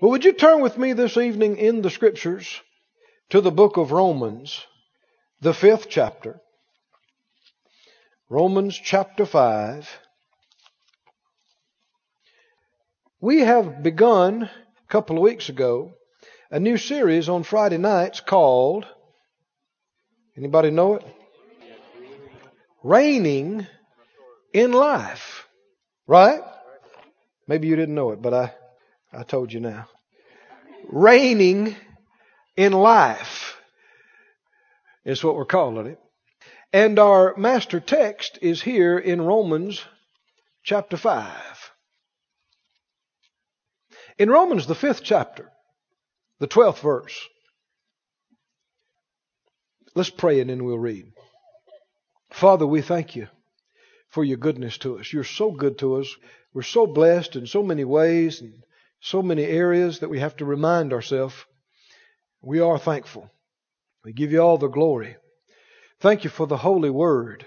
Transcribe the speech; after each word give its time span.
Well, 0.00 0.12
would 0.12 0.24
you 0.24 0.32
turn 0.32 0.60
with 0.60 0.78
me 0.78 0.92
this 0.92 1.16
evening 1.16 1.56
in 1.56 1.82
the 1.82 1.90
scriptures 1.90 2.60
to 3.30 3.40
the 3.40 3.50
book 3.50 3.76
of 3.76 3.90
Romans, 3.90 4.64
the 5.40 5.52
fifth 5.52 5.88
chapter. 5.88 6.40
Romans 8.28 8.78
chapter 8.78 9.26
5. 9.26 9.88
We 13.20 13.40
have 13.40 13.82
begun 13.82 14.44
a 14.44 14.88
couple 14.88 15.16
of 15.16 15.22
weeks 15.22 15.48
ago 15.48 15.94
a 16.48 16.60
new 16.60 16.76
series 16.76 17.28
on 17.28 17.42
Friday 17.42 17.78
nights 17.78 18.20
called 18.20 18.86
anybody 20.36 20.70
know 20.70 20.94
it? 20.94 21.04
Reigning 22.84 23.66
in 24.52 24.70
life. 24.70 25.48
Right? 26.06 26.40
Maybe 27.48 27.66
you 27.66 27.74
didn't 27.74 27.96
know 27.96 28.12
it, 28.12 28.22
but 28.22 28.32
I 28.32 28.54
I 29.12 29.22
told 29.22 29.52
you 29.52 29.60
now. 29.60 29.86
Reigning 30.88 31.76
in 32.56 32.72
life 32.72 33.56
is 35.04 35.22
what 35.24 35.34
we're 35.34 35.44
calling 35.44 35.86
it. 35.86 35.98
And 36.72 36.98
our 36.98 37.34
master 37.36 37.80
text 37.80 38.38
is 38.42 38.60
here 38.60 38.98
in 38.98 39.22
Romans 39.22 39.84
chapter 40.62 40.96
5. 40.96 41.72
In 44.18 44.28
Romans, 44.28 44.66
the 44.66 44.74
fifth 44.74 45.02
chapter, 45.02 45.50
the 46.40 46.48
12th 46.48 46.80
verse. 46.80 47.18
Let's 49.94 50.10
pray 50.10 50.40
and 50.40 50.50
then 50.50 50.64
we'll 50.64 50.78
read. 50.78 51.12
Father, 52.30 52.66
we 52.66 52.82
thank 52.82 53.16
you 53.16 53.28
for 54.10 54.22
your 54.22 54.36
goodness 54.36 54.76
to 54.78 54.98
us. 54.98 55.12
You're 55.12 55.24
so 55.24 55.50
good 55.50 55.78
to 55.78 55.96
us. 55.96 56.14
We're 56.52 56.62
so 56.62 56.86
blessed 56.86 57.36
in 57.36 57.46
so 57.46 57.62
many 57.62 57.84
ways 57.84 58.40
and 58.40 58.62
so 59.00 59.22
many 59.22 59.44
areas 59.44 60.00
that 60.00 60.10
we 60.10 60.20
have 60.20 60.36
to 60.36 60.44
remind 60.44 60.92
ourselves 60.92 61.34
we 62.40 62.60
are 62.60 62.78
thankful. 62.78 63.30
We 64.04 64.12
give 64.12 64.32
you 64.32 64.40
all 64.40 64.58
the 64.58 64.68
glory. 64.68 65.16
Thank 66.00 66.24
you 66.24 66.30
for 66.30 66.46
the 66.46 66.56
holy 66.56 66.90
word 66.90 67.44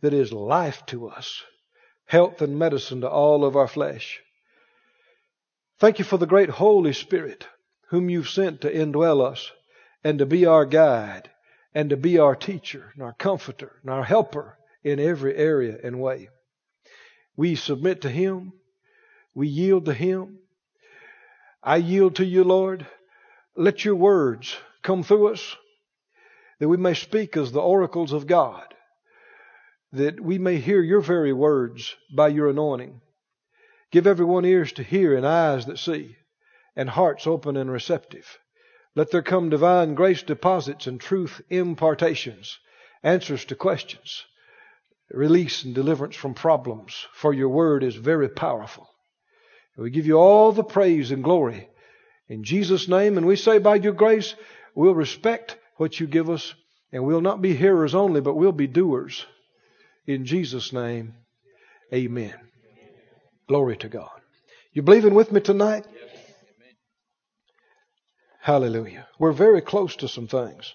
that 0.00 0.14
is 0.14 0.32
life 0.32 0.86
to 0.86 1.08
us, 1.08 1.42
health 2.06 2.40
and 2.40 2.58
medicine 2.58 3.00
to 3.00 3.08
all 3.08 3.44
of 3.44 3.56
our 3.56 3.68
flesh. 3.68 4.20
Thank 5.78 5.98
you 5.98 6.04
for 6.04 6.16
the 6.16 6.26
great 6.26 6.50
Holy 6.50 6.92
Spirit 6.92 7.46
whom 7.88 8.10
you've 8.10 8.28
sent 8.28 8.60
to 8.60 8.72
indwell 8.72 9.24
us 9.24 9.50
and 10.04 10.18
to 10.18 10.26
be 10.26 10.46
our 10.46 10.66
guide 10.66 11.30
and 11.74 11.90
to 11.90 11.96
be 11.96 12.18
our 12.18 12.36
teacher 12.36 12.92
and 12.94 13.02
our 13.02 13.14
comforter 13.14 13.76
and 13.82 13.90
our 13.90 14.04
helper 14.04 14.58
in 14.82 15.00
every 15.00 15.36
area 15.36 15.78
and 15.82 16.00
way. 16.00 16.28
We 17.36 17.54
submit 17.54 18.02
to 18.02 18.10
Him. 18.10 18.52
We 19.34 19.48
yield 19.48 19.84
to 19.86 19.94
Him. 19.94 20.38
I 21.62 21.76
yield 21.76 22.16
to 22.16 22.24
you, 22.24 22.44
Lord. 22.44 22.86
Let 23.56 23.84
your 23.84 23.96
words 23.96 24.56
come 24.82 25.02
through 25.02 25.32
us 25.32 25.56
that 26.58 26.68
we 26.68 26.76
may 26.76 26.94
speak 26.94 27.36
as 27.36 27.52
the 27.52 27.60
oracles 27.60 28.12
of 28.12 28.26
God, 28.26 28.74
that 29.92 30.20
we 30.20 30.38
may 30.38 30.56
hear 30.56 30.82
your 30.82 31.00
very 31.00 31.32
words 31.32 31.94
by 32.14 32.28
your 32.28 32.48
anointing. 32.48 33.00
Give 33.90 34.06
everyone 34.06 34.44
ears 34.44 34.72
to 34.72 34.82
hear 34.82 35.16
and 35.16 35.26
eyes 35.26 35.66
that 35.66 35.78
see, 35.78 36.16
and 36.76 36.90
hearts 36.90 37.26
open 37.26 37.56
and 37.56 37.70
receptive. 37.70 38.38
Let 38.94 39.10
there 39.10 39.22
come 39.22 39.50
divine 39.50 39.94
grace 39.94 40.22
deposits 40.22 40.86
and 40.86 41.00
truth 41.00 41.40
impartations, 41.48 42.58
answers 43.02 43.44
to 43.46 43.54
questions, 43.54 44.24
release 45.10 45.64
and 45.64 45.74
deliverance 45.74 46.16
from 46.16 46.34
problems, 46.34 47.06
for 47.12 47.32
your 47.32 47.48
word 47.48 47.84
is 47.84 47.94
very 47.94 48.28
powerful. 48.28 48.88
We 49.78 49.90
give 49.90 50.06
you 50.06 50.16
all 50.16 50.50
the 50.50 50.64
praise 50.64 51.12
and 51.12 51.22
glory 51.22 51.68
in 52.28 52.42
Jesus' 52.42 52.88
name. 52.88 53.16
And 53.16 53.26
we 53.26 53.36
say, 53.36 53.58
by 53.58 53.76
your 53.76 53.92
grace, 53.92 54.34
we'll 54.74 54.94
respect 54.94 55.56
what 55.76 56.00
you 56.00 56.08
give 56.08 56.28
us, 56.28 56.52
and 56.92 57.04
we'll 57.04 57.20
not 57.20 57.40
be 57.40 57.54
hearers 57.54 57.94
only, 57.94 58.20
but 58.20 58.34
we'll 58.34 58.52
be 58.52 58.66
doers. 58.66 59.24
In 60.06 60.24
Jesus' 60.24 60.72
name, 60.72 61.14
amen. 61.94 62.34
Glory 63.46 63.76
to 63.76 63.88
God. 63.88 64.10
You 64.72 64.82
believing 64.82 65.14
with 65.14 65.30
me 65.30 65.40
tonight? 65.40 65.86
Hallelujah. 68.40 69.06
We're 69.18 69.32
very 69.32 69.60
close 69.60 69.94
to 69.96 70.08
some 70.08 70.26
things. 70.26 70.74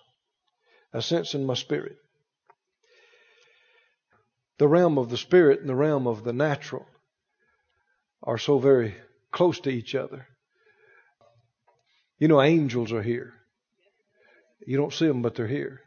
I 0.94 1.02
sense 1.02 1.34
in 1.34 1.46
my 1.46 1.56
spirit. 1.56 1.98
The 4.60 4.68
realm 4.68 4.98
of 4.98 5.10
the 5.10 5.18
spirit 5.18 5.60
and 5.60 5.68
the 5.68 5.76
realm 5.76 6.08
of 6.08 6.24
the 6.24 6.34
natural 6.34 6.86
are 8.24 8.38
so 8.38 8.58
very 8.58 8.96
close 9.32 9.60
to 9.62 9.70
each 9.70 9.96
other. 9.96 10.28
You 12.18 12.28
know, 12.28 12.42
angels 12.42 12.92
are 12.92 13.02
here. 13.02 13.34
You 14.66 14.78
don't 14.78 14.94
see 14.94 15.08
them, 15.08 15.22
but 15.22 15.36
they're 15.36 15.48
here. 15.48 15.82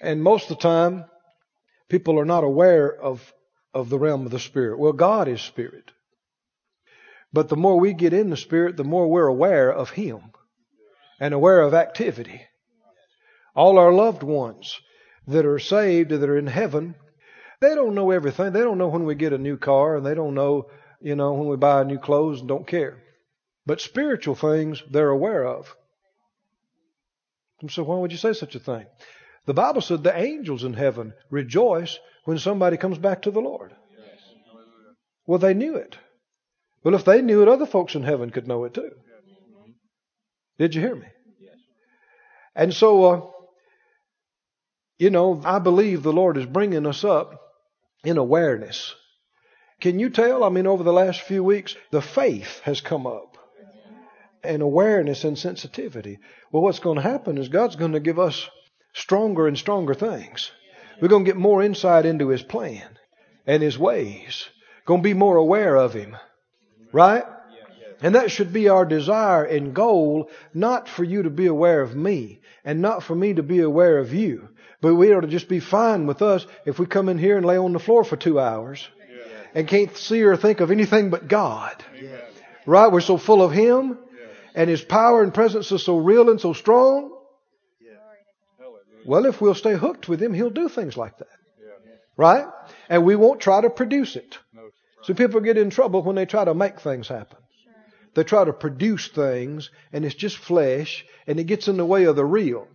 And 0.00 0.22
most 0.22 0.50
of 0.50 0.56
the 0.56 0.62
time, 0.62 1.04
people 1.88 2.18
are 2.18 2.24
not 2.24 2.44
aware 2.44 2.90
of, 2.90 3.32
of 3.74 3.90
the 3.90 3.98
realm 3.98 4.24
of 4.24 4.30
the 4.30 4.38
Spirit. 4.38 4.78
Well, 4.78 4.92
God 4.92 5.28
is 5.28 5.42
Spirit. 5.42 5.90
But 7.32 7.48
the 7.48 7.56
more 7.56 7.78
we 7.78 7.92
get 7.92 8.14
in 8.14 8.30
the 8.30 8.36
Spirit, 8.36 8.76
the 8.76 8.84
more 8.84 9.08
we're 9.08 9.26
aware 9.26 9.70
of 9.70 9.90
Him 9.90 10.32
and 11.20 11.34
aware 11.34 11.60
of 11.60 11.74
activity. 11.74 12.42
All 13.54 13.78
our 13.78 13.92
loved 13.92 14.22
ones 14.22 14.80
that 15.26 15.44
are 15.44 15.58
saved, 15.58 16.10
that 16.10 16.28
are 16.28 16.38
in 16.38 16.46
heaven, 16.46 16.94
they 17.60 17.74
don't 17.74 17.94
know 17.94 18.10
everything. 18.12 18.52
They 18.52 18.60
don't 18.60 18.78
know 18.78 18.88
when 18.88 19.04
we 19.04 19.14
get 19.14 19.32
a 19.32 19.38
new 19.38 19.56
car, 19.56 19.96
and 19.96 20.06
they 20.06 20.14
don't 20.14 20.34
know, 20.34 20.70
you 21.00 21.14
know, 21.14 21.32
when 21.32 21.48
we 21.48 21.56
buy 21.56 21.84
new 21.84 21.98
clothes 21.98 22.40
and 22.40 22.48
don't 22.48 22.66
care. 22.66 23.02
But 23.66 23.80
spiritual 23.80 24.34
things 24.34 24.82
they're 24.90 25.10
aware 25.10 25.44
of. 25.46 25.74
So 27.68 27.82
why 27.82 27.96
would 27.96 28.12
you 28.12 28.18
say 28.18 28.32
such 28.32 28.54
a 28.54 28.60
thing? 28.60 28.86
The 29.46 29.54
Bible 29.54 29.80
said 29.80 30.02
the 30.02 30.16
angels 30.16 30.64
in 30.64 30.74
heaven 30.74 31.14
rejoice 31.30 31.98
when 32.24 32.38
somebody 32.38 32.76
comes 32.76 32.98
back 32.98 33.22
to 33.22 33.30
the 33.30 33.40
Lord. 33.40 33.74
Well, 35.26 35.38
they 35.38 35.54
knew 35.54 35.76
it. 35.76 35.96
Well, 36.82 36.94
if 36.94 37.04
they 37.04 37.20
knew 37.20 37.42
it, 37.42 37.48
other 37.48 37.66
folks 37.66 37.94
in 37.94 38.02
heaven 38.02 38.30
could 38.30 38.48
know 38.48 38.64
it 38.64 38.74
too. 38.74 38.90
Did 40.58 40.74
you 40.74 40.80
hear 40.80 40.96
me? 40.96 41.06
Yes. 41.40 41.56
And 42.54 42.72
so, 42.74 43.04
uh, 43.04 43.20
you 44.98 45.10
know, 45.10 45.40
I 45.44 45.58
believe 45.58 46.02
the 46.02 46.12
Lord 46.12 46.36
is 46.36 46.46
bringing 46.46 46.86
us 46.86 47.04
up 47.04 47.40
in 48.04 48.16
awareness. 48.16 48.94
Can 49.80 50.00
you 50.00 50.10
tell? 50.10 50.42
I 50.42 50.48
mean, 50.48 50.66
over 50.66 50.82
the 50.82 50.92
last 50.92 51.20
few 51.20 51.44
weeks, 51.44 51.76
the 51.92 52.02
faith 52.02 52.60
has 52.64 52.80
come 52.80 53.06
up 53.06 53.38
and 54.42 54.60
awareness 54.60 55.22
and 55.22 55.38
sensitivity. 55.38 56.18
Well, 56.50 56.64
what's 56.64 56.80
going 56.80 56.96
to 56.96 57.02
happen 57.02 57.38
is 57.38 57.48
God's 57.48 57.76
going 57.76 57.92
to 57.92 58.00
give 58.00 58.18
us 58.18 58.48
stronger 58.92 59.46
and 59.46 59.56
stronger 59.56 59.94
things. 59.94 60.50
We're 61.00 61.08
going 61.08 61.24
to 61.24 61.30
get 61.30 61.36
more 61.36 61.62
insight 61.62 62.06
into 62.06 62.28
His 62.28 62.42
plan 62.42 62.98
and 63.46 63.62
His 63.62 63.78
ways. 63.78 64.48
Going 64.84 65.00
to 65.00 65.08
be 65.08 65.14
more 65.14 65.36
aware 65.36 65.76
of 65.76 65.94
Him. 65.94 66.16
Right? 66.92 67.24
And 68.00 68.16
that 68.16 68.32
should 68.32 68.52
be 68.52 68.68
our 68.68 68.84
desire 68.84 69.44
and 69.44 69.74
goal, 69.74 70.30
not 70.54 70.88
for 70.88 71.04
you 71.04 71.22
to 71.22 71.30
be 71.30 71.46
aware 71.46 71.82
of 71.82 71.94
me 71.94 72.40
and 72.64 72.80
not 72.80 73.04
for 73.04 73.14
me 73.14 73.34
to 73.34 73.42
be 73.44 73.60
aware 73.60 73.98
of 73.98 74.12
you. 74.12 74.48
But 74.80 74.94
we 74.94 75.12
ought 75.12 75.20
to 75.20 75.28
just 75.28 75.48
be 75.48 75.60
fine 75.60 76.06
with 76.06 76.22
us 76.22 76.46
if 76.64 76.80
we 76.80 76.86
come 76.86 77.08
in 77.08 77.18
here 77.18 77.36
and 77.36 77.46
lay 77.46 77.58
on 77.58 77.72
the 77.72 77.80
floor 77.80 78.02
for 78.02 78.16
two 78.16 78.40
hours 78.40 78.88
and 79.54 79.66
can't 79.66 79.96
see 79.96 80.22
or 80.22 80.36
think 80.36 80.60
of 80.60 80.70
anything 80.70 81.10
but 81.10 81.28
God. 81.28 81.84
Right? 82.66 82.92
We're 82.92 83.00
so 83.00 83.16
full 83.16 83.42
of 83.42 83.52
Him 83.52 83.98
and 84.54 84.68
His 84.68 84.82
power 84.82 85.22
and 85.22 85.32
presence 85.32 85.70
is 85.72 85.82
so 85.82 85.96
real 85.98 86.30
and 86.30 86.40
so 86.40 86.52
strong. 86.52 87.10
Well, 89.06 89.26
if 89.26 89.40
we'll 89.40 89.54
stay 89.54 89.74
hooked 89.74 90.08
with 90.08 90.22
Him, 90.22 90.34
He'll 90.34 90.50
do 90.50 90.68
things 90.68 90.96
like 90.96 91.16
that. 91.18 91.28
Right? 92.16 92.46
And 92.88 93.04
we 93.04 93.16
won't 93.16 93.40
try 93.40 93.60
to 93.60 93.70
produce 93.70 94.16
it. 94.16 94.38
So 95.02 95.14
people 95.14 95.40
get 95.40 95.56
in 95.56 95.70
trouble 95.70 96.02
when 96.02 96.16
they 96.16 96.26
try 96.26 96.44
to 96.44 96.54
make 96.54 96.80
things 96.80 97.08
happen. 97.08 97.38
They 98.14 98.24
try 98.24 98.44
to 98.44 98.52
produce 98.52 99.08
things 99.08 99.70
and 99.92 100.04
it's 100.04 100.14
just 100.14 100.36
flesh 100.36 101.06
and 101.26 101.38
it 101.38 101.44
gets 101.44 101.68
in 101.68 101.76
the 101.76 101.86
way 101.86 102.04
of 102.04 102.16
the 102.16 102.24
real. 102.24 102.66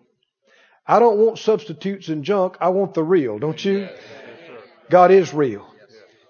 I 0.87 0.99
don't 0.99 1.17
want 1.17 1.37
substitutes 1.39 2.07
and 2.07 2.23
junk. 2.23 2.57
I 2.61 2.69
want 2.69 2.93
the 2.93 3.03
real, 3.03 3.39
don't 3.39 3.63
you? 3.63 3.89
God 4.89 5.11
is 5.11 5.33
real. 5.33 5.72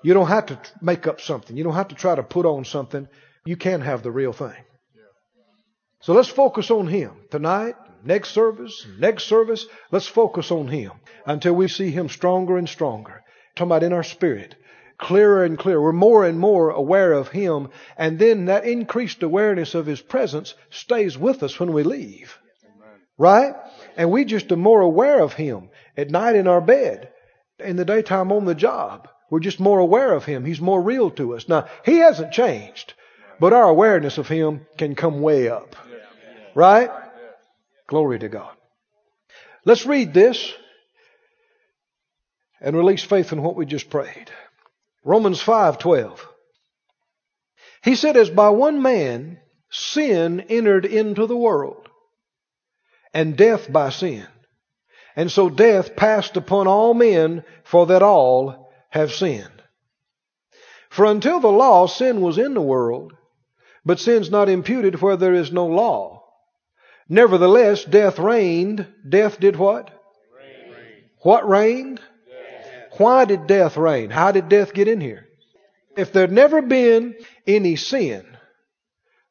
You 0.03 0.13
don't 0.13 0.27
have 0.27 0.47
to 0.47 0.59
make 0.81 1.07
up 1.07 1.21
something. 1.21 1.55
You 1.55 1.63
don't 1.63 1.75
have 1.75 1.87
to 1.87 1.95
try 1.95 2.13
to 2.13 2.23
put 2.23 2.45
on 2.45 2.65
something. 2.65 3.07
You 3.45 3.55
can 3.55 3.81
have 3.81 4.03
the 4.03 4.11
real 4.11 4.33
thing. 4.33 4.53
So 6.01 6.13
let's 6.13 6.27
focus 6.27 6.69
on 6.69 6.87
Him 6.87 7.11
tonight, 7.31 7.75
next 8.03 8.31
service, 8.31 8.85
next 8.99 9.23
service. 9.23 9.65
Let's 9.89 10.07
focus 10.07 10.51
on 10.51 10.67
Him 10.67 10.91
until 11.25 11.53
we 11.53 11.69
see 11.69 11.91
Him 11.91 12.09
stronger 12.09 12.57
and 12.57 12.67
stronger. 12.67 13.23
talking 13.55 13.69
about 13.69 13.83
in 13.83 13.93
our 13.93 14.03
spirit, 14.03 14.55
clearer 14.97 15.45
and 15.45 15.57
clearer. 15.57 15.81
We're 15.81 15.93
more 15.93 16.25
and 16.25 16.37
more 16.37 16.71
aware 16.71 17.13
of 17.13 17.29
Him, 17.29 17.69
and 17.97 18.19
then 18.19 18.45
that 18.45 18.65
increased 18.65 19.23
awareness 19.23 19.75
of 19.75 19.85
His 19.85 20.01
presence 20.01 20.53
stays 20.69 21.17
with 21.17 21.41
us 21.41 21.57
when 21.57 21.71
we 21.71 21.83
leave. 21.83 22.37
Right? 23.17 23.53
And 23.95 24.11
we 24.11 24.25
just 24.25 24.51
are 24.51 24.57
more 24.57 24.81
aware 24.81 25.21
of 25.21 25.33
Him 25.33 25.69
at 25.95 26.09
night 26.09 26.35
in 26.35 26.47
our 26.47 26.61
bed, 26.61 27.09
in 27.59 27.77
the 27.77 27.85
daytime 27.85 28.31
on 28.33 28.43
the 28.43 28.55
job. 28.55 29.07
We're 29.29 29.39
just 29.39 29.59
more 29.59 29.79
aware 29.79 30.13
of 30.13 30.25
Him. 30.25 30.45
He's 30.45 30.61
more 30.61 30.81
real 30.81 31.09
to 31.11 31.35
us. 31.35 31.47
Now, 31.47 31.67
He 31.85 31.97
hasn't 31.97 32.33
changed. 32.33 32.93
But 33.39 33.53
our 33.53 33.67
awareness 33.67 34.17
of 34.17 34.27
Him 34.27 34.65
can 34.77 34.95
come 34.95 35.21
way 35.21 35.49
up. 35.49 35.75
Right? 36.55 36.89
Glory 37.87 38.19
to 38.19 38.29
God. 38.29 38.55
Let's 39.65 39.85
read 39.85 40.13
this 40.13 40.53
and 42.61 42.77
release 42.77 43.03
faith 43.03 43.33
in 43.33 43.41
what 43.41 43.55
we 43.55 43.65
just 43.65 43.89
prayed. 43.89 44.31
Romans 45.03 45.41
5:12. 45.41 46.19
He 47.83 47.95
said 47.95 48.15
as 48.15 48.29
by 48.29 48.49
one 48.49 48.81
man 48.81 49.39
sin 49.69 50.39
entered 50.49 50.85
into 50.85 51.27
the 51.27 51.35
world 51.35 51.89
and 53.13 53.35
death 53.35 53.71
by 53.71 53.89
sin. 53.89 54.25
And 55.15 55.31
so 55.31 55.49
death 55.49 55.95
passed 55.95 56.37
upon 56.37 56.67
all 56.67 56.93
men 56.93 57.43
for 57.63 57.87
that 57.87 58.01
all 58.01 58.62
have 58.93 59.11
sinned. 59.11 59.63
For 60.91 61.05
until 61.05 61.39
the 61.39 61.47
law 61.47 61.87
sin 61.87 62.21
was 62.21 62.37
in 62.37 62.53
the 62.53 62.61
world, 62.61 63.13
but 63.83 63.99
sin's 63.99 64.29
not 64.29 64.49
imputed 64.49 65.01
where 65.01 65.17
there 65.17 65.33
is 65.33 65.51
no 65.51 65.65
law. 65.65 66.23
Nevertheless, 67.09 67.83
death 67.83 68.19
reigned. 68.19 68.85
Death 69.07 69.39
did 69.39 69.55
what? 69.55 69.89
Reigned. 70.37 71.05
What 71.23 71.49
reigned? 71.49 71.97
Death. 71.97 72.99
Why 72.99 73.25
did 73.25 73.47
death 73.47 73.77
reign? 73.77 74.11
How 74.11 74.31
did 74.31 74.47
death 74.47 74.75
get 74.75 74.87
in 74.87 75.01
here? 75.01 75.27
If 75.97 76.13
there'd 76.13 76.31
never 76.31 76.61
been 76.61 77.15
any 77.47 77.75
sin, 77.75 78.23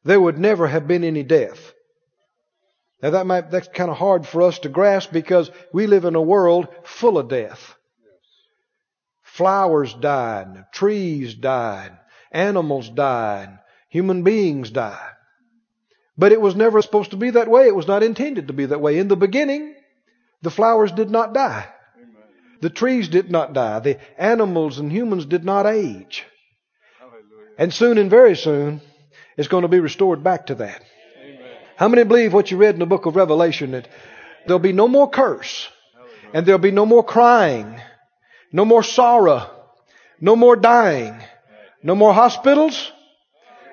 there 0.03 0.19
would 0.19 0.37
never 0.37 0.67
have 0.67 0.89
been 0.89 1.05
any 1.05 1.23
death. 1.23 1.73
Now 3.01 3.11
that 3.11 3.25
might, 3.25 3.49
that's 3.49 3.69
kind 3.69 3.89
of 3.89 3.95
hard 3.95 4.27
for 4.27 4.41
us 4.41 4.59
to 4.59 4.69
grasp 4.69 5.13
because 5.13 5.49
we 5.71 5.87
live 5.87 6.03
in 6.03 6.15
a 6.15 6.21
world 6.21 6.67
full 6.83 7.17
of 7.17 7.29
death. 7.29 7.75
Flowers 9.33 9.95
died, 9.95 10.65
trees 10.71 11.33
died, 11.33 11.97
animals 12.31 12.87
died, 12.87 13.57
human 13.89 14.21
beings 14.21 14.69
died. 14.69 15.09
But 16.15 16.31
it 16.31 16.39
was 16.39 16.55
never 16.55 16.83
supposed 16.83 17.09
to 17.09 17.17
be 17.17 17.31
that 17.31 17.47
way. 17.47 17.65
It 17.65 17.75
was 17.75 17.87
not 17.87 18.03
intended 18.03 18.49
to 18.49 18.53
be 18.53 18.67
that 18.67 18.79
way. 18.79 18.99
In 18.99 19.07
the 19.07 19.15
beginning, 19.15 19.73
the 20.43 20.51
flowers 20.51 20.91
did 20.91 21.09
not 21.09 21.33
die. 21.33 21.65
The 22.61 22.69
trees 22.69 23.09
did 23.09 23.31
not 23.31 23.53
die. 23.53 23.79
The 23.79 23.97
animals 24.19 24.77
and 24.77 24.91
humans 24.91 25.25
did 25.25 25.43
not 25.43 25.65
age. 25.65 26.27
And 27.57 27.73
soon 27.73 27.97
and 27.97 28.11
very 28.11 28.35
soon, 28.35 28.81
it's 29.35 29.47
going 29.47 29.63
to 29.63 29.67
be 29.67 29.79
restored 29.79 30.23
back 30.23 30.45
to 30.45 30.55
that. 30.55 30.83
How 31.75 31.87
many 31.87 32.03
believe 32.03 32.33
what 32.33 32.51
you 32.51 32.57
read 32.57 32.75
in 32.75 32.79
the 32.79 32.85
book 32.85 33.07
of 33.07 33.15
Revelation 33.15 33.71
that 33.71 33.87
there'll 34.45 34.59
be 34.59 34.73
no 34.73 34.87
more 34.87 35.09
curse 35.09 35.69
and 36.35 36.45
there'll 36.45 36.59
be 36.59 36.69
no 36.69 36.85
more 36.85 37.03
crying, 37.03 37.81
no 38.53 38.63
more 38.63 38.83
sorrow, 38.83 39.49
no 40.21 40.35
more 40.35 40.55
dying, 40.55 41.21
no 41.81 41.95
more 41.95 42.13
hospitals, 42.13 42.91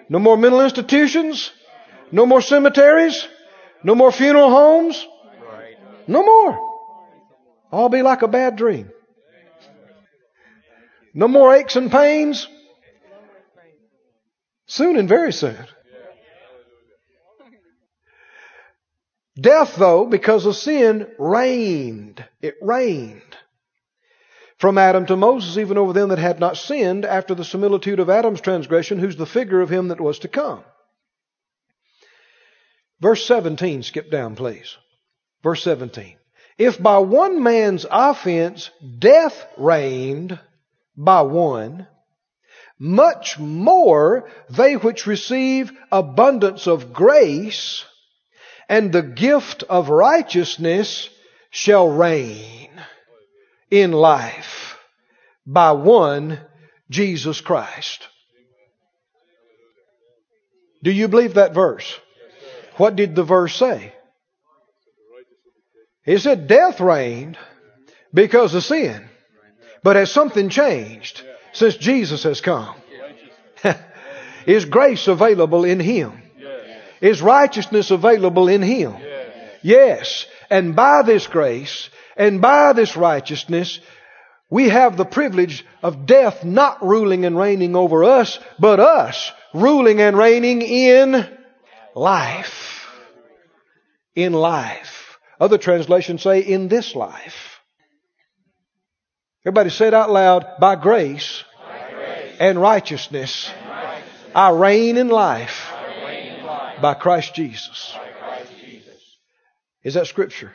no 0.09 0.19
more 0.19 0.37
mental 0.37 0.62
institutions, 0.62 1.53
no 2.11 2.27
more 2.27 2.41
cemeteries, 2.41 3.29
no 3.85 3.94
more 3.94 4.11
funeral 4.11 4.50
homes, 4.50 5.06
no 6.09 6.25
more. 6.25 6.59
All 7.71 7.88
be 7.88 8.03
like 8.03 8.23
a 8.23 8.29
bad 8.29 8.56
dream. 8.56 8.91
No 11.15 11.29
more 11.29 11.55
aches 11.55 11.76
and 11.76 11.91
pains. 11.91 12.49
Soon 14.67 14.97
and 14.97 15.09
very 15.09 15.33
soon. 15.33 15.56
Death, 19.41 19.76
though, 19.76 20.06
because 20.06 20.47
of 20.47 20.56
sin, 20.56 21.06
reigned. 21.19 22.25
It 22.41 22.56
reigned. 22.61 23.23
From 24.61 24.77
Adam 24.77 25.07
to 25.07 25.17
Moses, 25.17 25.57
even 25.57 25.79
over 25.79 25.95
them 25.95 26.11
that 26.11 26.19
had 26.19 26.39
not 26.39 26.59
sinned, 26.59 27.07
after 27.07 27.35
the 27.35 27.47
similitude 27.47 27.99
of 27.99 28.11
Adam's 28.11 28.43
transgression, 28.43 28.99
who's 28.99 29.17
the 29.17 29.25
figure 29.25 29.62
of 29.62 29.71
him 29.71 29.89
that 29.89 30.03
was 30.03 30.19
to 30.19 30.29
come. 30.29 30.62
Verse 33.01 33.25
17, 33.25 33.83
skip 33.83 34.11
down, 34.11 34.37
please. 34.37 34.77
Verse 35.43 35.62
17. 35.65 36.19
If 36.59 36.79
by 36.79 36.99
one 36.99 37.43
man's 37.43 37.87
offense 37.91 38.69
death 38.99 39.47
reigned 39.57 40.39
by 40.95 41.23
one, 41.23 41.87
much 42.79 43.39
more 43.39 44.29
they 44.51 44.77
which 44.77 45.07
receive 45.07 45.73
abundance 45.91 46.67
of 46.67 46.93
grace 46.93 47.87
and 48.69 48.93
the 48.93 49.03
gift 49.03 49.62
of 49.71 49.89
righteousness 49.89 51.09
shall 51.51 51.89
reign 51.89 52.60
in 53.71 53.93
life 53.93 54.77
by 55.47 55.73
one 55.73 56.39
Jesus 56.91 57.41
Christ. 57.41 58.07
Do 60.83 60.91
you 60.91 61.09
believe 61.09 61.35
that 61.35 61.55
verse? 61.55 61.99
What 62.77 62.97
did 62.97 63.15
the 63.15 63.25
verse 63.25 63.55
say? 63.55 63.93
It 66.07 66.21
said 66.21 66.49
death 66.49 66.81
reigned 66.81 67.37
because 68.13 68.55
of 68.55 68.65
sin. 68.65 69.09
But 69.83 69.97
has 69.97 70.11
something 70.11 70.49
changed 70.49 71.23
since 71.53 71.77
Jesus 71.77 72.23
has 72.25 72.41
come? 72.41 72.75
Is 74.47 74.65
grace 74.65 75.07
available 75.09 75.65
in 75.65 75.81
Him? 75.81 76.23
Is 77.01 77.23
righteousness 77.23 77.91
available 77.91 78.49
in 78.49 78.63
Him? 78.63 78.97
Yes. 79.63 80.27
And 80.51 80.75
by 80.75 81.03
this 81.03 81.27
grace 81.27 81.91
and 82.21 82.43
by 82.43 82.75
this 82.75 82.99
righteousness, 82.99 83.81
we 84.51 84.69
have 84.69 84.99
the 84.99 85.07
privilege 85.07 85.65
of 85.83 86.05
death 86.05 86.45
not 86.45 86.85
ruling 86.87 87.25
and 87.25 87.37
reigning 87.37 87.75
over 87.75 88.05
us, 88.05 88.39
but 88.59 88.79
us 88.79 89.33
ruling 89.55 90.03
and 90.03 90.19
reigning 90.19 90.61
in 90.61 91.27
life 91.95 92.87
in 94.15 94.35
life. 94.35 95.19
Other 95.41 95.57
translations 95.57 96.21
say 96.21 96.41
in 96.41 96.69
this 96.69 96.95
life. 96.95 97.61
Everybody 99.47 99.71
say 99.71 99.87
it 99.87 99.95
out 99.95 100.11
loud. 100.11 100.45
By 100.61 100.77
grace, 100.77 101.43
by 101.67 101.91
grace 101.91 102.37
and, 102.39 102.61
righteousness, 102.61 103.51
and 103.51 103.71
righteousness, 103.71 104.33
I 104.35 104.51
reign 104.51 104.99
in 104.99 105.09
life, 105.09 105.73
reign 106.05 106.35
in 106.35 106.45
life 106.45 106.83
by, 106.83 106.93
Christ 106.93 107.31
by 107.31 107.39
Christ 108.21 108.53
Jesus. 108.61 109.17
Is 109.83 109.95
that 109.95 110.07
scripture? 110.07 110.55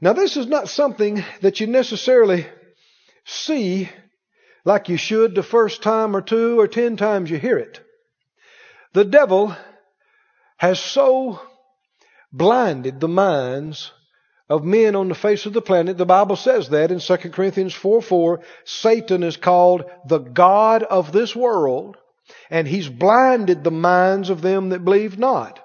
Now, 0.00 0.14
this 0.14 0.36
is 0.36 0.46
not 0.46 0.68
something 0.68 1.22
that 1.42 1.60
you 1.60 1.66
necessarily 1.66 2.46
see 3.24 3.88
like 4.64 4.88
you 4.88 4.96
should 4.96 5.34
the 5.34 5.42
first 5.42 5.82
time 5.82 6.16
or 6.16 6.22
two 6.22 6.58
or 6.58 6.68
ten 6.68 6.96
times 6.96 7.30
you 7.30 7.38
hear 7.38 7.58
it. 7.58 7.80
The 8.92 9.04
devil 9.04 9.54
has 10.56 10.80
so 10.80 11.40
blinded 12.32 13.00
the 13.00 13.08
minds 13.08 13.92
of 14.48 14.64
men 14.64 14.96
on 14.96 15.08
the 15.08 15.14
face 15.14 15.46
of 15.46 15.52
the 15.52 15.62
planet. 15.62 15.96
The 15.96 16.04
Bible 16.04 16.36
says 16.36 16.70
that 16.70 16.90
in 16.90 16.98
2 16.98 17.16
Corinthians 17.30 17.72
4 17.72 18.02
4. 18.02 18.40
Satan 18.64 19.22
is 19.22 19.36
called 19.36 19.84
the 20.06 20.18
God 20.18 20.82
of 20.82 21.12
this 21.12 21.34
world, 21.36 21.96
and 22.50 22.66
he's 22.66 22.88
blinded 22.88 23.62
the 23.62 23.70
minds 23.70 24.28
of 24.28 24.42
them 24.42 24.70
that 24.70 24.84
believe 24.84 25.18
not. 25.18 25.60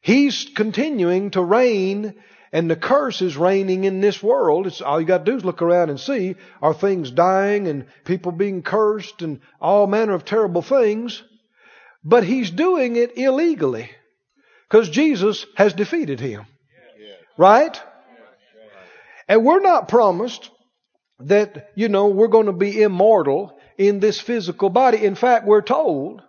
He's 0.00 0.46
continuing 0.54 1.30
to 1.32 1.42
reign, 1.42 2.14
and 2.54 2.70
the 2.70 2.76
curse 2.76 3.20
is 3.20 3.36
reigning 3.36 3.82
in 3.82 4.00
this 4.00 4.22
world. 4.22 4.68
It's 4.68 4.80
all 4.80 5.00
you 5.00 5.06
got 5.08 5.26
to 5.26 5.32
do 5.32 5.36
is 5.36 5.44
look 5.44 5.60
around 5.60 5.90
and 5.90 5.98
see 5.98 6.36
are 6.62 6.72
things 6.72 7.10
dying 7.10 7.66
and 7.66 7.86
people 8.04 8.30
being 8.30 8.62
cursed 8.62 9.22
and 9.22 9.40
all 9.60 9.88
manner 9.88 10.14
of 10.14 10.24
terrible 10.24 10.62
things. 10.62 11.20
But 12.04 12.22
he's 12.22 12.52
doing 12.52 12.94
it 12.94 13.18
illegally 13.18 13.90
because 14.68 14.88
Jesus 14.88 15.44
has 15.56 15.74
defeated 15.74 16.20
him. 16.20 16.46
Right? 17.36 17.82
And 19.26 19.44
we're 19.44 19.60
not 19.60 19.88
promised 19.88 20.48
that, 21.18 21.72
you 21.74 21.88
know, 21.88 22.06
we're 22.06 22.28
going 22.28 22.46
to 22.46 22.52
be 22.52 22.82
immortal 22.82 23.58
in 23.76 23.98
this 23.98 24.20
physical 24.20 24.70
body. 24.70 25.04
In 25.04 25.16
fact, 25.16 25.44
we're 25.44 25.60
told, 25.60 26.22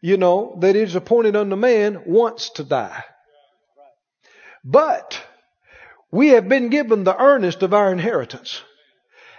you 0.00 0.16
know, 0.16 0.58
that 0.60 0.74
it 0.74 0.88
is 0.88 0.96
appointed 0.96 1.36
unto 1.36 1.54
man 1.54 2.02
once 2.04 2.50
to 2.56 2.64
die. 2.64 3.04
But 4.64 5.24
we 6.12 6.28
have 6.28 6.48
been 6.48 6.68
given 6.68 7.02
the 7.02 7.18
earnest 7.18 7.62
of 7.62 7.72
our 7.74 7.90
inheritance. 7.90 8.62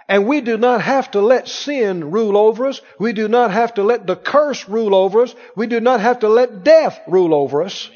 And 0.08 0.26
we 0.26 0.42
do 0.42 0.58
not 0.58 0.82
have 0.82 1.12
to 1.12 1.20
let 1.20 1.48
sin 1.48 2.10
rule 2.10 2.36
over 2.36 2.66
us. 2.66 2.82
We 2.98 3.14
do 3.14 3.26
not 3.28 3.52
have 3.52 3.74
to 3.74 3.82
let 3.82 4.06
the 4.06 4.16
curse 4.16 4.68
rule 4.68 4.94
over 4.94 5.22
us. 5.22 5.34
We 5.56 5.66
do 5.66 5.80
not 5.80 6.00
have 6.00 6.18
to 6.18 6.28
let 6.28 6.62
death 6.62 7.00
rule 7.06 7.32
over 7.32 7.62
us. 7.62 7.88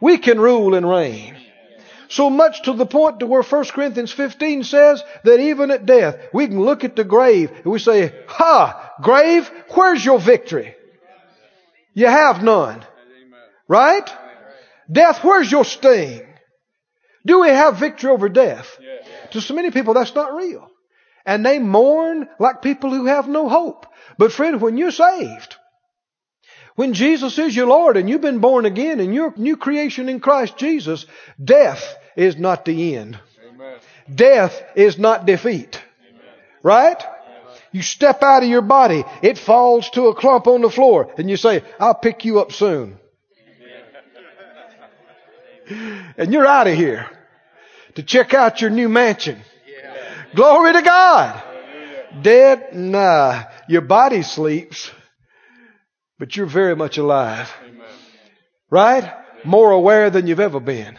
We 0.00 0.18
can 0.18 0.38
rule 0.38 0.74
and 0.74 0.88
reign. 0.88 1.36
So 2.08 2.30
much 2.30 2.62
to 2.62 2.74
the 2.74 2.86
point 2.86 3.18
to 3.20 3.26
where 3.26 3.42
1 3.42 3.64
Corinthians 3.64 4.12
15 4.12 4.62
says 4.62 5.02
that 5.24 5.40
even 5.40 5.72
at 5.72 5.86
death, 5.86 6.16
we 6.32 6.46
can 6.46 6.60
look 6.60 6.84
at 6.84 6.94
the 6.94 7.02
grave 7.02 7.50
and 7.50 7.72
we 7.72 7.80
say, 7.80 8.14
Ha! 8.28 8.92
Grave, 9.02 9.50
where's 9.70 10.04
your 10.04 10.20
victory? 10.20 10.76
You 11.94 12.06
have 12.06 12.44
none. 12.44 12.84
Right? 13.66 14.08
Death, 14.92 15.24
where's 15.24 15.50
your 15.50 15.64
sting? 15.64 16.22
Do 17.26 17.40
we 17.40 17.48
have 17.48 17.76
victory 17.76 18.10
over 18.10 18.30
death? 18.30 18.78
To 19.32 19.42
so 19.42 19.52
many 19.52 19.70
people, 19.70 19.92
that's 19.92 20.14
not 20.14 20.34
real 20.34 20.70
and 21.26 21.44
they 21.44 21.58
mourn 21.58 22.28
like 22.38 22.62
people 22.62 22.90
who 22.90 23.06
have 23.06 23.28
no 23.28 23.48
hope. 23.48 23.86
But 24.16 24.32
friend, 24.32 24.62
when 24.62 24.78
you're 24.78 24.92
saved, 24.92 25.56
When 26.76 26.92
Jesus 26.92 27.38
is 27.38 27.56
your 27.56 27.66
Lord 27.66 27.96
and 27.96 28.08
you've 28.08 28.20
been 28.20 28.40
born 28.40 28.66
again 28.66 29.00
and 29.00 29.14
you're 29.14 29.32
new 29.36 29.56
creation 29.56 30.10
in 30.10 30.20
Christ 30.20 30.58
Jesus, 30.58 31.06
death 31.42 31.82
is 32.16 32.36
not 32.36 32.66
the 32.66 32.96
end. 32.96 33.18
Amen. 33.48 33.78
Death 34.14 34.62
is 34.74 34.98
not 34.98 35.24
defeat. 35.24 35.80
Amen. 36.10 36.22
Right? 36.62 37.02
You 37.72 37.80
step 37.80 38.22
out 38.22 38.42
of 38.42 38.48
your 38.50 38.60
body, 38.60 39.04
it 39.22 39.38
falls 39.38 39.88
to 39.90 40.08
a 40.08 40.14
clump 40.14 40.46
on 40.46 40.60
the 40.60 40.68
floor, 40.70 41.14
and 41.16 41.30
you 41.30 41.38
say, 41.38 41.64
I'll 41.80 41.94
pick 41.94 42.26
you 42.26 42.40
up 42.40 42.52
soon. 42.52 42.98
and 46.18 46.30
you're 46.30 46.46
out 46.46 46.66
of 46.66 46.74
here 46.74 47.08
to 47.96 48.02
check 48.02 48.34
out 48.34 48.60
your 48.60 48.70
new 48.70 48.88
mansion. 48.88 49.40
Glory 50.34 50.72
to 50.72 50.82
God. 50.82 51.42
Dead? 52.22 52.74
Nah. 52.74 53.44
Your 53.68 53.82
body 53.82 54.22
sleeps, 54.22 54.90
but 56.18 56.36
you're 56.36 56.46
very 56.46 56.76
much 56.76 56.98
alive. 56.98 57.52
Right? 58.70 59.12
More 59.44 59.72
aware 59.72 60.10
than 60.10 60.26
you've 60.26 60.40
ever 60.40 60.60
been. 60.60 60.98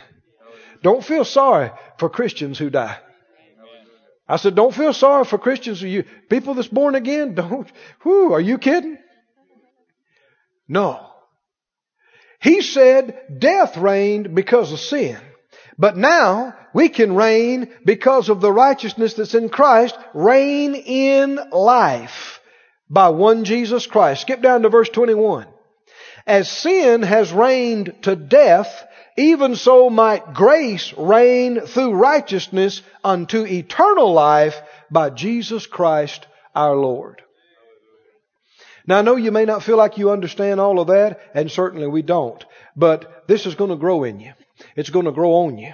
Don't 0.83 1.03
feel 1.03 1.25
sorry 1.25 1.71
for 1.97 2.09
Christians 2.09 2.57
who 2.57 2.69
die. 2.69 2.97
I 4.27 4.37
said, 4.37 4.55
don't 4.55 4.75
feel 4.75 4.93
sorry 4.93 5.23
for 5.23 5.37
Christians 5.37 5.79
who 5.79 5.87
you, 5.87 6.03
people 6.29 6.53
that's 6.53 6.67
born 6.67 6.95
again. 6.95 7.33
Don't, 7.33 7.71
whoo, 8.03 8.33
are 8.33 8.41
you 8.41 8.57
kidding? 8.57 8.97
No. 10.67 11.07
He 12.41 12.61
said 12.61 13.39
death 13.39 13.77
reigned 13.77 14.35
because 14.35 14.73
of 14.73 14.79
sin. 14.79 15.17
But 15.77 15.95
now 15.95 16.55
we 16.73 16.89
can 16.89 17.15
reign 17.15 17.69
because 17.85 18.29
of 18.29 18.41
the 18.41 18.51
righteousness 18.51 19.13
that's 19.13 19.35
in 19.35 19.49
Christ, 19.49 19.97
reign 20.13 20.73
in 20.75 21.39
life 21.51 22.39
by 22.89 23.09
one 23.09 23.45
Jesus 23.45 23.85
Christ. 23.85 24.21
Skip 24.21 24.41
down 24.41 24.63
to 24.63 24.69
verse 24.69 24.89
21. 24.89 25.45
As 26.25 26.49
sin 26.49 27.03
has 27.03 27.31
reigned 27.31 27.93
to 28.03 28.15
death, 28.15 28.85
even 29.17 29.55
so 29.55 29.89
might 29.89 30.33
grace 30.33 30.93
reign 30.97 31.61
through 31.61 31.93
righteousness 31.93 32.81
unto 33.03 33.45
eternal 33.45 34.13
life 34.13 34.59
by 34.91 35.09
Jesus 35.09 35.67
Christ 35.67 36.25
our 36.55 36.75
Lord. 36.75 37.21
Now 38.85 38.99
I 38.99 39.01
know 39.01 39.15
you 39.15 39.31
may 39.31 39.45
not 39.45 39.63
feel 39.63 39.77
like 39.77 39.97
you 39.97 40.11
understand 40.11 40.59
all 40.59 40.79
of 40.79 40.87
that, 40.87 41.19
and 41.33 41.51
certainly 41.51 41.87
we 41.87 42.01
don't, 42.01 42.43
but 42.75 43.27
this 43.27 43.45
is 43.45 43.55
going 43.55 43.69
to 43.69 43.75
grow 43.75 44.03
in 44.03 44.19
you. 44.19 44.33
It's 44.75 44.89
going 44.89 45.05
to 45.05 45.11
grow 45.11 45.31
on 45.33 45.57
you. 45.57 45.73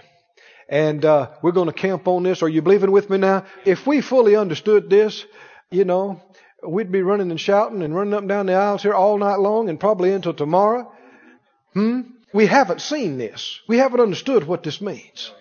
And 0.70 1.04
uh, 1.04 1.32
we're 1.42 1.52
going 1.52 1.68
to 1.68 1.74
camp 1.74 2.08
on 2.08 2.24
this. 2.24 2.42
Are 2.42 2.50
you 2.50 2.62
believing 2.62 2.92
with 2.92 3.10
me 3.10 3.18
now? 3.18 3.46
If 3.66 3.86
we 3.86 4.02
fully 4.02 4.36
understood 4.36 4.90
this, 4.90 5.25
you 5.70 5.86
know, 5.86 6.22
we'd 6.66 6.92
be 6.92 7.02
running 7.02 7.32
and 7.32 7.40
shouting 7.40 7.82
and 7.82 7.96
running 7.96 8.13
up 8.13 8.22
and 8.22 8.30
down 8.30 8.46
the 8.46 8.54
aisles 8.54 8.82
here 8.82 8.94
all 8.94 9.18
night 9.18 9.40
long 9.40 9.70
and 9.70 9.80
probably 9.80 10.13
until 10.13 10.34
tomorrow. 10.34 10.92
Hmm? 11.74 12.02
We 12.34 12.46
haven't 12.48 12.82
seen 12.82 13.18
this. 13.18 13.60
We 13.68 13.78
haven't 13.78 14.00
understood 14.00 14.48
what 14.48 14.63
this 14.63 14.82
means. 14.82 15.32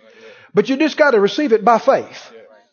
But 0.54 0.68
you 0.68 0.76
just 0.76 0.98
got 0.98 1.12
to 1.12 1.20
receive 1.20 1.52
it 1.52 1.64
by 1.64 1.78
faith. 1.78 2.30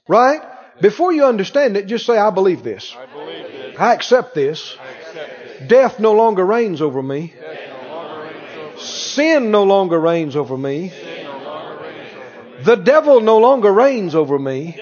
Right? 0.08 0.42
Before 0.82 1.14
you 1.14 1.26
understand 1.26 1.78
it, 1.78 1.88
just 1.88 2.06
say, 2.06 2.18
I 2.18 2.30
believe 2.32 2.64
this. 2.64 2.96
I, 2.98 3.06
believe 3.06 3.52
this. 3.52 3.76
I 3.78 3.94
accept 3.94 4.34
this. 4.34 4.78
I 4.80 4.90
accept 4.90 5.68
Death 5.70 6.00
no 6.00 6.14
longer 6.14 6.46
reigns 6.46 6.82
over 6.82 7.02
me. 7.02 7.34
Sin 9.20 9.52
no 9.52 9.66
longer 9.66 10.00
reigns 10.00 10.38
over 10.38 10.58
me. 10.58 10.94
The 12.64 12.78
devil 12.78 13.20
no 13.20 13.40
longer 13.40 13.70
reigns 13.70 14.16
over 14.16 14.40
me. 14.40 14.80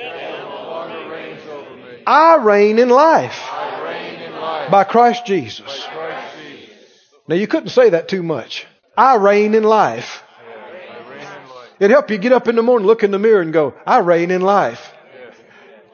I 2.05 2.37
reign 2.43 2.77
in 2.77 2.89
life 2.89 3.39
by 4.69 4.83
Christ 4.83 5.25
Jesus. 5.25 5.87
Now 7.27 7.33
you 7.33 7.47
couldn't 7.47 7.69
say 7.69 7.89
that 7.89 8.09
too 8.09 8.21
much. 8.21 8.67
I 8.95 9.15
reign 9.15 9.55
in 9.55 9.63
life. 9.63 10.21
It'd 11.79 11.89
help 11.89 12.11
you 12.11 12.19
get 12.19 12.31
up 12.31 12.47
in 12.47 12.55
the 12.55 12.61
morning, 12.61 12.85
look 12.85 13.03
in 13.03 13.09
the 13.09 13.17
mirror 13.17 13.41
and 13.41 13.51
go, 13.51 13.73
I 13.87 14.01
reign 14.01 14.29
in 14.29 14.41
life. 14.41 14.93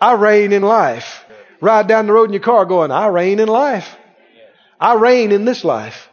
I 0.01 0.15
reign 0.15 0.51
in 0.51 0.63
life. 0.63 1.23
Ride 1.61 1.87
down 1.87 2.07
the 2.07 2.13
road 2.13 2.25
in 2.25 2.33
your 2.33 2.41
car 2.41 2.65
going, 2.65 2.91
I 2.91 3.07
reign 3.07 3.39
in 3.39 3.47
life. 3.47 3.95
I 4.81 4.95
reign 4.95 5.31
in 5.31 5.45
this 5.45 5.63
life 5.63 6.09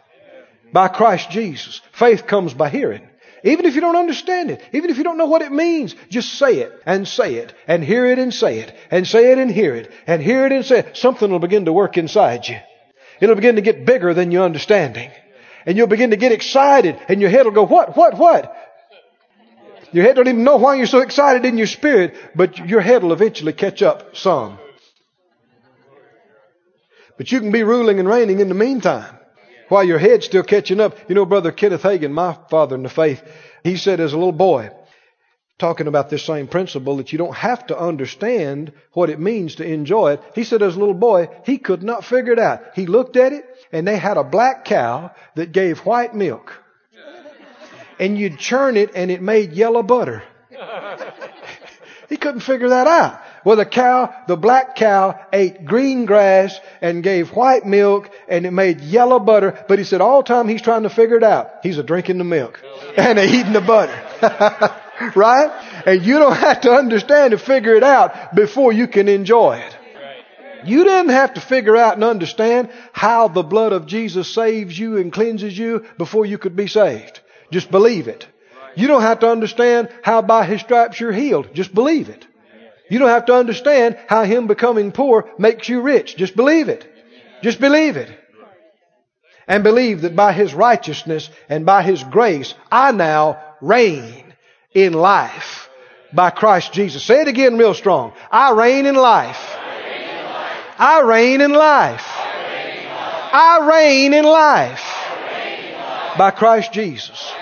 by 0.72 0.88
Christ 0.88 1.30
Jesus. 1.30 1.80
Faith 1.92 2.26
comes 2.26 2.54
by 2.54 2.68
hearing. 2.68 3.08
Even 3.42 3.64
if 3.64 3.74
you 3.74 3.80
don't 3.80 3.96
understand 3.96 4.50
it, 4.50 4.62
even 4.72 4.90
if 4.90 4.98
you 4.98 5.04
don't 5.04 5.16
know 5.16 5.26
what 5.26 5.42
it 5.42 5.52
means, 5.52 5.94
just 6.10 6.34
say 6.34 6.58
it 6.58 6.72
and 6.84 7.08
say 7.08 7.36
it 7.36 7.54
and 7.66 7.82
hear 7.82 8.04
it 8.06 8.18
and 8.18 8.34
say 8.34 8.58
it 8.58 8.74
and 8.90 9.06
say 9.06 9.32
it 9.32 9.38
and 9.38 9.50
hear 9.50 9.74
it 9.74 9.90
and 10.06 10.22
hear 10.22 10.44
it 10.44 10.52
and 10.52 10.64
say 10.64 10.80
it. 10.80 10.96
Something 10.96 11.30
will 11.30 11.38
begin 11.38 11.64
to 11.64 11.72
work 11.72 11.96
inside 11.96 12.46
you. 12.46 12.58
It'll 13.20 13.36
begin 13.36 13.56
to 13.56 13.62
get 13.62 13.86
bigger 13.86 14.12
than 14.12 14.30
your 14.30 14.44
understanding. 14.44 15.10
And 15.64 15.76
you'll 15.76 15.86
begin 15.86 16.10
to 16.10 16.16
get 16.16 16.32
excited 16.32 16.98
and 17.08 17.20
your 17.20 17.30
head 17.30 17.46
will 17.46 17.52
go, 17.52 17.66
what, 17.66 17.96
what, 17.96 18.16
what? 18.18 18.56
Your 19.92 20.04
head 20.04 20.16
don't 20.16 20.28
even 20.28 20.44
know 20.44 20.56
why 20.56 20.76
you're 20.76 20.86
so 20.86 21.00
excited 21.00 21.44
in 21.44 21.56
your 21.56 21.66
spirit, 21.66 22.14
but 22.34 22.58
your 22.58 22.80
head 22.80 23.02
will 23.02 23.12
eventually 23.12 23.52
catch 23.52 23.82
up 23.82 24.16
some. 24.16 24.58
But 27.16 27.32
you 27.32 27.40
can 27.40 27.52
be 27.52 27.64
ruling 27.64 27.98
and 27.98 28.08
reigning 28.08 28.40
in 28.40 28.48
the 28.48 28.54
meantime 28.54 29.19
while 29.70 29.84
your 29.84 29.98
head's 29.98 30.26
still 30.26 30.42
catching 30.42 30.80
up. 30.80 30.96
You 31.08 31.14
know, 31.14 31.24
Brother 31.24 31.52
Kenneth 31.52 31.82
Hagin, 31.82 32.12
my 32.12 32.36
father 32.50 32.74
in 32.74 32.82
the 32.82 32.90
faith, 32.90 33.22
he 33.64 33.76
said 33.76 34.00
as 34.00 34.12
a 34.12 34.18
little 34.18 34.32
boy, 34.32 34.70
talking 35.58 35.86
about 35.86 36.10
this 36.10 36.24
same 36.24 36.48
principle, 36.48 36.96
that 36.96 37.12
you 37.12 37.18
don't 37.18 37.36
have 37.36 37.66
to 37.68 37.78
understand 37.78 38.72
what 38.92 39.10
it 39.10 39.20
means 39.20 39.56
to 39.56 39.64
enjoy 39.64 40.14
it. 40.14 40.22
He 40.34 40.44
said 40.44 40.62
as 40.62 40.74
a 40.74 40.78
little 40.78 40.94
boy, 40.94 41.28
he 41.44 41.58
could 41.58 41.82
not 41.82 42.04
figure 42.04 42.32
it 42.32 42.38
out. 42.38 42.62
He 42.74 42.86
looked 42.86 43.16
at 43.16 43.32
it, 43.32 43.44
and 43.70 43.86
they 43.86 43.96
had 43.96 44.16
a 44.16 44.24
black 44.24 44.64
cow 44.64 45.12
that 45.36 45.52
gave 45.52 45.78
white 45.80 46.14
milk. 46.14 46.52
And 47.98 48.18
you'd 48.18 48.38
churn 48.38 48.76
it, 48.76 48.92
and 48.94 49.10
it 49.10 49.22
made 49.22 49.52
yellow 49.52 49.82
butter. 49.82 50.22
he 52.08 52.16
couldn't 52.16 52.40
figure 52.40 52.70
that 52.70 52.86
out. 52.86 53.20
Well, 53.44 53.56
the 53.56 53.64
cow, 53.64 54.14
the 54.26 54.36
black 54.36 54.76
cow 54.76 55.18
ate 55.32 55.64
green 55.64 56.04
grass 56.04 56.58
and 56.80 57.02
gave 57.02 57.30
white 57.30 57.64
milk 57.64 58.10
and 58.28 58.44
it 58.44 58.50
made 58.50 58.80
yellow 58.80 59.18
butter. 59.18 59.64
But 59.68 59.78
he 59.78 59.84
said 59.84 60.00
all 60.00 60.22
the 60.22 60.28
time 60.28 60.48
he's 60.48 60.62
trying 60.62 60.82
to 60.82 60.90
figure 60.90 61.16
it 61.16 61.24
out, 61.24 61.50
he's 61.62 61.78
a 61.78 61.82
drinking 61.82 62.18
the 62.18 62.24
milk 62.24 62.60
and 62.96 63.18
a 63.18 63.24
eating 63.24 63.52
the 63.52 63.60
butter. 63.60 63.96
right? 65.16 65.82
And 65.86 66.04
you 66.04 66.18
don't 66.18 66.36
have 66.36 66.62
to 66.62 66.72
understand 66.72 67.30
to 67.30 67.38
figure 67.38 67.74
it 67.74 67.82
out 67.82 68.34
before 68.34 68.72
you 68.72 68.86
can 68.86 69.08
enjoy 69.08 69.58
it. 69.58 69.76
You 70.64 70.84
didn't 70.84 71.10
have 71.10 71.34
to 71.34 71.40
figure 71.40 71.76
out 71.76 71.94
and 71.94 72.04
understand 72.04 72.70
how 72.92 73.28
the 73.28 73.42
blood 73.42 73.72
of 73.72 73.86
Jesus 73.86 74.32
saves 74.32 74.78
you 74.78 74.98
and 74.98 75.12
cleanses 75.12 75.56
you 75.56 75.86
before 75.96 76.26
you 76.26 76.36
could 76.36 76.54
be 76.54 76.66
saved. 76.66 77.20
Just 77.50 77.70
believe 77.70 78.08
it. 78.08 78.26
You 78.76 78.86
don't 78.86 79.02
have 79.02 79.20
to 79.20 79.28
understand 79.28 79.88
how 80.02 80.22
by 80.22 80.44
His 80.44 80.60
stripes 80.60 81.00
you're 81.00 81.12
healed. 81.12 81.54
Just 81.54 81.74
believe 81.74 82.08
it. 82.08 82.26
You 82.90 82.98
don't 82.98 83.08
have 83.08 83.26
to 83.26 83.34
understand 83.34 83.96
how 84.08 84.24
Him 84.24 84.48
becoming 84.48 84.92
poor 84.92 85.30
makes 85.38 85.68
you 85.68 85.80
rich. 85.80 86.16
Just 86.16 86.36
believe 86.36 86.68
it. 86.68 86.86
Just 87.40 87.60
believe 87.60 87.96
it. 87.96 88.10
And 89.46 89.64
believe 89.64 90.02
that 90.02 90.14
by 90.14 90.32
His 90.32 90.52
righteousness 90.52 91.30
and 91.48 91.64
by 91.64 91.82
His 91.82 92.02
grace, 92.02 92.52
I 92.70 92.92
now 92.92 93.42
reign 93.60 94.34
in 94.74 94.92
life 94.92 95.68
by 96.12 96.30
Christ 96.30 96.72
Jesus. 96.72 97.04
Say 97.04 97.22
it 97.22 97.28
again 97.28 97.56
real 97.56 97.74
strong. 97.74 98.12
I 98.30 98.52
reign 98.52 98.86
in 98.86 98.96
life. 98.96 99.38
I 100.78 101.02
reign 101.02 101.40
in 101.40 101.52
life. 101.52 102.04
I 103.32 103.68
reign 103.70 104.14
in 104.14 104.24
life 104.24 104.82
by 106.18 106.32
Christ 106.32 106.72
Jesus. 106.72 107.32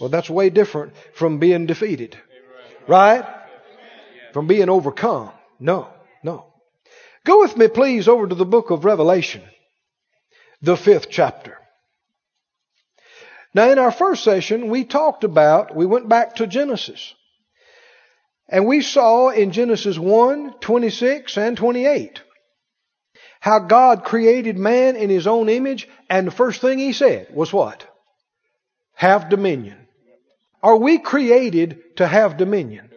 Well, 0.00 0.08
that's 0.08 0.28
way 0.28 0.50
different 0.50 0.94
from 1.14 1.38
being 1.38 1.66
defeated. 1.66 2.18
Right? 2.88 3.24
From 4.32 4.46
being 4.46 4.68
overcome. 4.68 5.30
No, 5.60 5.88
no. 6.22 6.46
Go 7.24 7.40
with 7.40 7.56
me, 7.56 7.68
please, 7.68 8.08
over 8.08 8.26
to 8.26 8.34
the 8.34 8.44
book 8.44 8.70
of 8.70 8.84
Revelation, 8.84 9.42
the 10.60 10.76
fifth 10.76 11.08
chapter. 11.10 11.58
Now, 13.54 13.70
in 13.70 13.78
our 13.78 13.92
first 13.92 14.24
session, 14.24 14.70
we 14.70 14.84
talked 14.84 15.24
about, 15.24 15.76
we 15.76 15.86
went 15.86 16.08
back 16.08 16.36
to 16.36 16.46
Genesis. 16.46 17.14
And 18.48 18.66
we 18.66 18.82
saw 18.82 19.28
in 19.28 19.52
Genesis 19.52 19.98
1, 19.98 20.54
26 20.60 21.36
and 21.38 21.56
28 21.56 22.22
how 23.42 23.58
God 23.58 24.04
created 24.04 24.56
man 24.56 24.94
in 24.94 25.10
his 25.10 25.26
own 25.26 25.48
image, 25.48 25.88
and 26.08 26.28
the 26.28 26.30
first 26.30 26.60
thing 26.60 26.78
he 26.78 26.92
said 26.92 27.26
was 27.34 27.52
what? 27.52 27.84
Have 28.94 29.30
dominion. 29.30 29.88
Are 30.62 30.76
we 30.76 30.98
created 30.98 31.96
to 31.96 32.06
have 32.06 32.36
dominion? 32.36 32.91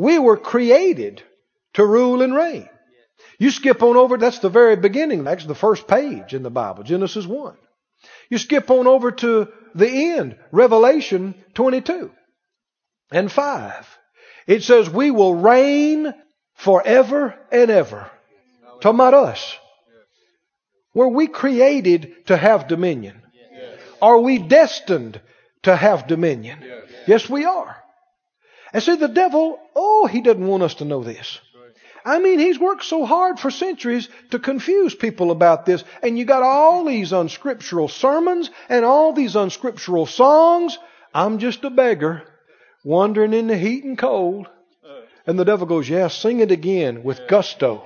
We 0.00 0.18
were 0.18 0.38
created 0.38 1.22
to 1.74 1.84
rule 1.84 2.22
and 2.22 2.34
reign. 2.34 2.70
You 3.38 3.50
skip 3.50 3.82
on 3.82 3.98
over, 3.98 4.16
that's 4.16 4.38
the 4.38 4.48
very 4.48 4.76
beginning. 4.76 5.24
That's 5.24 5.44
the 5.44 5.54
first 5.54 5.86
page 5.86 6.32
in 6.32 6.42
the 6.42 6.48
Bible, 6.48 6.84
Genesis 6.84 7.26
1. 7.26 7.54
You 8.30 8.38
skip 8.38 8.70
on 8.70 8.86
over 8.86 9.10
to 9.10 9.48
the 9.74 10.14
end, 10.16 10.38
Revelation 10.52 11.34
22 11.52 12.10
and 13.10 13.30
5. 13.30 13.98
It 14.46 14.62
says, 14.62 14.88
We 14.88 15.10
will 15.10 15.34
reign 15.34 16.14
forever 16.54 17.38
and 17.52 17.70
ever. 17.70 18.10
Talking 18.80 19.00
about 19.00 19.12
us. 19.12 19.54
Were 20.94 21.08
we 21.08 21.26
created 21.26 22.26
to 22.28 22.38
have 22.38 22.68
dominion? 22.68 23.20
Are 24.00 24.18
we 24.18 24.38
destined 24.38 25.20
to 25.64 25.76
have 25.76 26.06
dominion? 26.06 26.58
Yes, 27.06 27.28
we 27.28 27.44
are. 27.44 27.79
And 28.72 28.82
see, 28.82 28.96
the 28.96 29.08
devil, 29.08 29.58
oh, 29.74 30.06
he 30.06 30.20
doesn't 30.20 30.46
want 30.46 30.62
us 30.62 30.74
to 30.74 30.84
know 30.84 31.02
this. 31.02 31.40
I 32.04 32.18
mean, 32.18 32.38
he's 32.38 32.58
worked 32.58 32.84
so 32.84 33.04
hard 33.04 33.38
for 33.38 33.50
centuries 33.50 34.08
to 34.30 34.38
confuse 34.38 34.94
people 34.94 35.30
about 35.30 35.66
this. 35.66 35.84
And 36.02 36.18
you 36.18 36.24
got 36.24 36.42
all 36.42 36.84
these 36.84 37.12
unscriptural 37.12 37.88
sermons 37.88 38.50
and 38.68 38.84
all 38.84 39.12
these 39.12 39.36
unscriptural 39.36 40.06
songs. 40.06 40.78
I'm 41.12 41.38
just 41.38 41.64
a 41.64 41.70
beggar 41.70 42.22
wandering 42.84 43.34
in 43.34 43.48
the 43.48 43.56
heat 43.56 43.84
and 43.84 43.98
cold. 43.98 44.48
And 45.26 45.38
the 45.38 45.44
devil 45.44 45.66
goes, 45.66 45.88
yeah, 45.88 46.08
sing 46.08 46.40
it 46.40 46.50
again 46.50 47.02
with 47.02 47.28
gusto. 47.28 47.84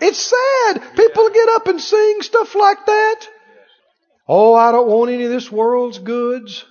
It's 0.00 0.18
sad. 0.18 0.96
People 0.96 1.30
get 1.30 1.48
up 1.50 1.66
and 1.66 1.80
sing 1.80 2.22
stuff 2.22 2.54
like 2.54 2.84
that. 2.86 3.28
Oh, 4.26 4.54
I 4.54 4.72
don't 4.72 4.88
want 4.88 5.10
any 5.10 5.24
of 5.24 5.30
this 5.30 5.52
world's 5.52 5.98
goods. 5.98 6.64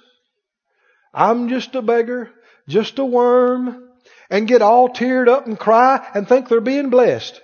I'm 1.13 1.49
just 1.49 1.75
a 1.75 1.81
beggar, 1.81 2.31
just 2.67 2.97
a 2.97 3.05
worm, 3.05 3.89
and 4.29 4.47
get 4.47 4.61
all 4.61 4.89
teared 4.89 5.27
up 5.27 5.45
and 5.45 5.59
cry 5.59 6.05
and 6.15 6.27
think 6.27 6.49
they're 6.49 6.61
being 6.61 6.89
blessed. 6.89 7.39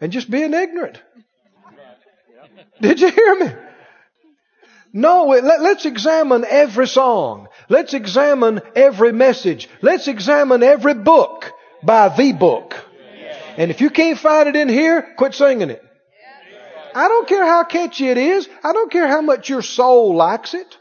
And 0.00 0.12
just 0.12 0.30
being 0.30 0.54
ignorant. 0.54 1.00
Did 2.80 3.00
you 3.00 3.10
hear 3.10 3.34
me? 3.36 3.52
No, 4.92 5.26
let, 5.26 5.60
us 5.60 5.84
examine 5.86 6.44
every 6.48 6.86
song. 6.86 7.48
Let's 7.68 7.94
examine 7.94 8.62
every 8.76 9.12
message. 9.12 9.68
Let's 9.82 10.08
examine 10.08 10.62
every 10.62 10.94
book 10.94 11.52
by 11.82 12.14
the 12.14 12.32
book. 12.32 12.74
And 13.56 13.70
if 13.70 13.80
you 13.80 13.90
can't 13.90 14.18
find 14.18 14.48
it 14.48 14.56
in 14.56 14.68
here, 14.68 15.14
quit 15.16 15.34
singing 15.34 15.70
it. 15.70 15.84
I 16.94 17.08
don't 17.08 17.28
care 17.28 17.44
how 17.44 17.64
catchy 17.64 18.08
it 18.08 18.18
is. 18.18 18.48
I 18.62 18.72
don't 18.72 18.90
care 18.90 19.08
how 19.08 19.20
much 19.20 19.48
your 19.48 19.62
soul 19.62 20.14
likes 20.14 20.54
it. 20.54 20.78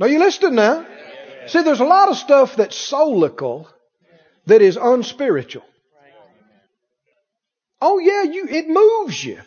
Are 0.00 0.08
you 0.08 0.18
listening 0.18 0.56
now? 0.56 0.86
See, 1.46 1.62
there's 1.62 1.80
a 1.80 1.84
lot 1.84 2.08
of 2.08 2.16
stuff 2.16 2.56
that's 2.56 2.90
soulical 2.90 3.68
that 4.46 4.62
is 4.62 4.76
unspiritual. 4.76 5.64
Oh 7.80 7.98
yeah, 7.98 8.22
you, 8.22 8.46
it 8.48 8.68
moves 8.68 9.24
you. 9.24 9.40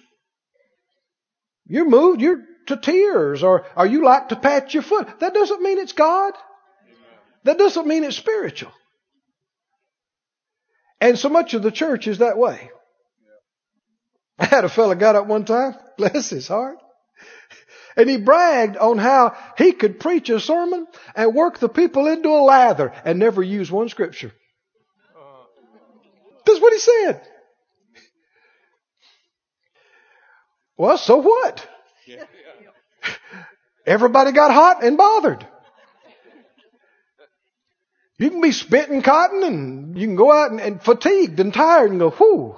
You're 1.68 1.90
moved, 1.90 2.22
you're 2.22 2.44
to 2.68 2.78
tears, 2.78 3.44
or, 3.44 3.66
or 3.76 3.86
you 3.86 4.04
like 4.04 4.30
to 4.30 4.36
pat 4.36 4.74
your 4.74 4.84
foot. 4.84 5.20
That 5.20 5.34
doesn't 5.34 5.62
mean 5.62 5.78
it's 5.80 5.94
God. 5.94 6.34
That 7.44 7.58
doesn't 7.58 7.88
mean 7.88 8.04
it's 8.04 8.18
spiritual. 8.18 8.72
And 11.00 11.18
so 11.18 11.30
much 11.30 11.54
of 11.54 11.62
the 11.62 11.72
church 11.72 12.08
is 12.08 12.20
that 12.20 12.38
way. 12.38 12.72
I 14.40 14.46
had 14.46 14.66
a 14.66 14.70
fellow 14.70 14.96
got 14.96 15.16
up 15.16 15.28
one 15.28 15.46
time, 15.46 15.76
bless 15.98 16.30
his 16.30 16.48
heart, 16.48 16.78
and 17.96 18.10
he 18.10 18.18
bragged 18.18 18.78
on 18.78 18.98
how 18.98 19.36
he 19.58 19.72
could 19.72 20.00
preach 20.00 20.30
a 20.30 20.40
sermon 20.40 20.88
and 21.16 21.34
work 21.34 21.60
the 21.60 21.70
people 21.70 22.08
into 22.08 22.30
a 22.30 22.44
lather 22.44 22.94
and 23.06 23.20
never 23.20 23.42
use 23.42 23.72
one 23.72 23.90
scripture. 23.90 24.34
That's 26.46 26.62
what 26.62 26.74
he 26.74 26.80
said. 26.80 27.22
Well, 30.78 30.98
so 30.98 31.18
what? 31.18 31.68
Everybody 33.86 34.32
got 34.32 34.52
hot 34.52 34.84
and 34.84 34.98
bothered. 34.98 35.48
You 38.18 38.30
can 38.30 38.42
be 38.42 38.52
spitting 38.52 39.02
cotton 39.02 39.44
and 39.44 39.98
you 39.98 40.08
can 40.08 40.16
go 40.16 40.32
out 40.32 40.52
and, 40.52 40.60
and 40.60 40.82
fatigued 40.82 41.40
and 41.40 41.54
tired 41.54 41.92
and 41.92 42.00
go, 42.00 42.12
whew, 42.12 42.56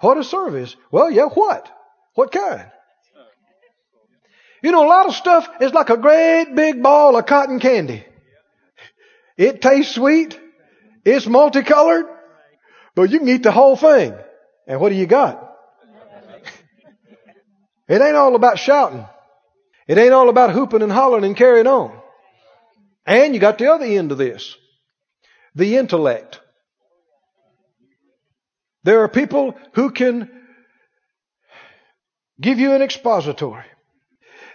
what 0.00 0.18
a 0.18 0.24
service. 0.24 0.76
Well, 0.90 1.10
yeah, 1.10 1.26
what? 1.26 1.70
What 2.14 2.32
kind? 2.32 2.70
You 4.62 4.72
know, 4.72 4.84
a 4.84 4.88
lot 4.88 5.06
of 5.06 5.14
stuff 5.14 5.48
is 5.60 5.72
like 5.72 5.90
a 5.90 5.96
great 5.96 6.54
big 6.54 6.82
ball 6.82 7.16
of 7.16 7.26
cotton 7.26 7.60
candy. 7.60 8.04
It 9.36 9.62
tastes 9.62 9.94
sweet. 9.94 10.38
It's 11.04 11.26
multicolored. 11.26 12.06
But 12.94 13.10
you 13.10 13.20
can 13.20 13.28
eat 13.28 13.44
the 13.44 13.52
whole 13.52 13.76
thing. 13.76 14.14
And 14.66 14.80
what 14.80 14.88
do 14.90 14.96
you 14.96 15.06
got? 15.06 15.44
It 17.88 18.02
ain't 18.02 18.16
all 18.16 18.34
about 18.34 18.58
shouting. 18.58 19.06
It 19.86 19.96
ain't 19.96 20.12
all 20.12 20.28
about 20.28 20.52
hooping 20.52 20.82
and 20.82 20.92
hollering 20.92 21.24
and 21.24 21.34
carrying 21.34 21.66
on. 21.66 21.98
And 23.06 23.32
you 23.32 23.40
got 23.40 23.56
the 23.56 23.72
other 23.72 23.86
end 23.86 24.12
of 24.12 24.18
this 24.18 24.54
the 25.54 25.78
intellect. 25.78 26.40
There 28.88 29.02
are 29.02 29.08
people 29.08 29.54
who 29.74 29.90
can 29.90 30.30
give 32.40 32.58
you 32.58 32.72
an 32.72 32.80
expository. 32.80 33.66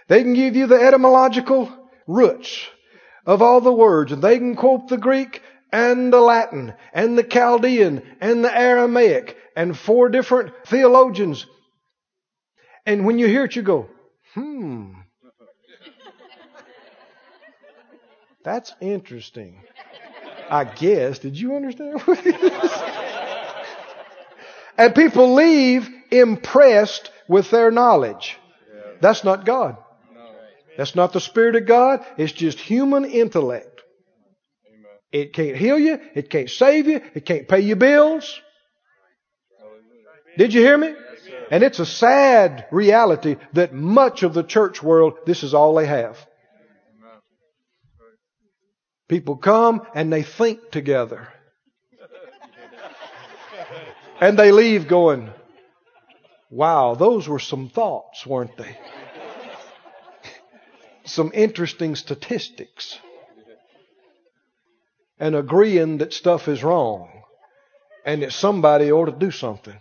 They 0.08 0.24
can 0.24 0.34
give 0.34 0.56
you 0.56 0.66
the 0.66 0.74
etymological 0.82 1.72
roots 2.08 2.66
of 3.24 3.42
all 3.42 3.60
the 3.60 3.72
words, 3.72 4.10
and 4.10 4.20
they 4.20 4.38
can 4.38 4.56
quote 4.56 4.88
the 4.88 4.96
Greek 4.96 5.40
and 5.72 6.12
the 6.12 6.18
Latin 6.18 6.74
and 6.92 7.16
the 7.16 7.22
Chaldean 7.22 8.02
and 8.20 8.44
the 8.44 8.52
Aramaic 8.52 9.36
and 9.54 9.78
four 9.78 10.08
different 10.08 10.52
theologians. 10.66 11.46
And 12.84 13.06
when 13.06 13.20
you 13.20 13.28
hear 13.28 13.44
it, 13.44 13.54
you 13.54 13.62
go, 13.62 13.88
hmm. 14.34 14.94
That's 18.42 18.74
interesting. 18.80 19.60
I 20.50 20.64
guess. 20.64 21.20
Did 21.20 21.38
you 21.38 21.54
understand 21.54 22.02
And 24.76 24.94
people 24.94 25.34
leave 25.34 25.88
impressed 26.10 27.10
with 27.28 27.50
their 27.50 27.70
knowledge. 27.70 28.38
That's 29.00 29.24
not 29.24 29.44
God. 29.44 29.76
That's 30.76 30.94
not 30.94 31.12
the 31.12 31.20
Spirit 31.20 31.56
of 31.56 31.66
God. 31.66 32.04
It's 32.16 32.32
just 32.32 32.58
human 32.58 33.04
intellect. 33.04 33.82
It 35.12 35.32
can't 35.32 35.56
heal 35.56 35.78
you. 35.78 36.00
It 36.14 36.28
can't 36.28 36.50
save 36.50 36.88
you. 36.88 37.00
It 37.14 37.24
can't 37.24 37.46
pay 37.46 37.60
your 37.60 37.76
bills. 37.76 38.40
Did 40.36 40.52
you 40.52 40.60
hear 40.60 40.76
me? 40.76 40.94
And 41.50 41.62
it's 41.62 41.78
a 41.78 41.86
sad 41.86 42.66
reality 42.72 43.36
that 43.52 43.72
much 43.72 44.24
of 44.24 44.34
the 44.34 44.42
church 44.42 44.82
world, 44.82 45.14
this 45.26 45.44
is 45.44 45.54
all 45.54 45.74
they 45.74 45.86
have. 45.86 46.18
People 49.08 49.36
come 49.36 49.82
and 49.94 50.12
they 50.12 50.22
think 50.22 50.70
together. 50.70 51.28
And 54.24 54.38
they 54.38 54.52
leave 54.52 54.88
going, 54.88 55.30
wow, 56.48 56.94
those 56.94 57.28
were 57.28 57.38
some 57.38 57.68
thoughts, 57.68 58.26
weren't 58.26 58.56
they? 58.56 58.74
some 61.04 61.30
interesting 61.34 61.94
statistics. 61.94 62.98
And 65.18 65.36
agreeing 65.36 65.98
that 65.98 66.14
stuff 66.14 66.48
is 66.48 66.64
wrong 66.64 67.10
and 68.06 68.22
that 68.22 68.32
somebody 68.32 68.90
ought 68.90 69.10
to 69.10 69.12
do 69.12 69.30
something. 69.30 69.76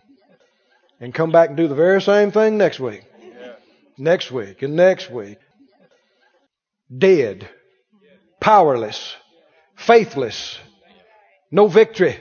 And 1.00 1.14
come 1.14 1.32
back 1.32 1.48
and 1.48 1.56
do 1.56 1.70
the 1.70 1.76
very 1.76 2.02
same 2.02 2.32
thing 2.32 2.58
next 2.58 2.82
week. 2.82 3.06
Next 3.98 4.30
week 4.30 4.62
and 4.62 4.76
next 4.76 5.10
week. 5.10 5.38
Dead 6.94 7.48
powerless, 8.42 9.16
faithless, 9.78 10.60
no 11.50 11.70
victory, 11.70 12.20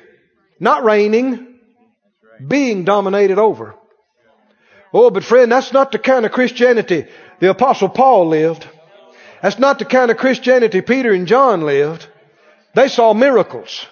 not 0.61 0.85
reigning, 0.85 1.52
being 2.49 2.85
dominated 2.85 3.39
over. 3.39 3.75
Oh, 4.93 5.11
but 5.11 5.25
friend, 5.25 5.51
that's 5.51 5.73
not 5.73 5.93
the 5.93 5.99
kind 5.99 6.27
of 6.27 6.33
Christianity 6.33 7.07
the 7.41 7.51
apostle 7.51 7.89
Paul 7.89 8.29
lived. 8.29 8.69
That's 9.43 9.59
not 9.59 9.79
the 9.79 9.85
kind 9.85 10.11
of 10.11 10.17
Christianity 10.17 10.81
Peter 10.81 11.13
and 11.13 11.27
John 11.27 11.63
lived. 11.63 12.07
They 12.75 12.89
saw 12.89 13.15
miracles. 13.15 13.87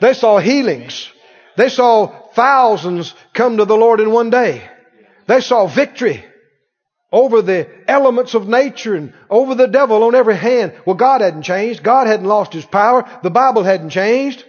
They 0.00 0.14
saw 0.14 0.38
healings. 0.38 1.10
They 1.56 1.68
saw 1.68 2.28
thousands 2.34 3.14
come 3.32 3.56
to 3.56 3.64
the 3.64 3.76
Lord 3.76 4.00
in 4.00 4.10
one 4.10 4.30
day. 4.30 4.68
They 5.26 5.40
saw 5.40 5.66
victory 5.66 6.24
over 7.10 7.42
the 7.42 7.68
elements 7.86 8.34
of 8.34 8.48
nature 8.48 8.94
and 8.94 9.12
over 9.30 9.54
the 9.54 9.68
devil 9.68 10.02
on 10.04 10.14
every 10.14 10.36
hand. 10.36 10.74
Well, 10.86 10.96
God 10.96 11.20
hadn't 11.20 11.42
changed. 11.42 11.82
God 11.82 12.06
hadn't 12.06 12.26
lost 12.26 12.52
His 12.52 12.64
power. 12.64 13.08
The 13.22 13.30
Bible 13.30 13.62
hadn't 13.62 13.90
changed. 13.90 14.44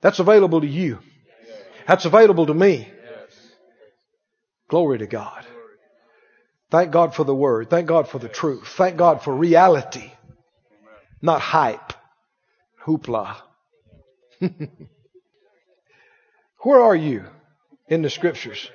That's 0.00 0.18
available 0.18 0.60
to 0.60 0.66
you. 0.66 0.98
That's 1.86 2.04
available 2.04 2.46
to 2.46 2.54
me. 2.54 2.88
Glory 4.68 4.98
to 4.98 5.06
God. 5.06 5.46
Thank 6.70 6.90
God 6.90 7.14
for 7.14 7.24
the 7.24 7.34
Word. 7.34 7.70
Thank 7.70 7.86
God 7.86 8.08
for 8.08 8.18
the 8.18 8.28
truth. 8.28 8.66
Thank 8.66 8.96
God 8.96 9.22
for 9.22 9.34
reality. 9.34 10.10
Not 11.22 11.40
hype. 11.40 11.92
Hoopla. 12.84 13.36
Where 16.60 16.80
are 16.80 16.96
you 16.96 17.24
in 17.88 18.02
the 18.02 18.10
Scriptures? 18.10 18.68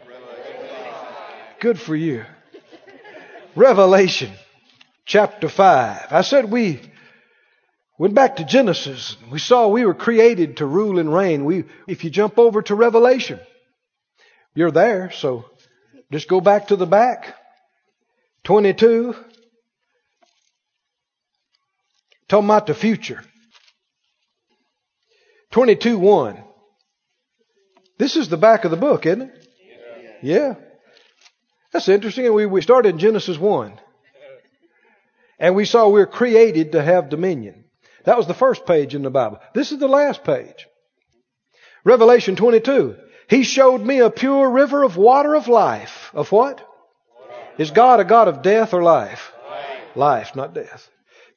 Good 1.59 1.79
for 1.79 1.95
you. 1.95 2.23
Revelation 3.55 4.31
chapter 5.05 5.49
5. 5.49 6.07
I 6.11 6.21
said 6.21 6.49
we 6.49 6.79
Went 8.01 8.15
back 8.15 8.37
to 8.37 8.43
Genesis. 8.43 9.15
We 9.31 9.37
saw 9.37 9.67
we 9.67 9.85
were 9.85 9.93
created 9.93 10.57
to 10.57 10.65
rule 10.65 10.97
and 10.97 11.13
reign. 11.13 11.45
We, 11.45 11.65
if 11.87 12.03
you 12.03 12.09
jump 12.09 12.39
over 12.39 12.63
to 12.63 12.73
Revelation, 12.73 13.39
you're 14.55 14.71
there. 14.71 15.11
So 15.11 15.45
just 16.11 16.27
go 16.27 16.41
back 16.41 16.69
to 16.69 16.75
the 16.75 16.87
back. 16.87 17.35
22. 18.45 19.13
Talking 22.27 22.45
about 22.45 22.65
the 22.65 22.73
future. 22.73 23.23
22 25.51 25.99
1. 25.99 26.43
This 27.99 28.15
is 28.15 28.29
the 28.29 28.35
back 28.35 28.65
of 28.65 28.71
the 28.71 28.77
book, 28.77 29.05
isn't 29.05 29.21
it? 29.21 29.47
Yeah. 30.23 30.55
That's 31.71 31.87
interesting. 31.87 32.33
We, 32.33 32.47
we 32.47 32.63
started 32.63 32.95
in 32.95 32.97
Genesis 32.97 33.37
1. 33.37 33.79
And 35.37 35.53
we 35.53 35.65
saw 35.65 35.85
we 35.85 35.93
we're 35.93 36.07
created 36.07 36.71
to 36.71 36.81
have 36.81 37.09
dominion. 37.09 37.65
That 38.05 38.17
was 38.17 38.27
the 38.27 38.33
first 38.33 38.65
page 38.65 38.95
in 38.95 39.03
the 39.03 39.09
Bible. 39.09 39.39
This 39.53 39.71
is 39.71 39.79
the 39.79 39.87
last 39.87 40.23
page. 40.23 40.67
Revelation 41.83 42.35
22. 42.35 42.95
He 43.27 43.43
showed 43.43 43.81
me 43.81 43.99
a 43.99 44.09
pure 44.09 44.49
river 44.49 44.83
of 44.83 44.97
water 44.97 45.35
of 45.35 45.47
life. 45.47 46.11
Of 46.13 46.31
what? 46.31 46.67
Is 47.57 47.71
God 47.71 47.99
a 47.99 48.05
God 48.05 48.27
of 48.27 48.41
death 48.41 48.73
or 48.73 48.83
life? 48.83 49.31
Life, 49.95 50.35
not 50.35 50.53
death. 50.53 50.89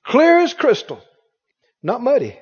Clear 0.05 0.41
as 0.41 0.55
crystal. 0.55 1.01
Not 1.83 2.03
muddy. 2.03 2.39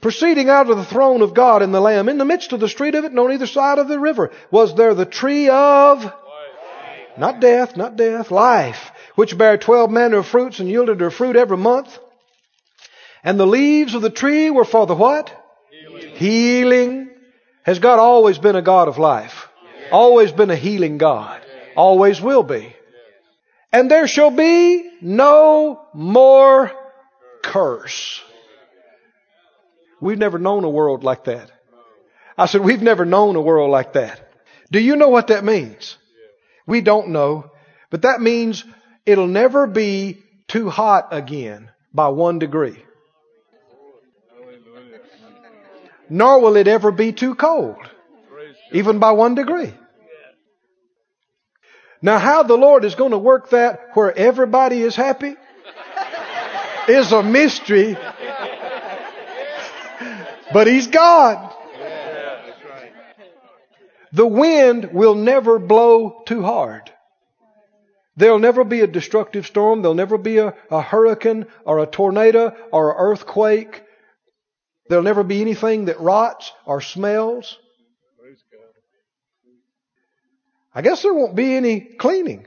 Proceeding 0.00 0.48
out 0.48 0.70
of 0.70 0.78
the 0.78 0.84
throne 0.84 1.20
of 1.20 1.34
God 1.34 1.60
and 1.60 1.74
the 1.74 1.80
Lamb, 1.80 2.08
in 2.08 2.16
the 2.16 2.24
midst 2.24 2.52
of 2.52 2.60
the 2.60 2.68
street 2.68 2.94
of 2.94 3.04
it 3.04 3.10
and 3.10 3.20
on 3.20 3.32
either 3.32 3.46
side 3.46 3.78
of 3.78 3.88
the 3.88 4.00
river, 4.00 4.30
was 4.50 4.74
there 4.74 4.94
the 4.94 5.04
tree 5.04 5.48
of 5.50 6.10
not 7.18 7.40
death, 7.40 7.76
not 7.76 7.96
death, 7.96 8.30
life, 8.30 8.92
which 9.14 9.36
bare 9.36 9.58
twelve 9.58 9.90
manner 9.90 10.18
of 10.18 10.26
fruits 10.26 10.58
and 10.58 10.70
yielded 10.70 11.00
her 11.00 11.10
fruit 11.10 11.36
every 11.36 11.58
month. 11.58 11.98
And 13.22 13.38
the 13.38 13.46
leaves 13.46 13.94
of 13.94 14.02
the 14.02 14.10
tree 14.10 14.50
were 14.50 14.64
for 14.64 14.86
the 14.86 14.94
what? 14.94 15.36
Healing. 15.70 16.16
healing. 16.16 17.10
Has 17.62 17.78
God 17.78 17.98
always 17.98 18.38
been 18.38 18.56
a 18.56 18.62
God 18.62 18.88
of 18.88 18.98
life? 18.98 19.48
Always 19.92 20.32
been 20.32 20.50
a 20.50 20.56
healing 20.56 20.98
God. 20.98 21.40
Always 21.76 22.20
will 22.20 22.42
be. 22.42 22.74
And 23.72 23.90
there 23.90 24.08
shall 24.08 24.30
be 24.30 24.90
no 25.00 25.86
more 25.92 26.72
curse. 27.42 28.22
We've 30.00 30.18
never 30.18 30.38
known 30.38 30.64
a 30.64 30.70
world 30.70 31.04
like 31.04 31.24
that. 31.24 31.50
I 32.36 32.46
said, 32.46 32.62
we've 32.62 32.82
never 32.82 33.04
known 33.04 33.36
a 33.36 33.40
world 33.40 33.70
like 33.70 33.92
that. 33.92 34.32
Do 34.72 34.80
you 34.80 34.96
know 34.96 35.10
what 35.10 35.26
that 35.26 35.44
means? 35.44 35.96
We 36.66 36.80
don't 36.80 37.08
know. 37.08 37.50
But 37.90 38.02
that 38.02 38.20
means 38.20 38.64
it'll 39.04 39.26
never 39.26 39.66
be 39.66 40.22
too 40.48 40.70
hot 40.70 41.08
again 41.10 41.70
by 41.92 42.08
one 42.08 42.38
degree. 42.38 42.82
Nor 46.10 46.40
will 46.40 46.56
it 46.56 46.66
ever 46.68 46.90
be 46.90 47.12
too 47.12 47.34
cold, 47.34 47.76
even 48.72 48.98
by 48.98 49.12
one 49.12 49.36
degree. 49.36 49.72
Now, 52.02 52.18
how 52.18 52.42
the 52.42 52.56
Lord 52.56 52.84
is 52.84 52.94
going 52.94 53.12
to 53.12 53.18
work 53.18 53.50
that 53.50 53.90
where 53.94 54.16
everybody 54.16 54.82
is 54.82 54.96
happy 54.96 55.36
is 56.88 57.12
a 57.12 57.22
mystery. 57.22 57.96
But 60.52 60.66
He's 60.66 60.88
God. 60.88 61.54
The 64.12 64.26
wind 64.26 64.92
will 64.92 65.14
never 65.14 65.60
blow 65.60 66.22
too 66.26 66.42
hard. 66.42 66.90
There'll 68.16 68.40
never 68.40 68.64
be 68.64 68.80
a 68.80 68.88
destructive 68.88 69.46
storm. 69.46 69.82
There'll 69.82 69.94
never 69.94 70.18
be 70.18 70.38
a, 70.38 70.54
a 70.70 70.82
hurricane 70.82 71.46
or 71.64 71.78
a 71.78 71.86
tornado 71.86 72.56
or 72.72 72.90
an 72.90 72.96
earthquake 72.98 73.84
There'll 74.90 75.04
never 75.04 75.22
be 75.22 75.40
anything 75.40 75.84
that 75.84 76.00
rots 76.00 76.50
or 76.66 76.80
smells. 76.80 77.56
I 80.74 80.82
guess 80.82 81.02
there 81.02 81.14
won't 81.14 81.36
be 81.36 81.54
any 81.54 81.80
cleaning. 81.80 82.44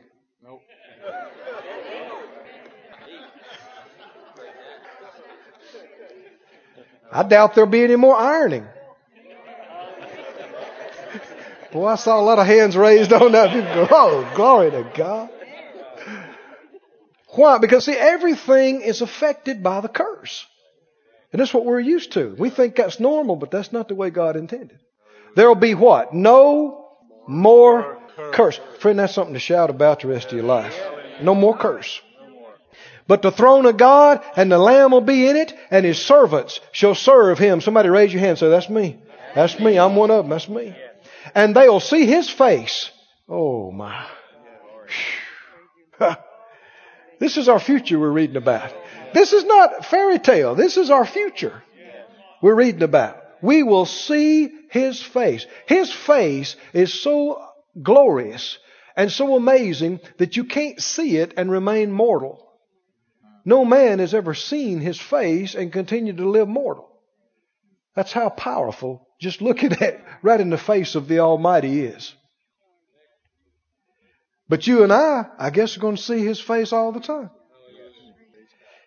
I 7.10 7.23
doubt 7.23 7.56
there'll 7.56 7.69
be 7.69 7.82
any 7.82 7.95
more 7.95 8.17
ironing. 8.17 8.67
Boy, 11.71 11.88
I 11.88 11.95
saw 11.95 12.19
a 12.19 12.23
lot 12.23 12.39
of 12.39 12.45
hands 12.45 12.75
raised 12.75 13.13
on 13.13 13.32
that. 13.32 13.51
People 13.51 13.73
go, 13.73 13.88
oh, 13.89 14.34
glory 14.36 14.71
to 14.71 14.91
God. 14.97 15.29
Why? 17.29 17.58
Because 17.60 17.86
see, 17.86 17.93
everything 17.93 18.82
is 18.82 19.01
affected 19.01 19.63
by 19.63 19.79
the 19.79 19.88
curse. 19.88 20.45
And 21.33 21.41
that's 21.41 21.53
what 21.53 21.65
we're 21.65 21.79
used 21.79 22.13
to. 22.13 22.35
We 22.37 22.51
think 22.51 22.75
that's 22.75 22.99
normal, 22.99 23.35
but 23.35 23.49
that's 23.49 23.73
not 23.73 23.87
the 23.87 23.95
way 23.95 24.11
God 24.11 24.35
intended. 24.35 24.79
There'll 25.35 25.55
be 25.55 25.73
what? 25.73 26.13
No 26.13 26.89
more 27.27 27.97
curse. 28.31 28.59
Friend, 28.79 28.97
that's 28.99 29.15
something 29.15 29.33
to 29.33 29.39
shout 29.39 29.71
about 29.71 30.01
the 30.01 30.09
rest 30.09 30.27
of 30.27 30.33
your 30.33 30.43
life. 30.43 30.79
No 31.23 31.33
more 31.33 31.57
curse. 31.57 31.99
But 33.07 33.23
the 33.23 33.31
throne 33.31 33.65
of 33.65 33.77
God 33.77 34.23
and 34.35 34.51
the 34.51 34.59
Lamb 34.59 34.91
will 34.91 35.01
be 35.01 35.27
in 35.27 35.35
it, 35.35 35.53
and 35.71 35.83
his 35.83 35.99
servants 35.99 36.59
shall 36.71 36.95
serve 36.95 37.39
him. 37.39 37.61
Somebody 37.61 37.89
raise 37.89 38.13
your 38.13 38.19
hand 38.19 38.31
and 38.31 38.39
say, 38.39 38.49
That's 38.49 38.69
me. 38.69 38.99
That's 39.33 39.59
me. 39.59 39.79
I'm 39.79 39.95
one 39.95 40.11
of 40.11 40.23
them. 40.23 40.29
That's 40.29 40.47
me. 40.47 40.75
And 41.33 41.55
they'll 41.55 41.79
see 41.79 42.05
his 42.05 42.29
face. 42.29 42.91
Oh 43.27 43.71
my. 43.71 44.05
this 47.19 47.37
is 47.37 47.49
our 47.49 47.59
future 47.59 47.97
we're 47.97 48.11
reading 48.11 48.37
about. 48.37 48.71
This 49.13 49.34
is 49.34 49.45
not 49.45 49.86
fairy 49.86 50.19
tale. 50.19 50.56
This 50.56 50.78
is 50.78 50.89
our 50.89 51.06
future 51.06 51.63
we're 52.43 52.56
reading 52.56 52.84
about. 52.84 53.23
We 53.41 53.63
will 53.63 53.86
see 53.86 54.52
His 54.69 55.02
face. 55.02 55.47
His 55.65 55.91
face 55.91 56.56
is 56.73 56.93
so 56.93 57.41
glorious 57.82 58.60
and 58.97 59.12
so 59.12 59.36
amazing 59.36 60.02
that 60.17 60.36
you 60.36 60.43
can't 60.43 60.80
see 60.82 61.17
it 61.17 61.34
and 61.38 61.49
remain 61.49 61.91
mortal. 61.91 62.45
No 63.45 63.63
man 63.63 63.99
has 63.99 64.13
ever 64.13 64.34
seen 64.34 64.82
His 64.82 64.99
face 64.99 65.56
and 65.56 65.71
continued 65.71 66.17
to 66.17 66.30
live 66.30 66.49
mortal. 66.49 66.89
That's 67.95 68.12
how 68.12 68.30
powerful 68.30 69.08
just 69.21 69.41
looking 69.41 69.71
at 69.73 70.04
right 70.21 70.41
in 70.41 70.49
the 70.49 70.58
face 70.58 70.95
of 70.95 71.08
the 71.08 71.19
Almighty 71.19 71.82
is. 71.82 72.13
But 74.49 74.67
you 74.67 74.84
and 74.84 74.91
I, 74.91 75.28
I 75.39 75.49
guess, 75.49 75.78
are 75.78 75.82
going 75.82 75.95
to 75.95 76.02
see 76.02 76.26
His 76.26 76.41
face 76.41 76.73
all 76.73 76.91
the 76.91 76.99
time. 76.99 77.30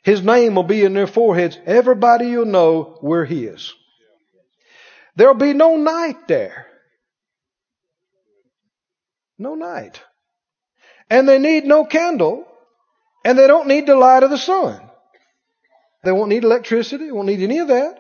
His 0.07 0.23
name 0.23 0.55
will 0.55 0.63
be 0.63 0.85
in 0.85 0.95
their 0.95 1.09
foreheads. 1.09 1.59
Everybody 1.67 2.37
will 2.37 2.47
know 2.47 2.97
we're 3.03 3.25
His. 3.25 3.75
There'll 5.17 5.35
be 5.35 5.53
no 5.53 5.77
night 5.77 6.29
there. 6.29 6.69
No 9.37 9.57
night. 9.57 10.01
And 11.11 11.29
they 11.29 11.41
need 11.41 11.65
no 11.65 11.85
candle. 11.85 12.47
And 13.25 13.37
they 13.37 13.49
don't 13.49 13.67
need 13.67 13.87
the 13.87 13.97
light 13.97 14.23
of 14.23 14.31
the 14.31 14.39
sun. 14.39 14.81
They 16.05 16.13
won't 16.13 16.29
need 16.29 16.45
electricity. 16.45 17.07
They 17.07 17.11
won't 17.13 17.27
need 17.27 17.43
any 17.43 17.59
of 17.59 17.67
that. 17.67 17.99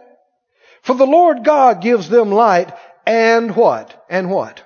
For 0.83 0.95
the 0.95 1.07
Lord 1.07 1.43
God 1.43 1.83
gives 1.83 2.09
them 2.09 2.31
light 2.31 2.73
and 3.05 3.57
what? 3.57 4.07
And 4.09 4.31
what? 4.31 4.63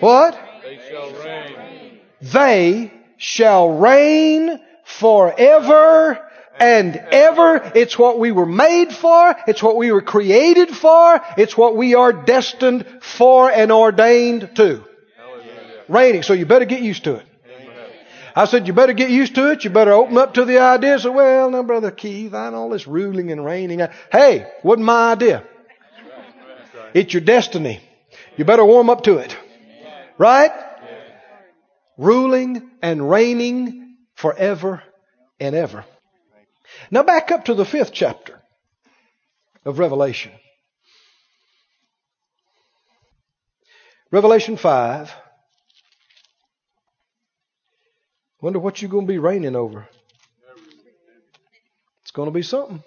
What? 0.00 0.36
They 0.60 0.80
shall 0.90 1.12
reign. 1.22 2.00
They 2.20 2.92
shall 3.16 3.78
reign 3.78 4.60
forever 4.98 6.20
and 6.58 6.96
ever. 6.96 7.72
It's 7.74 7.98
what 7.98 8.18
we 8.18 8.32
were 8.32 8.46
made 8.46 8.92
for. 8.92 9.34
It's 9.46 9.62
what 9.62 9.76
we 9.76 9.92
were 9.92 10.02
created 10.02 10.70
for. 10.70 11.20
It's 11.36 11.56
what 11.56 11.76
we 11.76 11.94
are 11.94 12.12
destined 12.12 12.86
for 13.00 13.50
and 13.50 13.72
ordained 13.72 14.56
to. 14.56 14.84
Reigning. 15.88 16.22
So 16.22 16.32
you 16.32 16.46
better 16.46 16.64
get 16.64 16.80
used 16.80 17.04
to 17.04 17.16
it. 17.16 17.26
I 18.36 18.46
said, 18.46 18.66
you 18.66 18.72
better 18.72 18.94
get 18.94 19.10
used 19.10 19.36
to 19.36 19.52
it. 19.52 19.62
You 19.62 19.70
better 19.70 19.92
open 19.92 20.18
up 20.18 20.34
to 20.34 20.44
the 20.44 20.58
idea. 20.58 20.98
So, 20.98 21.12
well, 21.12 21.50
now, 21.50 21.62
Brother 21.62 21.92
Keith, 21.92 22.34
I 22.34 22.50
know 22.50 22.56
all 22.56 22.70
this 22.70 22.86
ruling 22.86 23.30
and 23.30 23.44
reigning. 23.44 23.80
Hey, 24.10 24.50
wasn't 24.64 24.86
my 24.86 25.12
idea. 25.12 25.44
It's 26.94 27.14
your 27.14 27.20
destiny. 27.20 27.80
You 28.36 28.44
better 28.44 28.64
warm 28.64 28.90
up 28.90 29.04
to 29.04 29.18
it. 29.18 29.36
Right? 30.18 30.50
Ruling 31.96 32.70
and 32.82 33.08
reigning 33.08 33.83
forever 34.24 34.82
and 35.38 35.54
ever. 35.54 35.84
Now 36.90 37.02
back 37.02 37.30
up 37.30 37.44
to 37.44 37.54
the 37.54 37.66
fifth 37.66 37.92
chapter 37.92 38.40
of 39.66 39.78
Revelation. 39.78 40.32
Revelation 44.10 44.56
5. 44.56 45.12
Wonder 48.40 48.58
what 48.60 48.80
you're 48.80 48.90
going 48.90 49.06
to 49.06 49.12
be 49.12 49.18
reigning 49.18 49.56
over. 49.56 49.86
It's 52.00 52.12
going 52.12 52.28
to 52.28 52.34
be 52.34 52.42
something. 52.42 52.82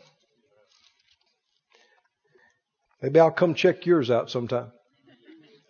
Maybe 3.00 3.20
I'll 3.20 3.30
come 3.30 3.54
check 3.54 3.86
yours 3.86 4.10
out 4.10 4.32
sometime. 4.32 4.72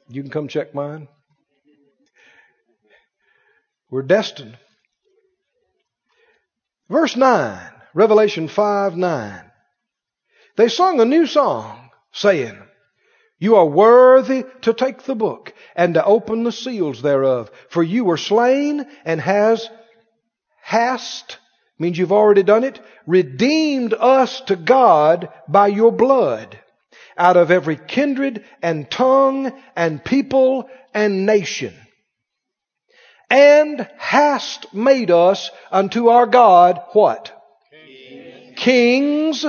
You 0.07 0.21
can 0.21 0.31
come 0.31 0.47
check 0.47 0.73
mine. 0.73 1.09
We're 3.89 4.03
destined 4.03 4.57
Verse 6.89 7.15
9, 7.15 7.59
Revelation 7.93 8.47
5 8.47 8.95
9. 8.95 9.51
They 10.55 10.69
sung 10.69 10.99
a 10.99 11.05
new 11.05 11.27
song 11.27 11.89
saying, 12.11 12.57
You 13.39 13.57
are 13.57 13.65
worthy 13.65 14.45
to 14.61 14.73
take 14.73 15.03
the 15.03 15.15
book 15.15 15.53
and 15.75 15.93
to 15.95 16.05
open 16.05 16.43
the 16.43 16.51
seals 16.51 17.01
thereof, 17.01 17.51
for 17.69 17.83
you 17.83 18.05
were 18.05 18.17
slain 18.17 18.85
and 19.05 19.19
has, 19.19 19.69
hast, 20.61 21.37
means 21.77 21.97
you've 21.97 22.11
already 22.11 22.43
done 22.43 22.63
it, 22.63 22.79
redeemed 23.05 23.93
us 23.93 24.41
to 24.41 24.55
God 24.55 25.29
by 25.47 25.67
your 25.67 25.91
blood 25.91 26.59
out 27.17 27.37
of 27.37 27.51
every 27.51 27.75
kindred 27.75 28.45
and 28.61 28.89
tongue 28.89 29.51
and 29.75 30.03
people 30.03 30.69
and 30.93 31.25
nation. 31.25 31.73
And 33.29 33.87
hast 33.97 34.73
made 34.73 35.11
us 35.11 35.51
unto 35.71 36.07
our 36.07 36.25
God 36.25 36.81
what? 36.93 37.33
Kings, 38.55 39.45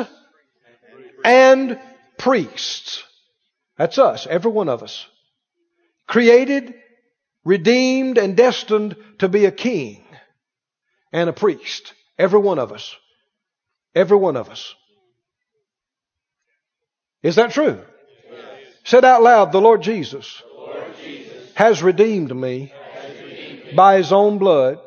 and 1.25 1.79
priests. 2.19 3.05
That's 3.77 3.99
us, 3.99 4.27
every 4.29 4.51
one 4.51 4.69
of 4.69 4.83
us. 4.83 5.07
Created, 6.07 6.75
redeemed, 7.45 8.19
and 8.19 8.37
destined 8.37 8.97
to 9.19 9.29
be 9.29 9.45
a 9.45 9.53
king 9.53 10.05
and 11.13 11.29
a 11.29 11.33
priest. 11.33 11.95
Every 12.19 12.41
one 12.41 12.59
of 12.59 12.73
us. 12.73 12.97
Every 13.95 14.17
one 14.17 14.37
of 14.37 14.51
us. 14.51 14.75
Is 17.23 17.37
that 17.37 17.53
true? 17.53 17.81
Yes. 18.31 18.45
Said 18.85 19.05
out 19.05 19.23
loud, 19.23 19.53
the 19.53 19.61
Lord 19.61 19.83
Jesus, 19.83 20.43
the 20.43 20.61
Lord 20.61 20.85
Jesus 21.05 21.53
has, 21.55 21.83
redeemed 21.83 22.35
me, 22.35 22.41
has 22.61 22.73
redeemed 22.73 22.73
me 22.73 22.73
by 23.75 23.97
his 23.97 24.13
own 24.13 24.39
blood, 24.39 24.79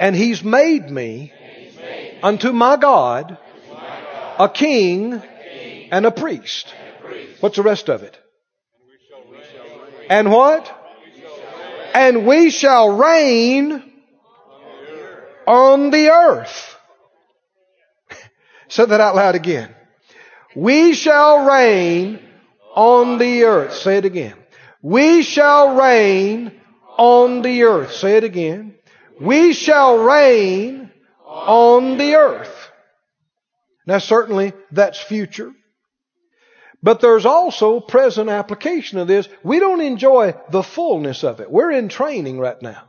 and 0.00 0.14
he's 0.14 0.42
made 0.42 0.90
me, 0.90 1.32
unto 2.22 2.52
my 2.52 2.76
God, 2.76 3.38
a, 4.38 4.48
king. 4.48 5.22
And 5.90 6.04
a 6.04 6.10
priest. 6.10 6.74
What's 7.40 7.56
the 7.56 7.62
rest 7.62 7.88
of 7.88 8.02
it? 8.02 8.18
And 10.08 10.30
what? 10.30 10.72
And 11.94 12.26
we 12.26 12.50
shall 12.50 12.96
reign 12.96 13.82
on 15.46 15.90
the 15.90 16.10
earth. 16.10 16.76
Say 18.68 18.84
that 18.84 19.00
out 19.00 19.14
loud 19.14 19.34
again. 19.34 19.74
We 20.54 20.94
shall 20.94 21.46
reign 21.46 22.20
on 22.74 23.18
the 23.18 23.44
earth. 23.44 23.74
Say 23.74 23.98
it 23.98 24.04
again. 24.04 24.34
We 24.82 25.22
shall 25.22 25.76
reign 25.76 26.55
on 26.96 27.42
the 27.42 27.64
earth. 27.64 27.92
Say 27.94 28.16
it 28.16 28.24
again. 28.24 28.74
We 29.20 29.52
shall 29.52 29.98
reign 29.98 30.90
on 31.24 31.98
the 31.98 32.16
earth. 32.16 32.70
Now 33.86 33.98
certainly 33.98 34.52
that's 34.72 35.00
future. 35.00 35.52
But 36.82 37.00
there's 37.00 37.26
also 37.26 37.80
present 37.80 38.28
application 38.28 38.98
of 38.98 39.08
this. 39.08 39.28
We 39.42 39.58
don't 39.58 39.80
enjoy 39.80 40.34
the 40.50 40.62
fullness 40.62 41.24
of 41.24 41.40
it. 41.40 41.50
We're 41.50 41.72
in 41.72 41.88
training 41.88 42.38
right 42.38 42.60
now. 42.60 42.82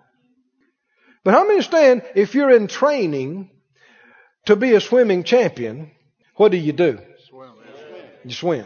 But 1.23 1.33
how 1.33 1.41
many 1.41 1.53
understand 1.53 2.03
if 2.15 2.35
you're 2.35 2.51
in 2.51 2.67
training 2.67 3.49
to 4.45 4.55
be 4.55 4.73
a 4.73 4.81
swimming 4.81 5.23
champion, 5.23 5.91
what 6.35 6.51
do 6.51 6.57
you 6.57 6.73
do? 6.73 6.99
You 8.23 8.33
swim. 8.33 8.65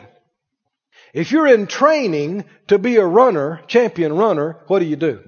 If 1.14 1.32
you're 1.32 1.48
in 1.48 1.68
training 1.68 2.46
to 2.68 2.78
be 2.78 2.98
a 2.98 3.06
runner, 3.06 3.62
champion 3.68 4.14
runner, 4.14 4.60
what 4.68 4.80
do 4.80 4.86
you 4.86 4.96
do? 4.96 5.24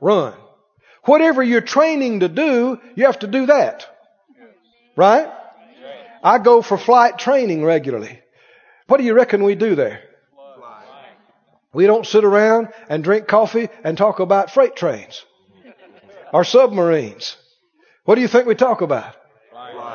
Run. 0.00 0.34
Whatever 1.04 1.42
you're 1.42 1.60
training 1.60 2.20
to 2.20 2.28
do, 2.28 2.78
you 2.94 3.06
have 3.06 3.18
to 3.20 3.26
do 3.26 3.46
that. 3.46 3.86
Right? 4.96 5.30
I 6.22 6.38
go 6.38 6.62
for 6.62 6.76
flight 6.76 7.18
training 7.18 7.64
regularly. 7.64 8.20
What 8.86 8.98
do 8.98 9.04
you 9.04 9.14
reckon 9.14 9.44
we 9.44 9.54
do 9.54 9.74
there? 9.74 10.02
We 11.72 11.86
don't 11.86 12.06
sit 12.06 12.24
around 12.24 12.68
and 12.88 13.04
drink 13.04 13.28
coffee 13.28 13.68
and 13.84 13.96
talk 13.96 14.20
about 14.20 14.50
freight 14.50 14.74
trains 14.74 15.24
or 16.32 16.44
submarines. 16.44 17.36
What 18.04 18.16
do 18.16 18.20
you 18.22 18.28
think 18.28 18.46
we 18.46 18.54
talk 18.56 18.80
about? 18.80 19.14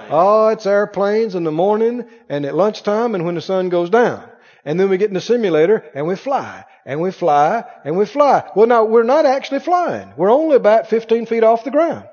Oh, 0.10 0.48
it's 0.50 0.66
airplanes 0.66 1.36
in 1.36 1.44
the 1.44 1.52
morning 1.52 2.06
and 2.30 2.46
at 2.46 2.56
lunchtime 2.56 3.16
and 3.16 3.26
when 3.26 3.36
the 3.36 3.42
sun 3.42 3.70
goes 3.70 3.90
down. 3.90 4.24
And 4.64 4.80
then 4.80 4.90
we 4.90 4.98
get 4.98 5.10
in 5.10 5.14
the 5.14 5.22
simulator 5.22 5.84
and 5.94 6.08
we 6.08 6.16
fly 6.16 6.66
and 6.86 7.02
we 7.02 7.12
fly 7.12 7.64
and 7.84 7.98
we 7.98 8.06
fly. 8.06 8.50
Well, 8.56 8.68
now 8.68 8.86
we're 8.86 9.04
not 9.04 9.26
actually 9.26 9.60
flying. 9.60 10.14
We're 10.16 10.32
only 10.32 10.56
about 10.56 10.88
15 10.88 11.26
feet 11.26 11.44
off 11.44 11.64
the 11.64 11.72
ground. 11.72 12.08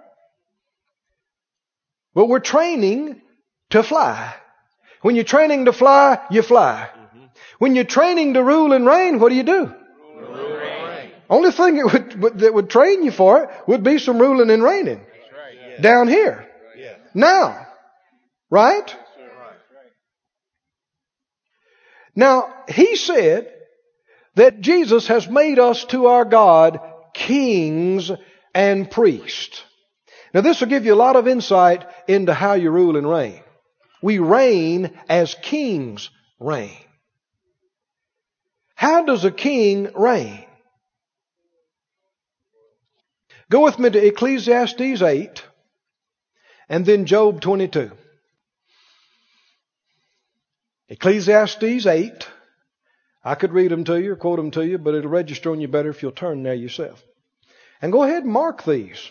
But 2.15 2.27
we're 2.27 2.41
training 2.41 3.21
to 3.71 3.83
fly. 3.83 4.35
When 5.03 5.15
you're 5.15 5.25
training 5.25 5.67
to 5.67 5.73
fly, 5.73 6.19
you 6.31 6.43
fly. 6.43 6.89
Mm-hmm. 6.95 7.25
When 7.59 7.75
you're 7.75 7.85
training 7.85 8.35
to 8.35 8.43
rule 8.43 8.73
and 8.73 8.87
reign, 8.87 9.19
what 9.19 9.31
do 9.31 9.35
you 9.35 9.43
do? 9.43 9.75
Only 11.29 11.51
thing 11.51 11.79
it 11.79 11.91
would, 11.91 12.41
that 12.41 12.53
would 12.53 12.69
train 12.69 13.03
you 13.03 13.11
for 13.11 13.45
it 13.45 13.51
would 13.67 13.83
be 13.83 13.99
some 13.99 14.19
ruling 14.19 14.51
and 14.51 14.63
reigning. 14.63 14.99
Right, 14.99 15.81
Down 15.81 16.09
here. 16.09 16.47
Now. 17.15 17.67
Right? 18.51 18.95
Now, 22.15 22.53
he 22.69 22.97
said 22.97 23.51
that 24.35 24.61
Jesus 24.61 25.09
has 25.09 25.29
made 25.29 25.59
us 25.59 25.85
to 25.87 26.07
our 26.07 26.25
God 26.25 26.81
kings 27.14 28.11
and 28.55 28.90
priests. 28.90 29.62
Now, 30.35 30.40
this 30.40 30.61
will 30.61 30.68
give 30.68 30.87
you 30.87 30.95
a 30.95 30.97
lot 30.97 31.16
of 31.16 31.29
insight 31.29 31.85
into 32.09 32.33
how 32.33 32.55
you 32.55 32.71
rule 32.71 32.97
and 32.97 33.09
reign. 33.09 33.42
We 34.01 34.18
reign 34.18 34.99
as 35.09 35.35
kings 35.35 36.11
reign. 36.40 36.77
How 38.75 39.05
does 39.05 39.25
a 39.25 39.31
king 39.31 39.90
reign? 39.95 40.45
Go 43.51 43.62
with 43.62 43.79
me 43.79 43.90
to 43.90 44.07
Ecclesiastes 44.07 45.03
8 45.03 45.45
and 46.68 46.87
then 46.87 47.05
Job 47.05 47.42
22. 47.42 47.92
Ecclesiastes 50.88 51.87
8. 51.87 52.29
I 53.25 53.35
could 53.37 53.53
read 53.53 53.71
them 53.71 53.85
to 53.85 54.01
you 54.01 54.13
or 54.13 54.17
quote 54.17 54.39
them 54.39 54.51
to 54.53 54.67
you, 54.67 54.79
but 54.79 54.95
it'll 54.95 55.11
register 55.11 55.51
on 55.51 55.61
you 55.61 55.69
better 55.69 55.91
if 55.91 56.03
you'll 56.03 56.13
turn 56.13 56.43
there 56.43 56.55
yourself. 56.55 57.03
And 57.81 57.93
go 57.93 58.03
ahead 58.03 58.25
and 58.25 58.33
mark 58.33 58.65
these. 58.65 59.11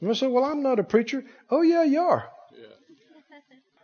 You 0.00 0.14
say, 0.14 0.28
well, 0.28 0.44
I'm 0.44 0.62
not 0.62 0.78
a 0.78 0.84
preacher. 0.84 1.24
Oh, 1.50 1.62
yeah, 1.62 1.84
you 1.84 2.00
are. 2.00 2.28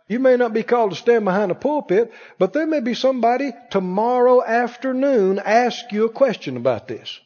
You 0.07 0.19
may 0.19 0.37
not 0.37 0.53
be 0.53 0.61
called 0.61 0.91
to 0.91 0.95
stand 0.95 1.25
behind 1.25 1.51
a 1.51 1.55
pulpit, 1.55 2.13
but 2.37 2.53
there 2.53 2.67
may 2.67 2.79
be 2.79 2.93
somebody 2.93 3.53
tomorrow 3.71 4.43
afternoon 4.43 5.39
ask 5.39 5.91
you 5.91 6.05
a 6.05 6.11
question 6.11 6.57
about 6.57 6.87
this. 6.87 7.19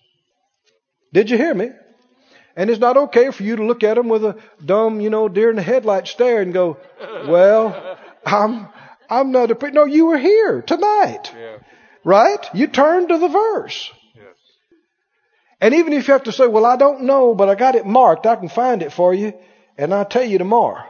Did 1.12 1.30
you 1.30 1.36
hear 1.36 1.54
me? 1.54 1.72
And 2.56 2.70
it's 2.70 2.80
not 2.80 2.96
okay 2.96 3.32
for 3.32 3.44
you 3.44 3.58
to 3.58 3.66
look 3.66 3.84
at 3.84 3.96
them 3.96 4.08
with 4.08 4.24
a 4.24 4.38
dumb, 4.64 5.02
you 5.02 5.10
know, 5.10 5.28
deer 5.28 5.50
in 5.50 5.58
the 5.58 5.62
headlight 5.62 6.08
stare 6.08 6.42
and 6.42 6.54
go, 6.54 6.78
well, 7.28 7.98
I'm, 8.26 8.70
I'm 9.10 9.32
not 9.32 9.52
a 9.52 9.56
preacher. 9.56 9.76
No, 9.76 9.86
you 9.86 10.08
were 10.08 10.18
here 10.18 10.62
tonight. 10.62 11.32
Yeah. 11.36 11.58
Right? 12.04 12.46
You 12.54 12.68
turned 12.68 13.10
to 13.10 13.18
the 13.18 13.28
verse. 13.28 13.92
Yes. 14.16 14.36
And 15.60 15.74
even 15.74 15.94
if 15.94 16.08
you 16.08 16.14
have 16.14 16.24
to 16.24 16.32
say, 16.32 16.48
well, 16.48 16.66
I 16.66 16.78
don't 16.78 17.04
know, 17.04 17.34
but 17.34 17.50
I 17.50 17.56
got 17.56 17.76
it 17.76 17.86
marked, 17.86 18.26
I 18.26 18.36
can 18.36 18.50
find 18.50 18.82
it 18.82 18.94
for 18.94 19.14
you, 19.14 19.34
and 19.78 19.94
I'll 19.94 20.06
tell 20.06 20.24
you 20.24 20.38
tomorrow. 20.38 20.84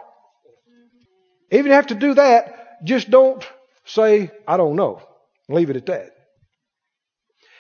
Even 1.51 1.65
if 1.65 1.69
you 1.69 1.73
have 1.73 1.87
to 1.87 1.95
do 1.95 2.13
that, 2.15 2.83
just 2.83 3.09
don't 3.09 3.43
say, 3.85 4.31
I 4.47 4.57
don't 4.57 4.75
know. 4.75 5.01
Leave 5.47 5.69
it 5.69 5.77
at 5.77 5.87
that. 5.87 6.11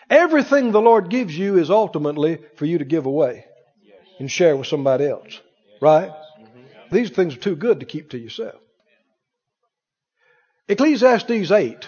Everything 0.09 0.71
the 0.71 0.81
Lord 0.81 1.09
gives 1.09 1.37
you 1.37 1.57
is 1.57 1.69
ultimately 1.69 2.39
for 2.55 2.65
you 2.65 2.79
to 2.79 2.85
give 2.85 3.05
away 3.05 3.45
and 4.19 4.29
share 4.29 4.55
with 4.55 4.67
somebody 4.67 5.07
else. 5.07 5.39
Right? 5.81 6.09
Mm-hmm. 6.09 6.95
These 6.95 7.11
things 7.11 7.35
are 7.35 7.39
too 7.39 7.55
good 7.55 7.79
to 7.79 7.85
keep 7.85 8.11
to 8.11 8.17
yourself. 8.17 8.61
Ecclesiastes 10.69 11.51
8. 11.51 11.87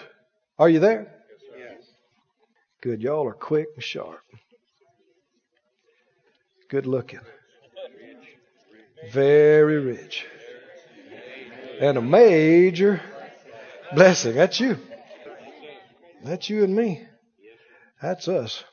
Are 0.57 0.67
you 0.67 0.79
there? 0.79 1.13
Yes. 1.55 1.87
Good. 2.81 3.01
Y'all 3.03 3.27
are 3.27 3.33
quick 3.33 3.67
and 3.75 3.83
sharp. 3.83 4.23
Good 6.67 6.87
looking. 6.87 7.19
Very 9.11 9.79
rich. 9.79 10.25
And 11.79 11.99
a 11.99 12.01
major 12.01 13.01
blessing. 13.93 14.33
That's 14.33 14.59
you. 14.59 14.77
That's 16.23 16.49
you 16.49 16.63
and 16.63 16.75
me. 16.75 17.03
That's 18.01 18.27
us. 18.27 18.63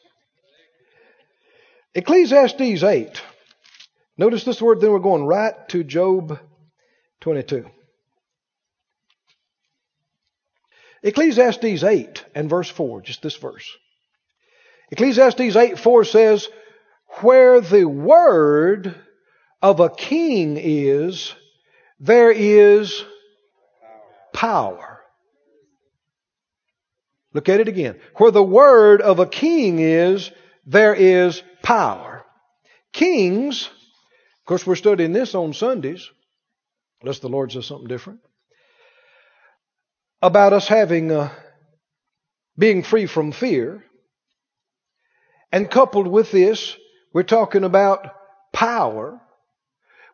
Ecclesiastes 1.94 2.83
8. 2.83 3.23
Notice 4.16 4.44
this 4.44 4.62
word, 4.62 4.81
then 4.81 4.90
we're 4.90 5.01
going 5.01 5.25
right 5.25 5.68
to 5.68 5.85
Job 5.85 6.38
22. 7.21 7.68
Ecclesiastes 11.02 11.84
8 11.84 12.24
and 12.34 12.50
verse 12.50 12.68
4, 12.68 13.02
just 13.02 13.22
this 13.22 13.37
verse. 13.37 13.76
Ecclesiastes 14.90 15.56
8 15.56 15.78
4 15.78 16.04
says, 16.04 16.48
Where 17.20 17.61
the 17.61 17.84
word 17.84 18.94
of 19.62 19.80
a 19.80 19.90
king 19.90 20.56
is, 20.58 21.34
there 22.00 22.30
is 22.30 23.04
power. 24.32 25.00
Look 27.32 27.48
at 27.48 27.61
it 27.61 27.68
again. 27.68 28.00
Where 28.16 28.30
the 28.30 28.42
word 28.42 29.02
of 29.02 29.18
a 29.18 29.26
king 29.26 29.78
is, 29.78 30.30
there 30.66 30.94
is 30.94 31.42
power. 31.62 32.24
Kings, 32.92 33.66
of 33.66 34.46
course, 34.46 34.66
we're 34.66 34.76
studying 34.76 35.12
this 35.12 35.34
on 35.34 35.52
Sundays, 35.52 36.11
unless 37.02 37.18
the 37.18 37.28
Lord 37.28 37.52
says 37.52 37.66
something 37.66 37.88
different, 37.88 38.20
about 40.20 40.52
us 40.52 40.66
having, 40.66 41.11
uh, 41.12 41.33
being 42.57 42.83
free 42.83 43.07
from 43.07 43.33
fear. 43.33 43.85
And 45.52 45.70
coupled 45.70 46.07
with 46.07 46.31
this, 46.31 46.76
we're 47.12 47.22
talking 47.22 47.64
about 47.64 48.12
power. 48.52 49.20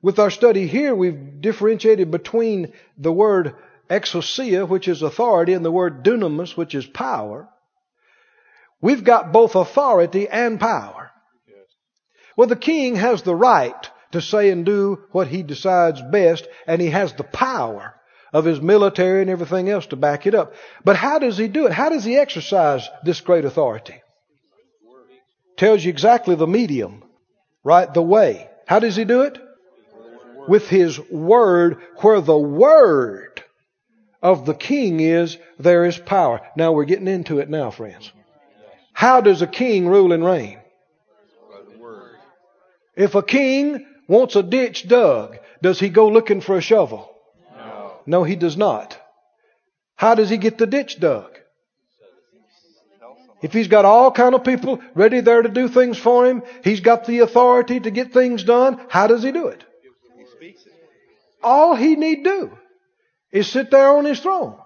With 0.03 0.19
our 0.19 0.31
study 0.31 0.67
here, 0.67 0.95
we've 0.95 1.41
differentiated 1.41 2.11
between 2.11 2.73
the 2.99 3.13
word 3.13 3.55
exousia, 3.91 4.69
which 4.69 4.89
is 4.89 5.03
authority, 5.03 5.55
and 5.55 5.65
the 5.65 5.73
word 5.73 6.05
dunamis, 6.05 6.57
which 6.57 6.75
is 6.75 6.87
power. 6.87 7.49
We've 8.81 9.03
got 9.03 9.33
both 9.33 9.55
authority 9.55 10.29
and 10.29 10.61
power. 10.61 11.11
Well, 12.37 12.49
the 12.49 12.57
king 12.57 12.97
has 12.97 13.23
the 13.23 13.35
right 13.35 13.91
to 14.13 14.21
say 14.21 14.51
and 14.51 14.67
do 14.67 15.05
what 15.13 15.29
he 15.29 15.43
decides 15.43 16.03
best, 16.03 16.47
and 16.67 16.83
he 16.83 16.91
has 16.91 17.15
the 17.15 17.25
power 17.25 17.95
of 18.35 18.45
his 18.45 18.61
military 18.61 19.23
and 19.23 19.31
everything 19.31 19.71
else 19.71 19.87
to 19.87 19.97
back 19.97 20.27
it 20.27 20.35
up. 20.35 20.55
But 20.85 20.97
how 20.97 21.21
does 21.21 21.39
he 21.39 21.47
do 21.47 21.67
it? 21.67 21.73
How 21.73 21.89
does 21.89 22.05
he 22.05 22.17
exercise 22.17 22.87
this 23.05 23.21
great 23.21 23.45
authority? 23.45 24.03
Tells 25.57 25.85
you 25.85 25.91
exactly 25.91 26.35
the 26.35 26.49
medium, 26.49 27.05
right? 27.63 27.95
The 27.95 28.03
way. 28.03 28.51
How 28.67 28.81
does 28.81 28.97
he 28.97 29.05
do 29.05 29.23
it? 29.23 29.39
With 30.49 30.69
his 30.69 30.99
word, 31.09 31.81
where 31.99 32.21
the 32.21 32.37
word 32.37 33.43
of 34.21 34.45
the 34.45 34.55
king 34.55 34.99
is, 34.99 35.39
there 35.61 35.85
is 35.85 35.97
power. 35.97 36.41
Now 36.57 36.73
we're 36.73 36.85
getting 36.87 37.09
into 37.09 37.39
it 37.39 37.49
now, 37.49 37.71
friends. 37.71 38.13
How 38.93 39.21
does 39.21 39.43
a 39.43 39.47
king 39.47 39.87
rule 39.87 40.13
and 40.13 40.25
reign? 40.25 40.59
If 42.97 43.15
a 43.15 43.23
king 43.23 43.87
wants 44.09 44.35
a 44.35 44.43
ditch 44.43 44.89
dug, 44.89 45.39
does 45.63 45.79
he 45.79 45.89
go 45.89 46.09
looking 46.09 46.41
for 46.41 46.57
a 46.57 46.61
shovel? 46.61 47.14
No. 48.07 48.25
He 48.25 48.37
does 48.37 48.57
not. 48.57 49.01
How 49.97 50.15
does 50.15 50.31
he 50.31 50.37
get 50.37 50.59
the 50.59 50.67
ditch 50.67 50.99
dug? 51.01 51.31
If 53.43 53.53
he's 53.53 53.69
got 53.69 53.85
all 53.85 54.11
kind 54.11 54.35
of 54.35 54.43
people 54.43 54.81
ready 54.95 55.21
there 55.21 55.43
to 55.43 55.51
do 55.51 55.69
things 55.69 55.99
for 55.99 56.27
him, 56.27 56.43
he's 56.63 56.81
got 56.81 57.05
the 57.05 57.19
authority 57.19 57.79
to 57.79 57.91
get 57.91 58.13
things 58.13 58.43
done, 58.43 58.81
how 58.89 59.07
does 59.07 59.23
he 59.23 59.33
do 59.33 59.49
it. 59.49 59.63
All 61.43 61.77
he 61.77 61.95
need 61.95 62.25
do 62.25 62.57
is 63.31 63.47
sit 63.47 63.71
there 63.71 63.99
on 63.99 64.07
his 64.07 64.21
throne 64.21 64.57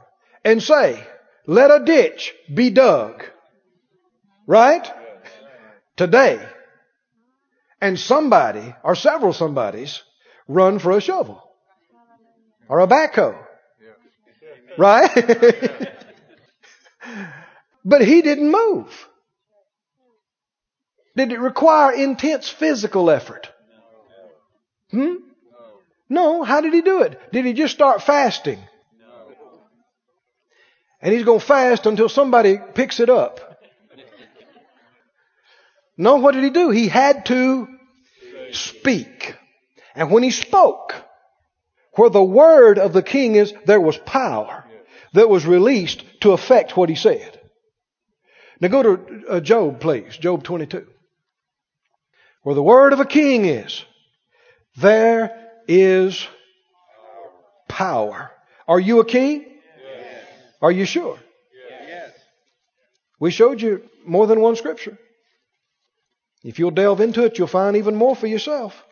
and 0.45 0.63
say, 0.63 1.05
let 1.45 1.73
a 1.73 1.85
ditch 1.85 2.33
be 2.55 2.71
dug. 2.71 3.25
Right? 4.47 4.89
Today. 5.97 6.39
And 7.81 7.99
somebody, 7.99 8.75
or 8.85 8.95
several 8.95 9.33
somebodies, 9.33 10.03
run 10.47 10.79
for 10.79 10.93
a 10.93 11.01
shovel. 11.01 11.43
Or 12.69 12.81
a 12.81 12.87
backhoe. 12.87 13.37
Right? 14.77 15.11
but 17.85 18.03
he 18.03 18.23
didn't 18.23 18.51
move. 18.51 19.09
Did 21.17 21.33
it 21.33 21.41
require 21.41 21.93
intense 21.93 22.49
physical 22.49 23.11
effort? 23.11 23.49
Hmm? 24.91 25.15
No. 26.09 26.45
How 26.45 26.61
did 26.61 26.73
he 26.73 26.83
do 26.83 27.03
it? 27.03 27.19
Did 27.33 27.45
he 27.45 27.55
just 27.55 27.75
start 27.75 28.03
fasting? 28.03 28.61
No. 29.01 29.07
And 31.03 31.13
he's 31.13 31.25
going 31.25 31.41
to 31.41 31.47
fast 31.47 31.87
until 31.87 32.09
somebody 32.09 32.59
picks 32.75 33.01
it 33.01 33.11
up. 33.11 33.41
No, 35.97 36.17
what 36.17 36.35
did 36.35 36.45
he 36.45 36.51
do? 36.51 36.71
He 36.71 36.87
had 36.87 37.27
to 37.27 37.67
speak. 38.53 39.35
And 39.97 40.13
when 40.13 40.23
he 40.23 40.31
spoke, 40.31 40.95
where 41.99 42.11
the 42.11 42.23
word 42.23 42.79
of 42.79 42.93
the 42.93 43.03
king 43.03 43.35
is, 43.35 43.53
there 43.67 43.81
was 43.81 43.99
power 43.99 44.65
that 45.15 45.29
was 45.29 45.45
released 45.45 46.05
to 46.21 46.31
affect 46.31 46.77
what 46.77 46.89
he 46.89 46.95
said. 46.95 47.41
Now 48.61 48.69
go 48.69 48.83
to 48.83 49.25
uh, 49.29 49.41
Job, 49.41 49.81
please. 49.81 50.17
Job 50.17 50.45
22. 50.45 50.87
Where 52.43 52.55
the 52.55 52.63
word 52.63 52.93
of 52.93 53.01
a 53.01 53.05
king 53.05 53.47
is, 53.47 53.85
there 54.77 55.51
is 55.67 56.25
power. 57.67 58.31
Are 58.69 58.79
you 58.79 59.01
a 59.01 59.05
king? 59.05 59.45
Yes. 59.85 60.25
Are 60.63 60.73
you 60.73 60.85
sure? 60.85 61.19
Yes. 61.87 62.13
We 63.19 63.33
showed 63.33 63.61
you 63.61 63.83
more 64.07 64.29
than 64.29 64.41
one 64.41 64.55
scripture. 64.55 64.97
If 66.45 66.61
you'll 66.61 66.71
delve 66.71 67.01
into 67.01 67.25
it, 67.25 67.39
you'll 67.39 67.49
find 67.49 67.77
even 67.77 67.97
more 67.97 68.15
for 68.15 68.29
yourself. 68.29 68.85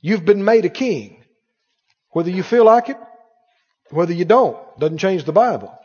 You've 0.00 0.24
been 0.24 0.44
made 0.44 0.64
a 0.64 0.70
king. 0.70 1.23
Whether 2.14 2.30
you 2.30 2.44
feel 2.44 2.64
like 2.64 2.88
it, 2.88 2.96
whether 3.90 4.12
you 4.12 4.24
don't, 4.24 4.56
doesn't 4.78 4.98
change 4.98 5.24
the 5.24 5.32
Bible. 5.32 5.76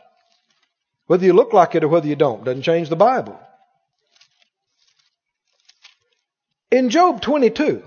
Whether 1.06 1.26
you 1.26 1.32
look 1.32 1.52
like 1.52 1.74
it 1.74 1.82
or 1.82 1.88
whether 1.88 2.06
you 2.06 2.14
don't, 2.14 2.44
doesn't 2.44 2.62
change 2.62 2.88
the 2.88 2.94
Bible. 2.94 3.38
In 6.70 6.88
Job 6.88 7.20
22 7.20 7.82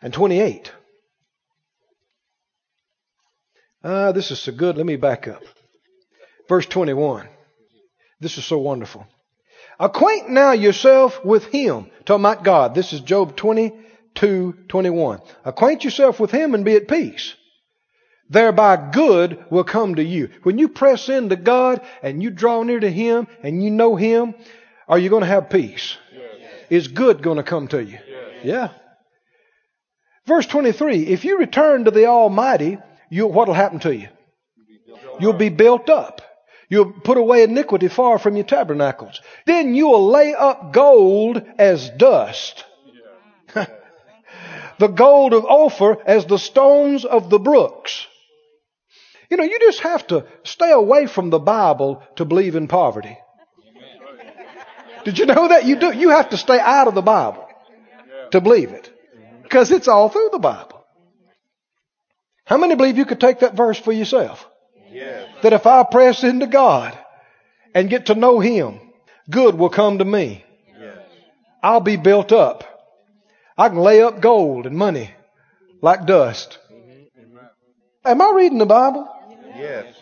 and 0.00 0.14
28, 0.14 0.72
ah, 3.82 4.12
this 4.12 4.30
is 4.30 4.38
so 4.38 4.52
good. 4.52 4.76
Let 4.76 4.86
me 4.86 4.94
back 4.94 5.26
up. 5.26 5.42
Verse 6.48 6.66
21. 6.66 7.26
This 8.20 8.38
is 8.38 8.44
so 8.44 8.58
wonderful. 8.58 9.04
Acquaint 9.80 10.30
now 10.30 10.52
yourself 10.52 11.24
with 11.24 11.46
him. 11.46 11.90
Talking 12.04 12.24
about 12.24 12.44
God. 12.44 12.76
This 12.76 12.92
is 12.92 13.00
Job 13.00 13.34
22, 13.34 13.76
21. 14.18 15.20
Acquaint 15.44 15.84
yourself 15.84 16.20
with 16.20 16.30
him 16.30 16.54
and 16.54 16.64
be 16.64 16.76
at 16.76 16.88
peace. 16.88 17.34
Thereby 18.30 18.90
good 18.92 19.44
will 19.50 19.64
come 19.64 19.94
to 19.94 20.04
you. 20.04 20.30
When 20.42 20.58
you 20.58 20.68
press 20.68 21.08
into 21.08 21.36
God 21.36 21.80
and 22.02 22.22
you 22.22 22.30
draw 22.30 22.62
near 22.62 22.78
to 22.80 22.90
him 22.90 23.26
and 23.42 23.62
you 23.62 23.70
know 23.70 23.96
him, 23.96 24.34
are 24.86 24.98
you 24.98 25.08
going 25.08 25.22
to 25.22 25.28
have 25.28 25.50
peace? 25.50 25.96
Yes. 26.12 26.22
Is 26.68 26.88
good 26.88 27.22
going 27.22 27.38
to 27.38 27.42
come 27.42 27.68
to 27.68 27.82
you? 27.82 27.98
Yes. 28.06 28.44
Yeah. 28.44 28.68
Verse 30.26 30.46
23. 30.46 31.06
If 31.06 31.24
you 31.24 31.38
return 31.38 31.84
to 31.84 31.90
the 31.90 32.06
Almighty, 32.06 32.78
you, 33.08 33.26
what'll 33.26 33.54
happen 33.54 33.78
to 33.80 33.94
you? 33.94 34.08
You'll 35.20 35.32
be 35.32 35.48
built 35.48 35.88
up. 35.88 36.22
You'll 36.68 36.92
put 36.92 37.16
away 37.16 37.42
iniquity 37.42 37.88
far 37.88 38.18
from 38.18 38.36
your 38.36 38.44
tabernacles. 38.44 39.22
Then 39.46 39.74
you 39.74 39.88
will 39.88 40.06
lay 40.06 40.34
up 40.34 40.72
gold 40.72 41.42
as 41.58 41.88
dust. 41.90 42.64
the 44.78 44.88
gold 44.88 45.32
of 45.32 45.44
Ophir 45.44 45.98
as 46.06 46.26
the 46.26 46.38
stones 46.38 47.04
of 47.04 47.30
the 47.30 47.38
brooks. 47.38 48.06
You 49.30 49.36
know, 49.36 49.44
you 49.44 49.58
just 49.60 49.80
have 49.80 50.06
to 50.08 50.26
stay 50.44 50.70
away 50.70 51.06
from 51.06 51.30
the 51.30 51.38
Bible 51.38 52.02
to 52.16 52.24
believe 52.24 52.56
in 52.56 52.68
poverty. 52.68 53.18
Did 55.04 55.18
you 55.18 55.26
know 55.26 55.48
that? 55.48 55.64
You 55.64 55.76
do. 55.76 55.92
You 55.94 56.10
have 56.10 56.30
to 56.30 56.36
stay 56.36 56.58
out 56.58 56.88
of 56.88 56.94
the 56.94 57.02
Bible 57.02 57.46
to 58.32 58.40
believe 58.40 58.70
it. 58.70 58.90
Because 59.42 59.70
it's 59.70 59.88
all 59.88 60.08
through 60.08 60.30
the 60.32 60.38
Bible. 60.38 60.84
How 62.44 62.56
many 62.56 62.74
believe 62.74 62.98
you 62.98 63.04
could 63.04 63.20
take 63.20 63.40
that 63.40 63.54
verse 63.54 63.78
for 63.78 63.92
yourself? 63.92 64.46
Yes. 64.90 65.28
that 65.42 65.52
if 65.52 65.66
I 65.66 65.84
press 65.84 66.24
into 66.24 66.46
God 66.46 66.98
and 67.74 67.90
get 67.90 68.06
to 68.06 68.14
know 68.14 68.40
Him, 68.40 68.80
good 69.30 69.54
will 69.54 69.68
come 69.68 69.98
to 69.98 70.04
me. 70.04 70.44
Yes. 70.78 70.98
I'll 71.62 71.80
be 71.80 71.96
built 71.96 72.32
up. 72.32 72.64
I 73.58 73.68
can 73.68 73.78
lay 73.78 74.00
up 74.00 74.20
gold 74.20 74.66
and 74.66 74.76
money 74.76 75.10
like 75.82 76.06
dust. 76.06 76.58
Am 78.04 78.22
I 78.22 78.32
reading 78.34 78.58
the 78.58 78.66
Bible? 78.66 79.08
Yes. 79.56 79.94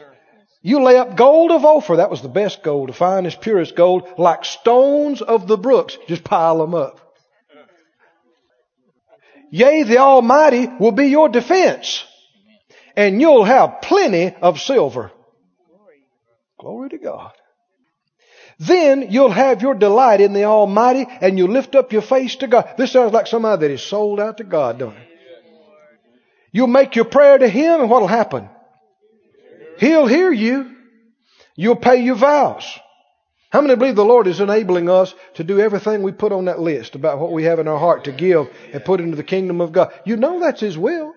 You 0.62 0.82
lay 0.82 0.98
up 0.98 1.16
gold 1.16 1.50
of 1.50 1.64
Ophir. 1.64 1.96
That 1.96 2.10
was 2.10 2.22
the 2.22 2.28
best 2.28 2.62
gold, 2.62 2.90
the 2.90 2.92
finest, 2.92 3.40
purest 3.40 3.74
gold, 3.74 4.06
like 4.18 4.44
stones 4.44 5.22
of 5.22 5.48
the 5.48 5.56
brooks. 5.56 5.96
Just 6.06 6.22
pile 6.22 6.58
them 6.58 6.74
up. 6.74 7.00
Yea, 9.50 9.84
the 9.84 9.98
Almighty 9.98 10.68
will 10.78 10.92
be 10.92 11.06
your 11.06 11.28
defense 11.28 12.04
and 12.96 13.20
you'll 13.20 13.44
have 13.44 13.80
plenty 13.82 14.34
of 14.42 14.60
silver. 14.60 15.12
Glory 16.58 16.88
to 16.90 16.98
God. 16.98 17.32
Then 18.58 19.08
you'll 19.10 19.30
have 19.30 19.60
your 19.60 19.74
delight 19.74 20.20
in 20.20 20.32
the 20.32 20.44
Almighty 20.44 21.06
and 21.20 21.36
you'll 21.36 21.50
lift 21.50 21.74
up 21.74 21.92
your 21.92 22.02
face 22.02 22.36
to 22.36 22.46
God. 22.46 22.74
This 22.78 22.92
sounds 22.92 23.12
like 23.12 23.26
somebody 23.26 23.60
that 23.60 23.74
is 23.74 23.82
sold 23.82 24.18
out 24.18 24.38
to 24.38 24.44
God, 24.44 24.78
don't 24.78 24.96
it? 24.96 25.08
You'll 26.52 26.68
make 26.68 26.96
your 26.96 27.04
prayer 27.04 27.36
to 27.36 27.48
Him 27.48 27.82
and 27.82 27.90
what'll 27.90 28.08
happen? 28.08 28.48
He'll 29.78 30.06
hear 30.06 30.32
you. 30.32 30.74
You'll 31.54 31.76
pay 31.76 32.02
your 32.02 32.16
vows. 32.16 32.66
How 33.50 33.60
many 33.60 33.76
believe 33.76 33.96
the 33.96 34.04
Lord 34.04 34.26
is 34.26 34.40
enabling 34.40 34.88
us 34.88 35.14
to 35.34 35.44
do 35.44 35.60
everything 35.60 36.02
we 36.02 36.12
put 36.12 36.32
on 36.32 36.46
that 36.46 36.60
list 36.60 36.94
about 36.94 37.18
what 37.18 37.32
we 37.32 37.44
have 37.44 37.58
in 37.58 37.68
our 37.68 37.78
heart 37.78 38.04
to 38.04 38.12
give 38.12 38.48
and 38.72 38.84
put 38.84 39.00
into 39.00 39.16
the 39.16 39.22
kingdom 39.22 39.60
of 39.60 39.72
God? 39.72 39.92
You 40.04 40.16
know 40.16 40.40
that's 40.40 40.60
His 40.60 40.78
will. 40.78 41.14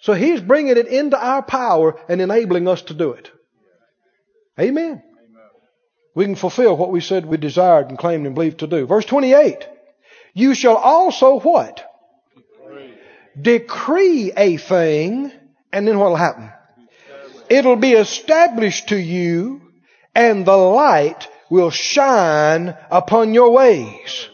So 0.00 0.14
He's 0.14 0.40
bringing 0.40 0.76
it 0.76 0.86
into 0.86 1.18
our 1.18 1.42
power 1.42 2.00
and 2.08 2.20
enabling 2.20 2.68
us 2.68 2.82
to 2.82 2.94
do 2.94 3.12
it. 3.12 3.30
Amen. 4.58 5.02
We 6.16 6.24
can 6.24 6.34
fulfill 6.34 6.78
what 6.78 6.90
we 6.90 7.02
said 7.02 7.26
we 7.26 7.36
desired 7.36 7.90
and 7.90 7.98
claimed 7.98 8.24
and 8.24 8.34
believed 8.34 8.60
to 8.60 8.66
do. 8.66 8.86
Verse 8.86 9.04
28. 9.04 9.68
You 10.32 10.54
shall 10.54 10.76
also 10.76 11.38
what? 11.38 11.84
Decree 13.40 14.32
a 14.34 14.56
thing, 14.56 15.30
and 15.70 15.86
then 15.86 15.98
what 15.98 16.08
will 16.08 16.16
happen? 16.16 16.50
It'll 17.50 17.76
be 17.76 17.92
established 17.92 18.88
to 18.88 18.96
you, 18.96 19.60
and 20.14 20.46
the 20.46 20.56
light 20.56 21.28
will 21.50 21.70
shine 21.70 22.74
upon 22.90 23.34
your 23.34 23.50
ways. 23.50 24.28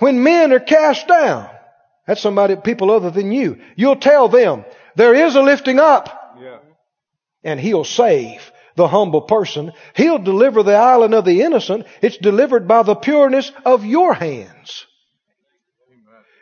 When 0.00 0.24
men 0.24 0.52
are 0.52 0.58
cast 0.58 1.06
down, 1.06 1.48
that's 2.08 2.20
somebody, 2.20 2.56
people 2.56 2.90
other 2.90 3.12
than 3.12 3.30
you, 3.30 3.60
you'll 3.76 3.96
tell 3.96 4.28
them, 4.28 4.64
there 4.96 5.14
is 5.14 5.36
a 5.36 5.42
lifting 5.42 5.78
up, 5.78 6.36
Yeah. 6.42 6.58
and 7.44 7.60
He'll 7.60 7.84
save 7.84 8.50
the 8.78 8.88
humble 8.88 9.20
person. 9.20 9.72
He'll 9.94 10.18
deliver 10.18 10.62
the 10.62 10.74
island 10.74 11.12
of 11.12 11.26
the 11.26 11.42
innocent. 11.42 11.86
It's 12.00 12.16
delivered 12.16 12.66
by 12.66 12.82
the 12.84 12.94
pureness 12.94 13.52
of 13.66 13.84
your 13.84 14.14
hands. 14.14 14.86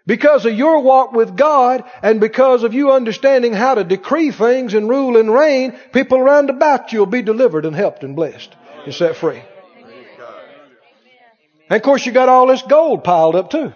Because 0.06 0.46
of 0.46 0.54
your 0.54 0.82
walk 0.82 1.12
with 1.12 1.36
God 1.36 1.82
and 2.00 2.20
because 2.20 2.62
of 2.62 2.74
you 2.74 2.92
understanding 2.92 3.52
how 3.52 3.74
to 3.74 3.82
decree 3.82 4.30
things 4.30 4.72
and 4.74 4.88
rule 4.88 5.16
and 5.16 5.32
reign, 5.32 5.76
people 5.92 6.18
around 6.18 6.48
about 6.48 6.92
you 6.92 7.00
will 7.00 7.06
be 7.06 7.22
delivered 7.22 7.64
and 7.64 7.74
helped 7.74 8.04
and 8.04 8.14
blessed 8.14 8.54
and 8.84 8.94
set 8.94 9.16
free. 9.16 9.42
And 11.68 11.76
of 11.76 11.82
course 11.82 12.06
you 12.06 12.12
got 12.12 12.28
all 12.28 12.46
this 12.46 12.62
gold 12.62 13.02
piled 13.02 13.34
up 13.34 13.50
too. 13.50 13.72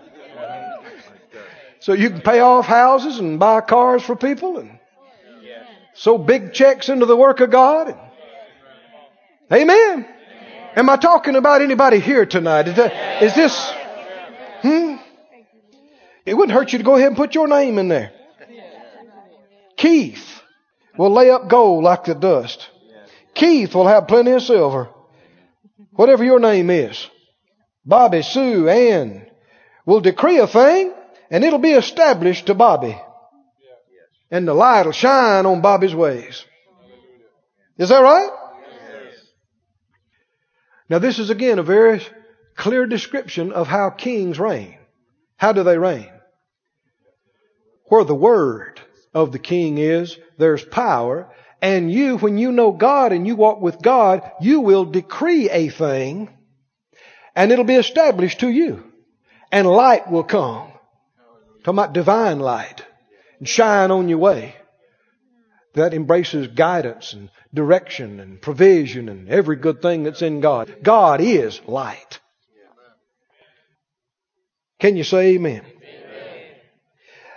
So 1.80 1.94
you 1.94 2.10
can 2.10 2.20
pay 2.20 2.40
off 2.40 2.66
houses 2.66 3.18
and 3.18 3.40
buy 3.40 3.62
cars 3.62 4.02
for 4.02 4.14
people 4.14 4.58
and 4.58 4.78
sow 5.94 6.18
big 6.18 6.52
checks 6.52 6.88
into 6.88 7.06
the 7.06 7.16
work 7.16 7.40
of 7.40 7.50
God. 7.50 7.98
Amen. 9.52 10.06
Am 10.76 10.88
I 10.88 10.96
talking 10.96 11.34
about 11.34 11.62
anybody 11.62 11.98
here 11.98 12.24
tonight? 12.24 12.68
Is, 12.68 12.76
that, 12.76 13.22
is 13.22 13.34
this, 13.34 13.72
hmm? 14.62 14.96
It 16.24 16.34
wouldn't 16.34 16.56
hurt 16.56 16.72
you 16.72 16.78
to 16.78 16.84
go 16.84 16.94
ahead 16.94 17.08
and 17.08 17.16
put 17.16 17.34
your 17.34 17.48
name 17.48 17.78
in 17.78 17.88
there. 17.88 18.12
Keith 19.76 20.40
will 20.96 21.10
lay 21.10 21.30
up 21.30 21.48
gold 21.48 21.82
like 21.82 22.04
the 22.04 22.14
dust. 22.14 22.68
Keith 23.34 23.74
will 23.74 23.88
have 23.88 24.06
plenty 24.06 24.30
of 24.32 24.42
silver. 24.42 24.88
Whatever 25.92 26.22
your 26.22 26.38
name 26.38 26.70
is. 26.70 27.08
Bobby, 27.84 28.22
Sue, 28.22 28.68
Ann 28.68 29.26
will 29.84 30.00
decree 30.00 30.38
a 30.38 30.46
thing 30.46 30.92
and 31.30 31.42
it'll 31.42 31.58
be 31.58 31.72
established 31.72 32.46
to 32.46 32.54
Bobby. 32.54 32.96
And 34.30 34.46
the 34.46 34.54
light 34.54 34.86
will 34.86 34.92
shine 34.92 35.46
on 35.46 35.60
Bobby's 35.60 35.94
ways. 35.94 36.44
Is 37.78 37.88
that 37.88 38.00
right? 38.00 38.30
Now 40.90 40.98
this 40.98 41.20
is 41.20 41.30
again 41.30 41.60
a 41.60 41.62
very 41.62 42.02
clear 42.56 42.84
description 42.84 43.52
of 43.52 43.68
how 43.68 43.90
kings 43.90 44.40
reign. 44.40 44.76
How 45.36 45.52
do 45.52 45.62
they 45.62 45.78
reign? 45.78 46.10
Where 47.84 48.04
the 48.04 48.14
word 48.14 48.80
of 49.14 49.30
the 49.30 49.38
king 49.38 49.78
is, 49.78 50.18
there's 50.36 50.64
power. 50.64 51.32
And 51.62 51.92
you, 51.92 52.16
when 52.16 52.38
you 52.38 52.50
know 52.50 52.72
God 52.72 53.12
and 53.12 53.26
you 53.26 53.36
walk 53.36 53.60
with 53.60 53.80
God, 53.80 54.28
you 54.40 54.60
will 54.60 54.84
decree 54.84 55.48
a 55.48 55.68
thing 55.68 56.28
and 57.36 57.52
it'll 57.52 57.64
be 57.64 57.76
established 57.76 58.40
to 58.40 58.48
you. 58.48 58.82
And 59.52 59.68
light 59.68 60.10
will 60.10 60.24
come. 60.24 60.72
Talking 61.60 61.78
about 61.78 61.92
divine 61.92 62.40
light 62.40 62.84
and 63.38 63.48
shine 63.48 63.90
on 63.90 64.08
your 64.08 64.18
way. 64.18 64.56
That 65.74 65.94
embraces 65.94 66.48
guidance 66.48 67.12
and 67.12 67.30
direction 67.54 68.18
and 68.20 68.40
provision 68.40 69.08
and 69.08 69.28
every 69.28 69.56
good 69.56 69.80
thing 69.80 70.02
that's 70.02 70.22
in 70.22 70.40
God. 70.40 70.76
God 70.82 71.20
is 71.20 71.60
light. 71.66 72.20
Can 74.80 74.96
you 74.96 75.04
say 75.04 75.34
amen? 75.34 75.62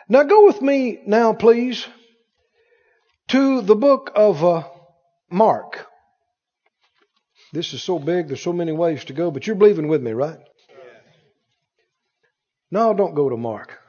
Now 0.09 0.23
go 0.23 0.45
with 0.45 0.61
me 0.61 0.99
now, 1.05 1.34
please, 1.34 1.86
to 3.29 3.61
the 3.61 3.75
book 3.75 4.11
of 4.15 4.43
uh, 4.43 4.63
Mark. 5.29 5.88
This 7.51 7.73
is 7.73 7.84
so 7.84 7.99
big, 7.99 8.27
there's 8.27 8.41
so 8.41 8.53
many 8.53 8.71
ways 8.71 9.05
to 9.05 9.13
go, 9.13 9.29
but 9.29 9.45
you're 9.45 9.55
believing 9.55 9.88
with 9.88 10.01
me, 10.01 10.11
right? 10.11 10.39
No, 12.71 12.93
don't 12.93 13.13
go 13.13 13.29
to 13.29 13.38
Mark. 13.38 13.79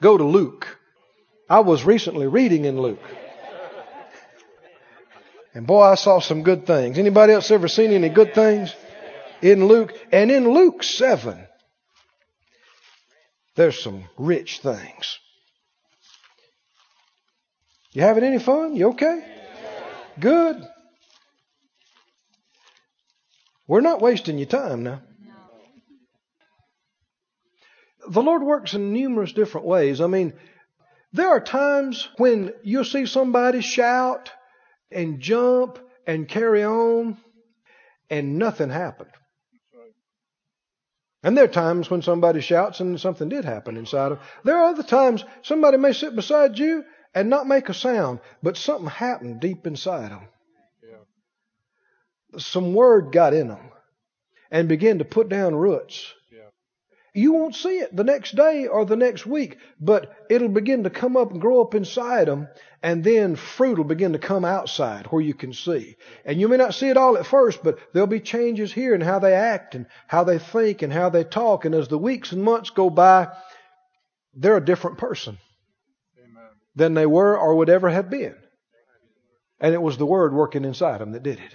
Go 0.00 0.18
to 0.18 0.24
Luke. 0.24 0.78
I 1.48 1.60
was 1.60 1.84
recently 1.84 2.26
reading 2.26 2.64
in 2.64 2.80
Luke. 2.80 3.02
And 5.52 5.66
boy, 5.66 5.82
I 5.82 5.94
saw 5.96 6.20
some 6.20 6.42
good 6.42 6.66
things. 6.66 6.98
Anybody 6.98 7.32
else 7.32 7.50
ever 7.50 7.68
seen 7.68 7.90
any 7.90 8.08
good 8.08 8.34
things 8.34 8.74
in 9.42 9.66
Luke? 9.66 9.92
And 10.12 10.30
in 10.30 10.48
Luke 10.48 10.82
7, 10.82 11.46
there's 13.56 13.82
some 13.82 14.04
rich 14.16 14.60
things. 14.60 15.18
You 17.92 18.02
having 18.02 18.22
any 18.22 18.38
fun? 18.38 18.76
You 18.76 18.90
okay? 18.90 19.24
Good. 20.20 20.64
We're 23.66 23.80
not 23.80 24.00
wasting 24.00 24.38
your 24.38 24.46
time 24.46 24.84
now. 24.84 25.02
The 28.08 28.22
Lord 28.22 28.42
works 28.42 28.74
in 28.74 28.92
numerous 28.92 29.32
different 29.32 29.66
ways. 29.66 30.00
I 30.00 30.06
mean, 30.06 30.32
there 31.12 31.28
are 31.28 31.40
times 31.40 32.08
when 32.16 32.52
you'll 32.62 32.84
see 32.84 33.06
somebody 33.06 33.60
shout 33.60 34.30
and 34.90 35.20
jump 35.20 35.78
and 36.06 36.28
carry 36.28 36.64
on 36.64 37.16
and 38.08 38.38
nothing 38.38 38.70
happened. 38.70 39.10
And 41.22 41.36
there 41.36 41.44
are 41.44 41.48
times 41.48 41.90
when 41.90 42.02
somebody 42.02 42.40
shouts 42.40 42.80
and 42.80 42.98
something 42.98 43.28
did 43.28 43.44
happen 43.44 43.76
inside 43.76 44.12
of. 44.12 44.20
There 44.42 44.56
are 44.56 44.70
other 44.70 44.82
times 44.82 45.24
somebody 45.42 45.76
may 45.76 45.92
sit 45.92 46.16
beside 46.16 46.58
you 46.58 46.84
and 47.14 47.28
not 47.28 47.46
make 47.46 47.68
a 47.68 47.74
sound, 47.74 48.20
but 48.42 48.56
something 48.56 48.88
happened 48.88 49.40
deep 49.40 49.66
inside 49.66 50.10
them. 50.10 50.28
Some 52.38 52.74
word 52.74 53.12
got 53.12 53.34
in 53.34 53.48
them 53.48 53.70
and 54.50 54.68
began 54.68 54.98
to 54.98 55.04
put 55.04 55.28
down 55.28 55.54
roots. 55.54 56.14
You 57.20 57.34
won't 57.34 57.54
see 57.54 57.80
it 57.80 57.94
the 57.94 58.02
next 58.02 58.34
day 58.34 58.66
or 58.66 58.86
the 58.86 58.96
next 58.96 59.26
week, 59.26 59.58
but 59.78 60.10
it'll 60.30 60.48
begin 60.48 60.84
to 60.84 60.90
come 60.90 61.18
up 61.18 61.30
and 61.30 61.38
grow 61.38 61.60
up 61.60 61.74
inside 61.74 62.28
them, 62.28 62.48
and 62.82 63.04
then 63.04 63.36
fruit 63.36 63.76
will 63.76 63.84
begin 63.84 64.14
to 64.14 64.18
come 64.18 64.46
outside 64.46 65.04
where 65.08 65.20
you 65.20 65.34
can 65.34 65.52
see. 65.52 65.96
And 66.24 66.40
you 66.40 66.48
may 66.48 66.56
not 66.56 66.72
see 66.72 66.88
it 66.88 66.96
all 66.96 67.18
at 67.18 67.26
first, 67.26 67.62
but 67.62 67.78
there'll 67.92 68.06
be 68.06 68.20
changes 68.20 68.72
here 68.72 68.94
in 68.94 69.02
how 69.02 69.18
they 69.18 69.34
act 69.34 69.74
and 69.74 69.84
how 70.06 70.24
they 70.24 70.38
think 70.38 70.80
and 70.80 70.90
how 70.90 71.10
they 71.10 71.24
talk. 71.24 71.66
And 71.66 71.74
as 71.74 71.88
the 71.88 71.98
weeks 71.98 72.32
and 72.32 72.42
months 72.42 72.70
go 72.70 72.88
by, 72.88 73.28
they're 74.32 74.56
a 74.56 74.64
different 74.64 74.96
person 74.96 75.36
than 76.74 76.94
they 76.94 77.04
were 77.04 77.38
or 77.38 77.56
would 77.56 77.68
ever 77.68 77.90
have 77.90 78.08
been. 78.08 78.34
And 79.60 79.74
it 79.74 79.82
was 79.82 79.98
the 79.98 80.06
Word 80.06 80.32
working 80.32 80.64
inside 80.64 81.02
them 81.02 81.12
that 81.12 81.22
did 81.22 81.38
it. 81.38 81.54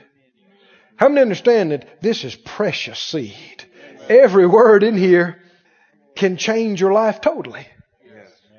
How 0.95 1.09
many 1.09 1.21
understand 1.21 1.71
that 1.71 2.03
this 2.03 2.23
is 2.23 2.35
precious 2.35 2.99
seed? 2.99 3.65
Every 4.07 4.45
word 4.45 4.83
in 4.83 4.95
here 4.95 5.41
can 6.15 6.37
change 6.37 6.81
your 6.81 6.93
life 6.93 7.21
totally 7.21 7.67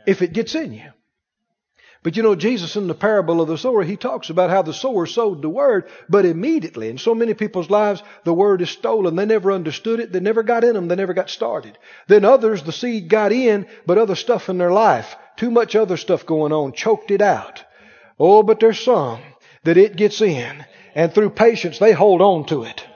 if 0.06 0.22
it 0.22 0.32
gets 0.32 0.54
in 0.54 0.72
you. 0.72 0.90
But 2.06 2.16
you 2.16 2.22
know, 2.22 2.36
Jesus 2.36 2.76
in 2.76 2.86
the 2.86 2.94
parable 2.94 3.40
of 3.40 3.48
the 3.48 3.58
sower, 3.58 3.82
he 3.82 3.96
talks 3.96 4.30
about 4.30 4.48
how 4.48 4.62
the 4.62 4.72
sower 4.72 5.06
sowed 5.06 5.42
the 5.42 5.48
word, 5.48 5.90
but 6.08 6.24
immediately, 6.24 6.88
in 6.88 6.98
so 6.98 7.16
many 7.16 7.34
people's 7.34 7.68
lives, 7.68 8.00
the 8.22 8.32
word 8.32 8.62
is 8.62 8.70
stolen. 8.70 9.16
They 9.16 9.26
never 9.26 9.50
understood 9.50 9.98
it. 9.98 10.12
They 10.12 10.20
never 10.20 10.44
got 10.44 10.62
in 10.62 10.74
them. 10.74 10.86
They 10.86 10.94
never 10.94 11.14
got 11.14 11.30
started. 11.30 11.76
Then 12.06 12.24
others, 12.24 12.62
the 12.62 12.70
seed 12.70 13.08
got 13.08 13.32
in, 13.32 13.66
but 13.86 13.98
other 13.98 14.14
stuff 14.14 14.48
in 14.48 14.56
their 14.56 14.70
life, 14.70 15.16
too 15.36 15.50
much 15.50 15.74
other 15.74 15.96
stuff 15.96 16.24
going 16.24 16.52
on, 16.52 16.74
choked 16.74 17.10
it 17.10 17.22
out. 17.22 17.64
Oh, 18.20 18.44
but 18.44 18.60
there's 18.60 18.78
some 18.78 19.18
that 19.64 19.76
it 19.76 19.96
gets 19.96 20.20
in, 20.20 20.64
and 20.94 21.12
through 21.12 21.30
patience, 21.30 21.80
they 21.80 21.90
hold 21.90 22.22
on 22.22 22.46
to 22.46 22.62
it. 22.62 22.86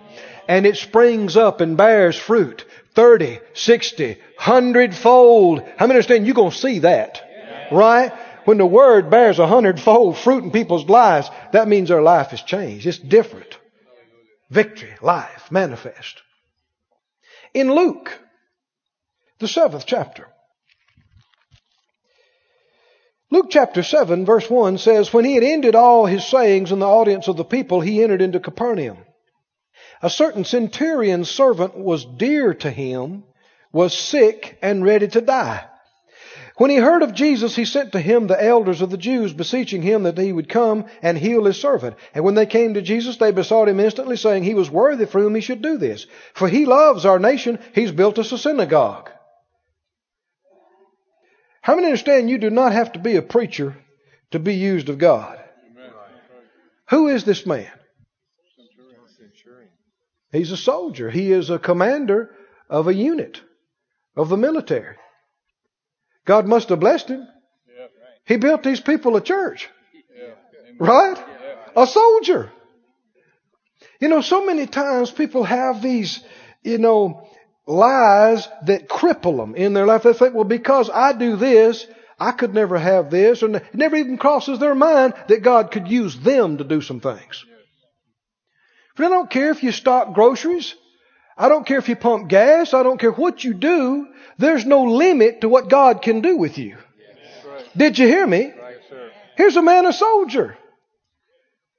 And 0.46 0.66
it 0.66 0.76
springs 0.76 1.36
up 1.36 1.60
and 1.60 1.76
bears 1.76 2.16
fruit. 2.16 2.64
30, 2.94 3.40
60, 3.54 4.18
100 4.44 4.94
fold. 4.94 5.60
How 5.76 5.86
many 5.86 5.98
understand 5.98 6.24
you're 6.24 6.34
going 6.34 6.50
to 6.50 6.56
see 6.56 6.78
that? 6.78 7.22
Right? 7.70 8.10
When 8.46 8.56
the 8.56 8.64
word 8.64 9.10
bears 9.10 9.38
a 9.38 9.46
hundredfold 9.46 10.16
fruit 10.16 10.44
in 10.44 10.50
people's 10.50 10.88
lives, 10.88 11.28
that 11.52 11.68
means 11.68 11.90
their 11.90 12.00
life 12.00 12.28
has 12.28 12.40
changed. 12.40 12.86
It's 12.86 12.98
different. 12.98 13.58
Victory, 14.48 14.94
life, 15.02 15.50
manifest. 15.50 16.22
In 17.52 17.70
Luke, 17.74 18.18
the 19.40 19.48
seventh 19.48 19.84
chapter, 19.84 20.26
Luke 23.30 23.46
chapter 23.50 23.82
7 23.82 24.24
verse 24.24 24.48
1 24.48 24.78
says, 24.78 25.12
When 25.12 25.26
he 25.26 25.34
had 25.34 25.44
ended 25.44 25.74
all 25.74 26.06
his 26.06 26.26
sayings 26.26 26.72
in 26.72 26.78
the 26.78 26.86
audience 26.86 27.28
of 27.28 27.36
the 27.36 27.44
people, 27.44 27.80
he 27.80 28.02
entered 28.02 28.22
into 28.22 28.40
Capernaum. 28.40 28.98
A 30.02 30.08
certain 30.08 30.44
centurion's 30.44 31.30
servant 31.30 31.76
was 31.76 32.06
dear 32.06 32.54
to 32.54 32.70
him, 32.70 33.24
was 33.72 33.96
sick 33.96 34.58
and 34.62 34.84
ready 34.84 35.08
to 35.08 35.20
die. 35.20 35.66
When 36.56 36.70
he 36.70 36.76
heard 36.76 37.02
of 37.02 37.14
Jesus, 37.14 37.56
he 37.56 37.64
sent 37.64 37.92
to 37.92 38.00
him 38.00 38.26
the 38.26 38.44
elders 38.44 38.82
of 38.82 38.90
the 38.90 38.98
Jews, 38.98 39.32
beseeching 39.32 39.80
him 39.80 40.02
that 40.02 40.18
he 40.18 40.30
would 40.30 40.48
come 40.48 40.84
and 41.00 41.16
heal 41.16 41.46
his 41.46 41.58
servant. 41.58 41.96
And 42.14 42.22
when 42.22 42.34
they 42.34 42.44
came 42.44 42.74
to 42.74 42.82
Jesus, 42.82 43.16
they 43.16 43.32
besought 43.32 43.68
him 43.68 43.80
instantly, 43.80 44.18
saying 44.18 44.42
he 44.42 44.52
was 44.52 44.70
worthy 44.70 45.06
for 45.06 45.22
whom 45.22 45.34
he 45.34 45.40
should 45.40 45.62
do 45.62 45.78
this. 45.78 46.06
For 46.34 46.48
he 46.48 46.66
loves 46.66 47.06
our 47.06 47.18
nation. 47.18 47.60
He's 47.74 47.92
built 47.92 48.18
us 48.18 48.30
a 48.32 48.36
synagogue. 48.36 49.08
How 51.62 51.76
many 51.76 51.86
understand 51.86 52.28
you 52.28 52.36
do 52.36 52.50
not 52.50 52.72
have 52.72 52.92
to 52.92 52.98
be 52.98 53.16
a 53.16 53.22
preacher 53.22 53.76
to 54.32 54.38
be 54.38 54.54
used 54.54 54.90
of 54.90 54.98
God? 54.98 55.38
Who 56.90 57.08
is 57.08 57.24
this 57.24 57.46
man? 57.46 57.70
He's 60.30 60.52
a 60.52 60.58
soldier. 60.58 61.10
He 61.10 61.32
is 61.32 61.48
a 61.48 61.58
commander 61.58 62.34
of 62.68 62.86
a 62.86 62.94
unit 62.94 63.40
of 64.16 64.28
the 64.28 64.36
military. 64.36 64.96
God 66.24 66.46
must 66.46 66.68
have 66.68 66.80
blessed 66.80 67.08
him. 67.08 67.26
He 68.26 68.36
built 68.36 68.62
these 68.62 68.80
people 68.80 69.16
a 69.16 69.20
church. 69.20 69.68
Right? 70.78 71.18
A 71.76 71.86
soldier. 71.86 72.50
You 74.00 74.08
know, 74.08 74.20
so 74.20 74.44
many 74.44 74.66
times 74.66 75.10
people 75.10 75.44
have 75.44 75.82
these, 75.82 76.22
you 76.62 76.78
know, 76.78 77.28
lies 77.66 78.48
that 78.66 78.88
cripple 78.88 79.36
them 79.36 79.54
in 79.54 79.74
their 79.74 79.86
life. 79.86 80.02
They 80.02 80.12
think, 80.12 80.34
well, 80.34 80.44
because 80.44 80.90
I 80.90 81.12
do 81.12 81.36
this, 81.36 81.86
I 82.18 82.32
could 82.32 82.54
never 82.54 82.78
have 82.78 83.10
this. 83.10 83.42
And 83.42 83.56
it 83.56 83.74
never 83.74 83.96
even 83.96 84.18
crosses 84.18 84.58
their 84.58 84.74
mind 84.74 85.14
that 85.28 85.42
God 85.42 85.70
could 85.70 85.88
use 85.88 86.18
them 86.18 86.58
to 86.58 86.64
do 86.64 86.80
some 86.80 87.00
things. 87.00 87.44
But 88.96 89.06
I 89.06 89.08
don't 89.08 89.30
care 89.30 89.50
if 89.50 89.62
you 89.62 89.72
stock 89.72 90.14
groceries. 90.14 90.74
I 91.40 91.48
don't 91.48 91.66
care 91.66 91.78
if 91.78 91.88
you 91.88 91.96
pump 91.96 92.28
gas. 92.28 92.74
I 92.74 92.82
don't 92.82 93.00
care 93.00 93.10
what 93.10 93.42
you 93.42 93.54
do. 93.54 94.08
There's 94.36 94.66
no 94.66 94.82
limit 94.84 95.40
to 95.40 95.48
what 95.48 95.70
God 95.70 96.02
can 96.02 96.20
do 96.20 96.36
with 96.36 96.58
you. 96.58 96.76
Did 97.74 97.98
you 97.98 98.06
hear 98.06 98.26
me? 98.26 98.52
Here's 99.38 99.56
a 99.56 99.62
man, 99.62 99.86
a 99.86 99.92
soldier. 99.94 100.58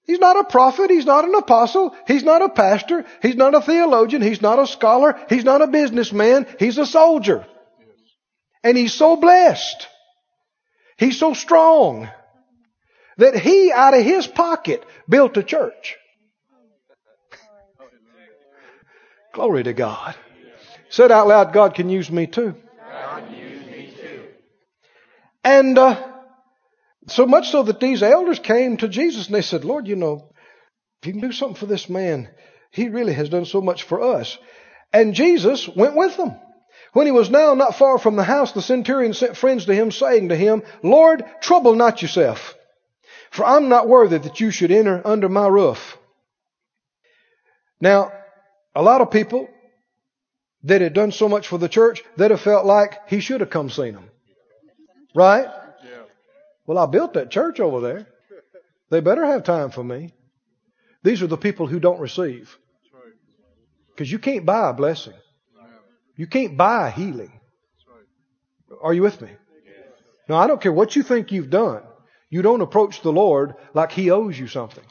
He's 0.05 0.17
not 0.17 0.35
a 0.35 0.45
prophet. 0.45 0.89
He's 0.89 1.05
not 1.05 1.25
an 1.25 1.35
apostle. 1.35 1.95
He's 2.07 2.23
not 2.23 2.41
a 2.41 2.49
pastor. 2.49 3.05
He's 3.21 3.35
not 3.35 3.53
a 3.53 3.61
theologian. 3.61 4.23
He's 4.23 4.41
not 4.41 4.57
a 4.57 4.65
scholar. 4.65 5.19
He's 5.29 5.43
not 5.43 5.61
a 5.61 5.67
businessman. 5.67 6.47
He's 6.57 6.79
a 6.79 6.87
soldier. 6.87 7.45
And 8.63 8.75
he's 8.75 8.95
so 8.95 9.15
blessed. 9.15 9.87
He's 10.97 11.19
so 11.19 11.35
strong 11.35 12.09
that 13.17 13.35
he, 13.35 13.71
out 13.71 13.93
of 13.93 14.03
his 14.03 14.25
pocket, 14.25 14.83
built 15.07 15.37
a 15.37 15.43
church. 15.43 15.97
Glory 19.33 19.63
to 19.63 19.73
God. 19.73 20.15
Said 20.89 21.11
out 21.11 21.27
loud, 21.27 21.53
God 21.53 21.73
can 21.73 21.89
use 21.89 22.11
me 22.11 22.27
too. 22.27 22.55
God 22.91 23.31
use 23.31 23.65
me 23.65 23.93
too. 23.99 24.23
And 25.43 25.77
uh, 25.77 26.05
so 27.07 27.25
much 27.25 27.49
so 27.49 27.63
that 27.63 27.79
these 27.79 28.03
elders 28.03 28.39
came 28.39 28.77
to 28.77 28.89
Jesus 28.89 29.27
and 29.27 29.35
they 29.35 29.41
said, 29.41 29.63
Lord, 29.63 29.87
you 29.87 29.95
know, 29.95 30.33
if 31.01 31.07
you 31.07 31.13
can 31.13 31.21
do 31.21 31.31
something 31.31 31.55
for 31.55 31.65
this 31.65 31.89
man, 31.89 32.29
he 32.71 32.89
really 32.89 33.13
has 33.13 33.29
done 33.29 33.45
so 33.45 33.61
much 33.61 33.83
for 33.83 34.01
us. 34.01 34.37
And 34.93 35.13
Jesus 35.13 35.67
went 35.67 35.95
with 35.95 36.17
them. 36.17 36.35
When 36.93 37.05
he 37.05 37.13
was 37.13 37.29
now 37.29 37.53
not 37.53 37.77
far 37.77 37.97
from 37.97 38.17
the 38.17 38.23
house, 38.23 38.51
the 38.51 38.61
centurion 38.61 39.13
sent 39.13 39.37
friends 39.37 39.65
to 39.65 39.73
him, 39.73 39.91
saying 39.91 40.29
to 40.29 40.35
him, 40.35 40.63
Lord, 40.83 41.23
trouble 41.39 41.73
not 41.73 42.01
yourself, 42.01 42.53
for 43.29 43.45
I'm 43.45 43.69
not 43.69 43.87
worthy 43.87 44.17
that 44.17 44.41
you 44.41 44.51
should 44.51 44.71
enter 44.71 45.01
under 45.05 45.29
my 45.29 45.47
roof. 45.47 45.97
Now, 47.79 48.11
a 48.75 48.81
lot 48.81 49.01
of 49.01 49.11
people 49.11 49.49
that 50.63 50.81
had 50.81 50.93
done 50.93 51.11
so 51.11 51.27
much 51.27 51.47
for 51.47 51.57
the 51.57 51.69
church, 51.69 52.03
that 52.17 52.31
have 52.31 52.41
felt 52.41 52.65
like 52.65 53.09
he 53.09 53.19
should 53.19 53.41
have 53.41 53.49
come 53.49 53.69
seen 53.69 53.93
them. 53.93 54.09
Right? 55.15 55.45
Yeah. 55.83 56.03
Well, 56.65 56.77
I 56.77 56.85
built 56.85 57.13
that 57.13 57.31
church 57.31 57.59
over 57.59 57.81
there. 57.81 58.07
They 58.89 58.99
better 58.99 59.25
have 59.25 59.43
time 59.43 59.71
for 59.71 59.83
me. 59.83 60.13
These 61.03 61.21
are 61.21 61.27
the 61.27 61.37
people 61.37 61.65
who 61.65 61.79
don't 61.79 61.99
receive. 61.99 62.57
Because 63.89 64.11
you 64.11 64.19
can't 64.19 64.45
buy 64.45 64.69
a 64.69 64.73
blessing. 64.73 65.13
You 66.15 66.27
can't 66.27 66.57
buy 66.57 66.87
a 66.87 66.91
healing. 66.91 67.39
Are 68.81 68.93
you 68.93 69.01
with 69.01 69.21
me? 69.21 69.29
Now, 70.29 70.37
I 70.37 70.47
don't 70.47 70.61
care 70.61 70.71
what 70.71 70.95
you 70.95 71.03
think 71.03 71.31
you've 71.31 71.49
done. 71.49 71.83
You 72.29 72.41
don't 72.41 72.61
approach 72.61 73.01
the 73.01 73.11
Lord 73.11 73.55
like 73.73 73.91
He 73.91 74.11
owes 74.11 74.39
you 74.39 74.47
something. 74.47 74.83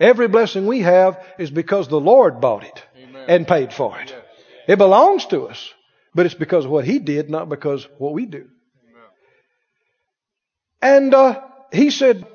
Every 0.00 0.28
blessing 0.28 0.66
we 0.66 0.80
have 0.80 1.22
is 1.38 1.50
because 1.50 1.88
the 1.88 2.00
Lord 2.00 2.40
bought 2.40 2.64
it 2.64 2.82
Amen. 2.96 3.24
and 3.28 3.46
paid 3.46 3.72
for 3.72 4.00
it. 4.00 4.08
Yes. 4.08 4.24
It 4.66 4.78
belongs 4.78 5.26
to 5.26 5.46
us, 5.48 5.72
but 6.14 6.24
it's 6.26 6.34
because 6.34 6.64
of 6.64 6.70
what 6.70 6.86
He 6.86 6.98
did, 6.98 7.28
not 7.28 7.50
because 7.50 7.84
of 7.84 7.90
what 7.98 8.14
we 8.14 8.24
do. 8.24 8.48
Amen. 8.88 9.04
And 10.80 11.14
uh, 11.14 11.42
He 11.72 11.90
said, 11.90 12.26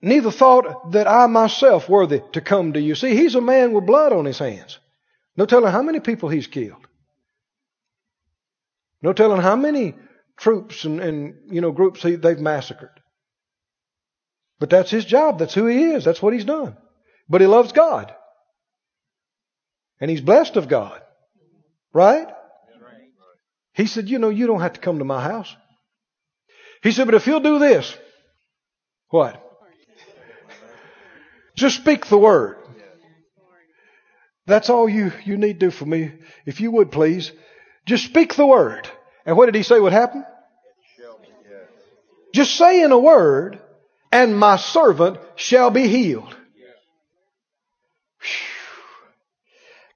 Neither 0.00 0.30
thought 0.30 0.92
that 0.92 1.08
I 1.08 1.26
myself 1.26 1.88
worthy 1.88 2.20
to 2.32 2.40
come 2.40 2.74
to 2.74 2.80
you. 2.80 2.94
See, 2.94 3.16
He's 3.16 3.34
a 3.34 3.40
man 3.40 3.72
with 3.72 3.86
blood 3.86 4.12
on 4.12 4.26
His 4.26 4.38
hands. 4.38 4.78
No 5.36 5.46
telling 5.46 5.72
how 5.72 5.82
many 5.82 6.00
people 6.00 6.28
He's 6.28 6.46
killed. 6.46 6.86
No 9.02 9.12
telling 9.12 9.40
how 9.40 9.56
many 9.56 9.94
troops 10.36 10.84
and, 10.84 11.00
and 11.00 11.34
you 11.50 11.60
know 11.60 11.72
groups 11.72 12.02
he, 12.02 12.16
they've 12.16 12.38
massacred. 12.38 12.90
But 14.58 14.70
that's 14.70 14.90
his 14.90 15.04
job. 15.04 15.38
That's 15.38 15.54
who 15.54 15.66
he 15.66 15.92
is. 15.92 16.04
That's 16.04 16.20
what 16.20 16.32
he's 16.32 16.44
done. 16.44 16.76
But 17.28 17.40
he 17.40 17.46
loves 17.46 17.72
God. 17.72 18.14
And 20.00 20.10
he's 20.10 20.20
blessed 20.20 20.56
of 20.56 20.68
God. 20.68 21.00
Right? 21.92 22.28
He 23.74 23.86
said, 23.86 24.08
You 24.08 24.18
know, 24.18 24.28
you 24.28 24.46
don't 24.46 24.60
have 24.60 24.74
to 24.74 24.80
come 24.80 24.98
to 24.98 25.04
my 25.04 25.22
house. 25.22 25.54
He 26.82 26.92
said, 26.92 27.06
But 27.06 27.14
if 27.14 27.26
you'll 27.26 27.40
do 27.40 27.58
this, 27.58 27.96
what? 29.10 29.44
Just 31.54 31.76
speak 31.76 32.06
the 32.06 32.18
word. 32.18 32.56
That's 34.46 34.70
all 34.70 34.88
you, 34.88 35.12
you 35.24 35.36
need 35.36 35.60
to 35.60 35.66
do 35.66 35.70
for 35.70 35.84
me. 35.84 36.12
If 36.46 36.60
you 36.60 36.70
would 36.70 36.90
please, 36.90 37.32
just 37.84 38.04
speak 38.04 38.34
the 38.34 38.46
word. 38.46 38.88
And 39.26 39.36
what 39.36 39.46
did 39.46 39.54
he 39.54 39.62
say 39.62 39.78
would 39.78 39.92
happen? 39.92 40.24
Just 42.32 42.56
say 42.56 42.82
in 42.82 42.92
a 42.92 42.98
word, 42.98 43.58
and 44.10 44.38
my 44.38 44.56
servant 44.56 45.18
shall 45.36 45.70
be 45.70 45.88
healed. 45.88 46.34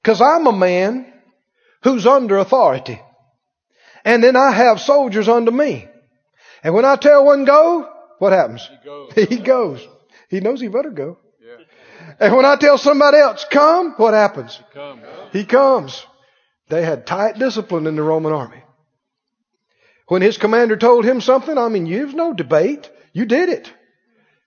Because 0.03 0.21
I'm 0.21 0.47
a 0.47 0.53
man 0.53 1.13
who's 1.83 2.07
under 2.07 2.39
authority. 2.39 3.01
And 4.05 4.23
then 4.23 4.37
I 4.37 4.51
have 4.51 4.81
soldiers 4.81 5.29
under 5.29 5.53
me. 5.53 5.89
And 6.65 6.75
when 6.75 6.85
I 6.85 6.97
tell 6.97 7.25
one 7.25 7.45
go, 7.45 7.89
what 8.19 8.33
happens? 8.33 8.69
He 8.69 8.85
goes. 8.85 9.13
He 9.29 9.39
goes. 9.39 9.89
He 10.29 10.41
knows 10.41 10.61
he 10.61 10.69
better 10.69 10.91
go. 10.91 11.19
Yeah. 11.41 11.65
And 12.19 12.35
when 12.35 12.45
I 12.45 12.57
tell 12.57 12.79
somebody 12.79 13.19
else, 13.19 13.45
come, 13.51 13.95
what 13.97 14.15
happens? 14.15 14.59
Come. 14.73 15.01
He 15.33 15.45
comes. 15.45 16.05
They 16.69 16.83
had 16.83 17.07
tight 17.07 17.39
discipline 17.39 17.87
in 17.87 17.97
the 17.97 18.03
Roman 18.03 18.33
army. 18.33 18.63
When 20.09 20.23
his 20.23 20.39
commander 20.39 20.77
told 20.77 21.05
him 21.05 21.21
something, 21.21 21.57
I 21.57 21.69
mean, 21.69 21.85
there's 21.85 22.15
no 22.15 22.33
debate. 22.33 22.91
You 23.13 23.27
did 23.27 23.49
it. 23.51 23.71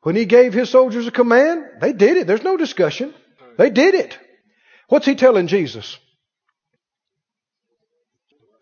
When 0.01 0.15
he 0.15 0.25
gave 0.25 0.53
his 0.53 0.69
soldiers 0.69 1.07
a 1.07 1.11
command, 1.11 1.63
they 1.81 1.93
did 1.93 2.17
it. 2.17 2.27
There's 2.27 2.43
no 2.43 2.57
discussion. 2.57 3.13
They 3.57 3.69
did 3.69 3.95
it. 3.95 4.17
What's 4.87 5.05
he 5.05 5.15
telling 5.15 5.47
Jesus? 5.47 5.97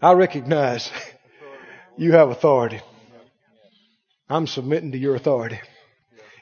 I 0.01 0.13
recognize 0.13 0.91
you 1.97 2.13
have 2.13 2.29
authority. 2.29 2.81
I'm 4.29 4.47
submitting 4.47 4.93
to 4.93 4.97
your 4.97 5.15
authority. 5.15 5.59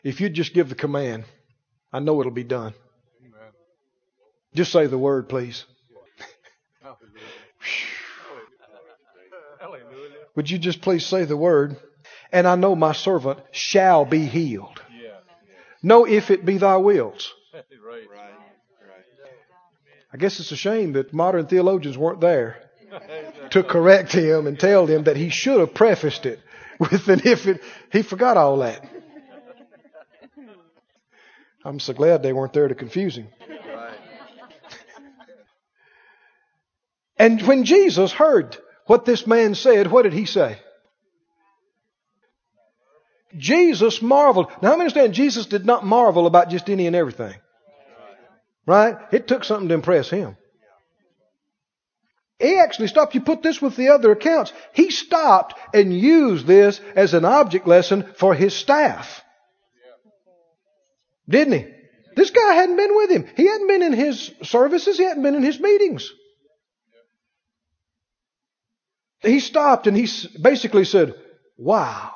If 0.04 0.22
you 0.22 0.30
just 0.30 0.54
give 0.54 0.70
the 0.70 0.76
command, 0.76 1.26
I 1.92 2.00
know 2.00 2.20
it'll 2.20 2.32
be 2.32 2.44
done. 2.44 2.74
Just 4.54 4.72
say 4.72 4.88
the 4.88 4.98
word, 4.98 5.30
please. 5.30 5.66
Would 10.36 10.50
you 10.50 10.58
just 10.58 10.82
please 10.82 11.06
say 11.06 11.26
the 11.26 11.38
word? 11.38 11.78
And 12.32 12.48
I 12.48 12.56
know 12.56 12.76
my 12.76 12.94
servant 12.94 13.40
shall 13.52 14.06
be 14.06 14.26
healed. 14.26 14.82
No, 15.84 16.06
if 16.06 16.32
it 16.32 16.46
be 16.46 16.58
thy 16.58 16.78
wills. 16.78 17.34
I 20.14 20.18
guess 20.18 20.40
it's 20.40 20.52
a 20.52 20.58
shame 20.58 20.94
that 20.94 21.14
modern 21.14 21.48
theologians 21.48 21.98
weren't 21.98 22.20
there 22.20 22.62
to 23.52 23.64
correct 23.64 24.12
him 24.12 24.48
and 24.48 24.60
tell 24.60 24.86
him 24.86 25.06
that 25.06 25.16
he 25.16 25.30
should 25.30 25.60
have 25.60 25.74
prefaced 25.74 26.26
it 26.26 26.40
with 26.80 27.08
an 27.08 27.22
if 27.24 27.48
it. 27.48 27.62
He 27.92 28.02
forgot 28.02 28.38
all 28.38 28.58
that. 28.58 28.86
I'm 31.64 31.80
so 31.80 31.94
glad 31.94 32.24
they 32.24 32.34
weren't 32.34 32.54
there 32.54 32.68
to 32.68 32.76
confuse 32.76 33.16
him. 33.16 33.28
And 37.18 37.42
when 37.44 37.66
Jesus 37.66 38.12
heard 38.12 38.58
what 38.88 39.06
this 39.06 39.28
man 39.28 39.54
said, 39.54 39.92
what 39.92 40.02
did 40.02 40.14
he 40.14 40.26
say? 40.26 40.58
Jesus 43.38 44.02
marveled. 44.02 44.48
Now, 44.62 44.72
I 44.72 44.74
understand 44.74 45.14
Jesus 45.14 45.46
did 45.46 45.66
not 45.66 45.86
marvel 45.86 46.26
about 46.26 46.50
just 46.50 46.70
any 46.70 46.88
and 46.88 46.96
everything. 46.96 47.36
Right? 48.66 48.98
It 49.12 49.28
took 49.28 49.44
something 49.44 49.70
to 49.70 49.74
impress 49.74 50.10
him. 50.10 50.38
He 52.40 52.58
actually 52.58 52.88
stopped. 52.88 53.14
You 53.14 53.22
put 53.22 53.44
this 53.44 53.62
with 53.62 53.76
the 53.76 53.90
other 53.90 54.12
accounts. 54.12 54.52
He 54.74 54.90
stopped 54.90 55.54
and 55.76 55.96
used 55.96 56.48
this 56.48 56.82
as 56.96 57.14
an 57.14 57.24
object 57.24 57.68
lesson 57.68 58.14
for 58.18 58.34
his 58.34 58.56
staff. 58.56 59.24
Didn't 61.30 61.54
he? 61.54 61.68
This 62.16 62.32
guy 62.32 62.54
hadn't 62.56 62.76
been 62.76 62.96
with 62.96 63.12
him. 63.12 63.28
He 63.38 63.48
hadn't 63.48 63.68
been 63.68 63.84
in 63.84 63.94
his 63.94 64.32
services. 64.44 64.98
He 64.98 65.04
hadn't 65.04 65.24
been 65.24 65.36
in 65.36 65.44
his 65.44 65.60
meetings. 65.60 66.12
He 69.20 69.40
stopped 69.40 69.88
and 69.88 69.96
he 69.96 70.10
basically 70.42 70.86
said, 70.86 71.14
Wow. 71.58 72.12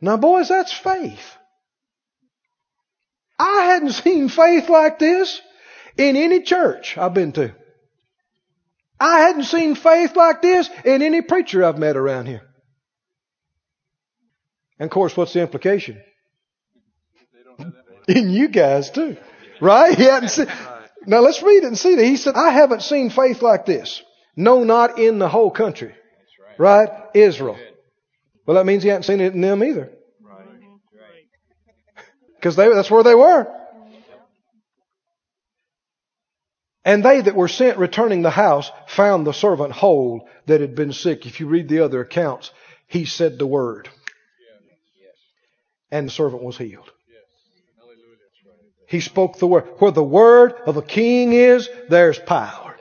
Now, 0.00 0.16
boys, 0.16 0.48
that's 0.48 0.72
faith. 0.72 1.36
I 3.38 3.64
hadn't 3.64 3.92
seen 3.92 4.28
faith 4.28 4.68
like 4.68 4.98
this 4.98 5.40
in 5.96 6.16
any 6.16 6.40
church 6.40 6.96
I've 6.96 7.14
been 7.14 7.32
to. 7.32 7.54
I 8.98 9.20
hadn't 9.20 9.44
seen 9.44 9.74
faith 9.74 10.16
like 10.16 10.40
this 10.40 10.70
in 10.84 11.02
any 11.02 11.20
preacher 11.20 11.64
I've 11.64 11.78
met 11.78 11.96
around 11.96 12.26
here. 12.26 12.42
And 14.78 14.86
of 14.86 14.90
course, 14.90 15.16
what's 15.16 15.32
the 15.32 15.40
implication? 15.40 16.00
In 18.08 18.30
you 18.30 18.48
guys 18.48 18.90
too. 18.90 19.16
Right? 19.60 19.96
He 19.96 20.04
hadn't 20.04 20.28
seen. 20.28 20.48
Now 21.06 21.20
let's 21.20 21.42
read 21.42 21.64
it 21.64 21.64
and 21.64 21.78
see 21.78 21.94
that. 21.94 22.04
He 22.04 22.16
said, 22.16 22.34
I 22.34 22.50
haven't 22.50 22.82
seen 22.82 23.10
faith 23.10 23.42
like 23.42 23.64
this. 23.64 24.02
No, 24.36 24.64
not 24.64 24.98
in 24.98 25.18
the 25.18 25.28
whole 25.28 25.50
country. 25.50 25.94
Right? 26.58 26.90
Israel. 27.14 27.58
Well, 28.44 28.56
that 28.56 28.66
means 28.66 28.82
he 28.82 28.90
hadn't 28.90 29.04
seen 29.04 29.20
it 29.20 29.34
in 29.34 29.40
them 29.40 29.64
either. 29.64 29.92
Because 32.46 32.74
that's 32.76 32.90
where 32.92 33.02
they 33.02 33.14
were. 33.14 33.52
And 36.84 37.04
they 37.04 37.20
that 37.20 37.34
were 37.34 37.48
sent 37.48 37.76
returning 37.78 38.22
the 38.22 38.30
house 38.30 38.70
found 38.86 39.26
the 39.26 39.32
servant 39.32 39.72
whole 39.72 40.28
that 40.46 40.60
had 40.60 40.76
been 40.76 40.92
sick. 40.92 41.26
If 41.26 41.40
you 41.40 41.48
read 41.48 41.68
the 41.68 41.80
other 41.80 42.00
accounts, 42.00 42.52
he 42.86 43.04
said 43.04 43.40
the 43.40 43.46
word. 43.48 43.88
And 45.90 46.06
the 46.06 46.12
servant 46.12 46.44
was 46.44 46.56
healed. 46.56 46.88
He 48.86 49.00
spoke 49.00 49.38
the 49.38 49.48
word. 49.48 49.64
Where 49.78 49.90
the 49.90 50.04
word 50.04 50.54
of 50.66 50.76
a 50.76 50.82
king 50.82 51.32
is, 51.32 51.68
there's 51.88 52.20
power. 52.20 52.76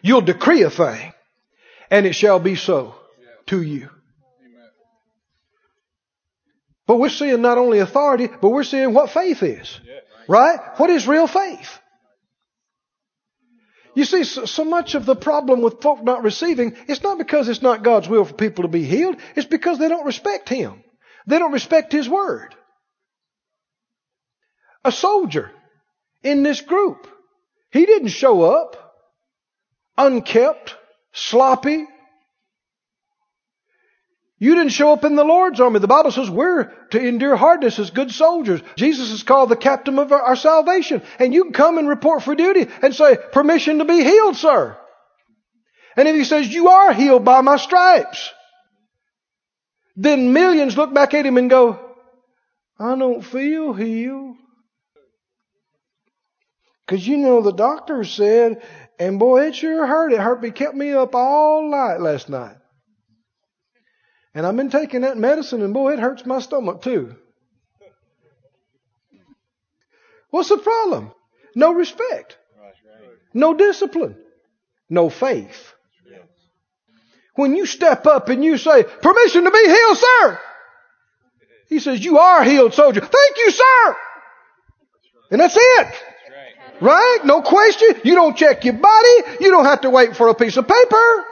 You'll 0.00 0.22
decree 0.22 0.62
a 0.62 0.70
thing, 0.70 1.12
and 1.90 2.06
it 2.06 2.14
shall 2.14 2.38
be 2.38 2.56
so 2.56 2.94
to 3.48 3.60
you. 3.60 3.90
But 6.90 6.98
we're 6.98 7.08
seeing 7.08 7.40
not 7.40 7.56
only 7.56 7.78
authority, 7.78 8.26
but 8.26 8.48
we're 8.50 8.64
seeing 8.64 8.92
what 8.92 9.10
faith 9.10 9.44
is. 9.44 9.78
Right? 10.26 10.58
What 10.76 10.90
is 10.90 11.06
real 11.06 11.28
faith? 11.28 11.78
You 13.94 14.04
see, 14.04 14.24
so, 14.24 14.44
so, 14.44 14.64
much 14.64 14.96
of 14.96 15.06
the 15.06 15.14
problem 15.14 15.62
with 15.62 15.80
folk 15.82 16.02
not 16.02 16.24
receiving, 16.24 16.74
it's 16.88 17.04
not 17.04 17.16
because 17.16 17.48
it's 17.48 17.62
not 17.62 17.84
God's 17.84 18.08
will 18.08 18.24
for 18.24 18.34
people 18.34 18.62
to 18.62 18.68
be 18.68 18.82
healed, 18.82 19.18
it's 19.36 19.46
because 19.46 19.78
they 19.78 19.88
don't 19.88 20.04
respect 20.04 20.48
Him. 20.48 20.82
They 21.28 21.38
don't 21.38 21.52
respect 21.52 21.92
His 21.92 22.08
Word. 22.08 22.56
A 24.84 24.90
soldier 24.90 25.52
in 26.24 26.42
this 26.42 26.60
group, 26.60 27.06
he 27.70 27.86
didn't 27.86 28.08
show 28.08 28.42
up 28.42 28.96
unkept, 29.96 30.74
sloppy. 31.12 31.86
You 34.42 34.54
didn't 34.54 34.72
show 34.72 34.94
up 34.94 35.04
in 35.04 35.16
the 35.16 35.24
Lord's 35.24 35.60
army. 35.60 35.80
The 35.80 35.86
Bible 35.86 36.10
says 36.10 36.30
we're 36.30 36.72
to 36.92 36.98
endure 36.98 37.36
hardness 37.36 37.78
as 37.78 37.90
good 37.90 38.10
soldiers. 38.10 38.62
Jesus 38.74 39.10
is 39.10 39.22
called 39.22 39.50
the 39.50 39.56
captain 39.56 39.98
of 39.98 40.10
our 40.10 40.34
salvation. 40.34 41.02
And 41.18 41.34
you 41.34 41.44
can 41.44 41.52
come 41.52 41.76
and 41.76 41.86
report 41.86 42.22
for 42.22 42.34
duty 42.34 42.66
and 42.80 42.94
say, 42.94 43.18
permission 43.32 43.78
to 43.78 43.84
be 43.84 44.02
healed, 44.02 44.36
sir. 44.36 44.78
And 45.94 46.08
if 46.08 46.16
he 46.16 46.24
says, 46.24 46.48
you 46.48 46.68
are 46.70 46.94
healed 46.94 47.22
by 47.22 47.42
my 47.42 47.58
stripes, 47.58 48.32
then 49.94 50.32
millions 50.32 50.74
look 50.74 50.94
back 50.94 51.12
at 51.12 51.26
him 51.26 51.36
and 51.36 51.50
go, 51.50 51.78
I 52.78 52.96
don't 52.96 53.20
feel 53.20 53.74
healed. 53.74 54.36
Because 56.86 57.06
you 57.06 57.18
know 57.18 57.42
the 57.42 57.52
doctor 57.52 58.04
said, 58.04 58.62
and 58.98 59.18
boy, 59.18 59.48
it 59.48 59.56
sure 59.56 59.86
hurt. 59.86 60.14
It 60.14 60.18
hurt 60.18 60.42
me, 60.42 60.50
kept 60.50 60.74
me 60.74 60.94
up 60.94 61.14
all 61.14 61.70
night 61.70 62.00
last 62.00 62.30
night. 62.30 62.56
And 64.34 64.46
I've 64.46 64.56
been 64.56 64.70
taking 64.70 65.00
that 65.00 65.18
medicine, 65.18 65.62
and 65.62 65.74
boy, 65.74 65.94
it 65.94 65.98
hurts 65.98 66.24
my 66.24 66.40
stomach 66.40 66.82
too. 66.82 67.16
What's 70.30 70.48
the 70.48 70.58
problem? 70.58 71.12
No 71.54 71.72
respect, 71.72 72.38
no 73.34 73.54
discipline, 73.54 74.16
no 74.88 75.10
faith. 75.10 75.72
When 77.34 77.56
you 77.56 77.66
step 77.66 78.06
up 78.06 78.28
and 78.28 78.44
you 78.44 78.58
say, 78.58 78.84
permission 78.84 79.44
to 79.44 79.50
be 79.50 79.64
healed, 79.64 79.96
sir. 79.96 80.40
He 81.68 81.78
says, 81.78 82.04
you 82.04 82.18
are 82.18 82.44
healed, 82.44 82.74
soldier. 82.74 83.00
Thank 83.00 83.36
you, 83.38 83.50
sir. 83.50 83.96
And 85.30 85.40
that's 85.40 85.56
it. 85.56 85.94
Right? 86.80 87.18
No 87.24 87.42
question. 87.42 88.00
You 88.04 88.14
don't 88.14 88.36
check 88.36 88.64
your 88.64 88.74
body. 88.74 89.08
You 89.40 89.50
don't 89.50 89.64
have 89.64 89.82
to 89.82 89.90
wait 89.90 90.16
for 90.16 90.28
a 90.28 90.34
piece 90.34 90.56
of 90.56 90.66
paper. 90.66 91.24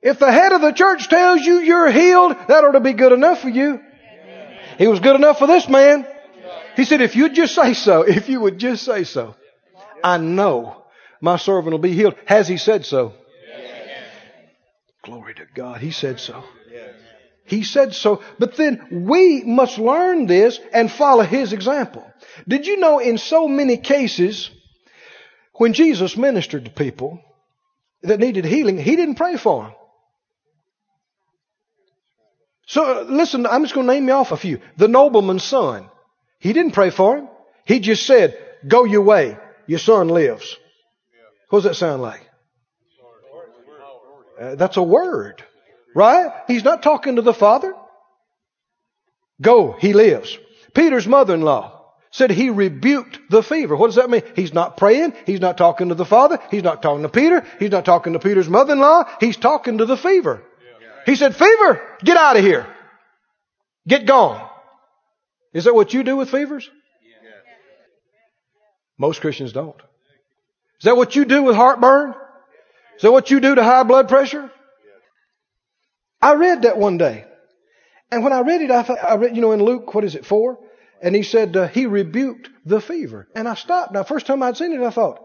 If 0.00 0.18
the 0.18 0.30
head 0.30 0.52
of 0.52 0.60
the 0.60 0.72
church 0.72 1.08
tells 1.08 1.40
you 1.44 1.58
you're 1.58 1.90
healed, 1.90 2.36
that 2.48 2.64
ought 2.64 2.72
to 2.72 2.80
be 2.80 2.92
good 2.92 3.12
enough 3.12 3.40
for 3.40 3.48
you. 3.48 3.80
He 4.78 4.86
was 4.86 5.00
good 5.00 5.16
enough 5.16 5.38
for 5.38 5.46
this 5.46 5.68
man. 5.68 6.06
He 6.76 6.84
said, 6.84 7.00
if 7.00 7.16
you'd 7.16 7.34
just 7.34 7.54
say 7.54 7.74
so, 7.74 8.02
if 8.06 8.28
you 8.28 8.40
would 8.40 8.58
just 8.58 8.84
say 8.84 9.04
so, 9.04 9.34
I 10.02 10.18
know 10.18 10.84
my 11.20 11.36
servant 11.36 11.72
will 11.72 11.78
be 11.78 11.94
healed. 11.94 12.14
Has 12.26 12.46
he 12.46 12.56
said 12.56 12.86
so? 12.86 13.14
Glory 15.02 15.34
to 15.34 15.46
God. 15.54 15.80
He 15.80 15.90
said 15.90 16.20
so. 16.20 16.44
He 17.44 17.64
said 17.64 17.94
so. 17.94 18.22
But 18.38 18.56
then 18.56 19.06
we 19.06 19.42
must 19.42 19.78
learn 19.78 20.26
this 20.26 20.60
and 20.72 20.92
follow 20.92 21.24
his 21.24 21.52
example. 21.52 22.04
Did 22.46 22.66
you 22.66 22.76
know 22.76 22.98
in 22.98 23.16
so 23.16 23.48
many 23.48 23.78
cases, 23.78 24.50
when 25.54 25.72
Jesus 25.72 26.16
ministered 26.16 26.66
to 26.66 26.70
people 26.70 27.20
that 28.02 28.20
needed 28.20 28.44
healing, 28.44 28.76
he 28.76 28.96
didn't 28.96 29.14
pray 29.14 29.36
for 29.36 29.64
them. 29.64 29.72
So 32.68 33.06
listen, 33.08 33.46
I'm 33.46 33.62
just 33.62 33.74
going 33.74 33.86
to 33.86 33.92
name 33.94 34.06
you 34.06 34.12
off 34.12 34.30
a 34.30 34.36
few. 34.36 34.60
The 34.76 34.88
nobleman's 34.88 35.42
son. 35.42 35.88
He 36.38 36.52
didn't 36.52 36.72
pray 36.72 36.90
for 36.90 37.16
him. 37.16 37.28
He 37.64 37.80
just 37.80 38.04
said, 38.06 38.38
go 38.66 38.84
your 38.84 39.02
way. 39.02 39.38
Your 39.66 39.78
son 39.78 40.08
lives. 40.08 40.56
What 41.48 41.60
does 41.60 41.64
that 41.64 41.74
sound 41.76 42.02
like? 42.02 42.20
Uh, 44.38 44.54
that's 44.54 44.76
a 44.76 44.82
word. 44.82 45.42
Right? 45.94 46.30
He's 46.46 46.62
not 46.62 46.82
talking 46.82 47.16
to 47.16 47.22
the 47.22 47.32
father. 47.32 47.74
Go, 49.40 49.72
he 49.72 49.94
lives. 49.94 50.36
Peter's 50.74 51.06
mother-in-law 51.06 51.74
said 52.10 52.30
he 52.30 52.50
rebuked 52.50 53.18
the 53.30 53.42
fever. 53.42 53.76
What 53.76 53.86
does 53.86 53.96
that 53.96 54.10
mean? 54.10 54.22
He's 54.36 54.52
not 54.52 54.76
praying. 54.76 55.14
He's 55.24 55.40
not 55.40 55.56
talking 55.56 55.88
to 55.88 55.94
the 55.94 56.04
father. 56.04 56.38
He's 56.50 56.62
not 56.62 56.82
talking 56.82 57.02
to 57.02 57.08
Peter. 57.08 57.46
He's 57.58 57.70
not 57.70 57.86
talking 57.86 58.12
to 58.12 58.18
Peter's 58.18 58.48
mother-in-law. 58.48 59.04
He's 59.20 59.38
talking 59.38 59.78
to 59.78 59.86
the 59.86 59.96
fever. 59.96 60.42
He 61.06 61.16
said, 61.16 61.34
fever, 61.36 61.80
get 62.02 62.16
out 62.16 62.36
of 62.36 62.44
here. 62.44 62.66
Get 63.86 64.06
gone. 64.06 64.48
Is 65.54 65.64
that 65.64 65.74
what 65.74 65.94
you 65.94 66.02
do 66.02 66.16
with 66.16 66.30
fevers? 66.30 66.68
Most 68.98 69.20
Christians 69.20 69.52
don't. 69.52 69.76
Is 70.80 70.84
that 70.84 70.96
what 70.96 71.16
you 71.16 71.24
do 71.24 71.42
with 71.42 71.56
heartburn? 71.56 72.14
Is 72.96 73.02
that 73.02 73.12
what 73.12 73.30
you 73.30 73.40
do 73.40 73.54
to 73.54 73.62
high 73.62 73.84
blood 73.84 74.08
pressure? 74.08 74.50
I 76.20 76.34
read 76.34 76.62
that 76.62 76.78
one 76.78 76.98
day. 76.98 77.24
And 78.10 78.24
when 78.24 78.32
I 78.32 78.40
read 78.40 78.62
it, 78.62 78.70
I, 78.70 78.82
thought, 78.82 78.98
I 79.02 79.14
read, 79.14 79.36
you 79.36 79.42
know, 79.42 79.52
in 79.52 79.62
Luke, 79.62 79.94
what 79.94 80.04
is 80.04 80.14
it, 80.14 80.26
4? 80.26 80.58
And 81.00 81.14
he 81.14 81.22
said, 81.22 81.56
uh, 81.56 81.68
he 81.68 81.86
rebuked 81.86 82.48
the 82.64 82.80
fever. 82.80 83.28
And 83.34 83.46
I 83.46 83.54
stopped. 83.54 83.92
Now, 83.92 84.02
first 84.02 84.26
time 84.26 84.42
I'd 84.42 84.56
seen 84.56 84.72
it, 84.72 84.80
I 84.80 84.90
thought, 84.90 85.24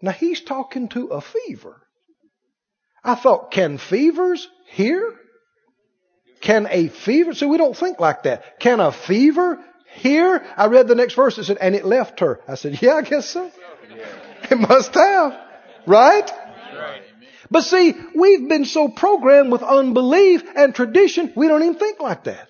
now 0.00 0.12
he's 0.12 0.40
talking 0.40 0.88
to 0.90 1.08
a 1.08 1.20
fever. 1.20 1.82
I 3.08 3.14
thought, 3.14 3.50
can 3.50 3.78
fevers 3.78 4.48
hear? 4.70 5.14
Can 6.40 6.68
a 6.70 6.88
fever? 6.88 7.34
See, 7.34 7.46
we 7.46 7.56
don't 7.56 7.76
think 7.76 7.98
like 7.98 8.24
that. 8.24 8.60
Can 8.60 8.80
a 8.80 8.92
fever 8.92 9.58
hear? 9.94 10.44
I 10.56 10.66
read 10.66 10.88
the 10.88 10.94
next 10.94 11.14
verse. 11.14 11.38
It 11.38 11.44
said, 11.44 11.58
and 11.60 11.74
it 11.74 11.84
left 11.84 12.20
her. 12.20 12.40
I 12.46 12.54
said, 12.54 12.80
yeah, 12.80 12.94
I 12.94 13.02
guess 13.02 13.28
so. 13.28 13.50
It 14.50 14.58
must 14.58 14.94
have. 14.94 15.36
Right? 15.86 16.30
But 17.50 17.62
see, 17.62 17.94
we've 18.14 18.48
been 18.48 18.64
so 18.64 18.88
programmed 18.88 19.50
with 19.50 19.62
unbelief 19.62 20.42
and 20.54 20.74
tradition, 20.74 21.32
we 21.34 21.48
don't 21.48 21.62
even 21.62 21.74
think 21.78 21.98
like 22.00 22.24
that. 22.24 22.48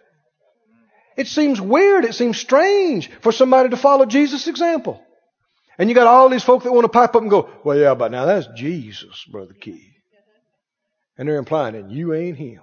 It 1.17 1.29
seems 1.29 1.61
weird, 1.61 2.05
it 2.05 2.15
seems 2.15 2.39
strange 2.39 3.11
for 3.23 3.33
somebody 3.33 3.71
to 3.71 3.77
follow 3.77 4.07
Jesus' 4.07 4.47
example. 4.47 5.03
And 5.79 5.89
you 5.89 5.95
got 5.95 6.07
all 6.07 6.29
these 6.29 6.45
folk 6.45 6.65
that 6.65 6.73
want 6.73 6.85
to 6.85 6.89
pipe 6.89 7.15
up 7.15 7.23
and 7.23 7.31
go, 7.31 7.49
well, 7.65 7.79
yeah, 7.79 7.95
but 7.95 8.11
now 8.11 8.27
that's 8.27 8.49
Jesus, 8.57 9.25
Brother 9.31 9.55
Key. 9.55 9.98
And 11.19 11.29
they're 11.29 11.37
implying, 11.37 11.75
and 11.75 11.91
you 11.91 12.15
ain't 12.15 12.39
him. 12.39 12.63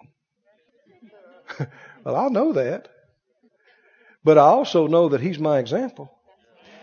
well, 2.03 2.15
I 2.15 2.29
know 2.29 2.53
that. 2.53 2.87
But 4.23 4.37
I 4.37 4.43
also 4.45 4.87
know 4.87 5.09
that 5.09 5.21
he's 5.21 5.37
my 5.37 5.59
example. 5.59 6.15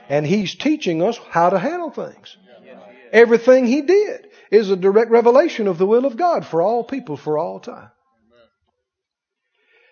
And 0.09 0.27
He's 0.27 0.55
teaching 0.55 1.03
us 1.03 1.19
how 1.31 1.51
to 1.51 1.59
handle 1.59 1.91
things. 1.91 2.37
Everything 3.13 3.67
He 3.67 3.81
did 3.83 4.29
is 4.51 4.71
a 4.71 4.77
direct 4.77 5.11
revelation 5.11 5.69
of 5.69 5.79
the 5.79 5.87
will 5.87 6.05
of 6.05 6.17
God 6.17 6.45
for 6.45 6.61
all 6.61 6.85
people 6.85 7.17
for 7.17 7.39
all 7.39 7.61
time. 7.61 7.91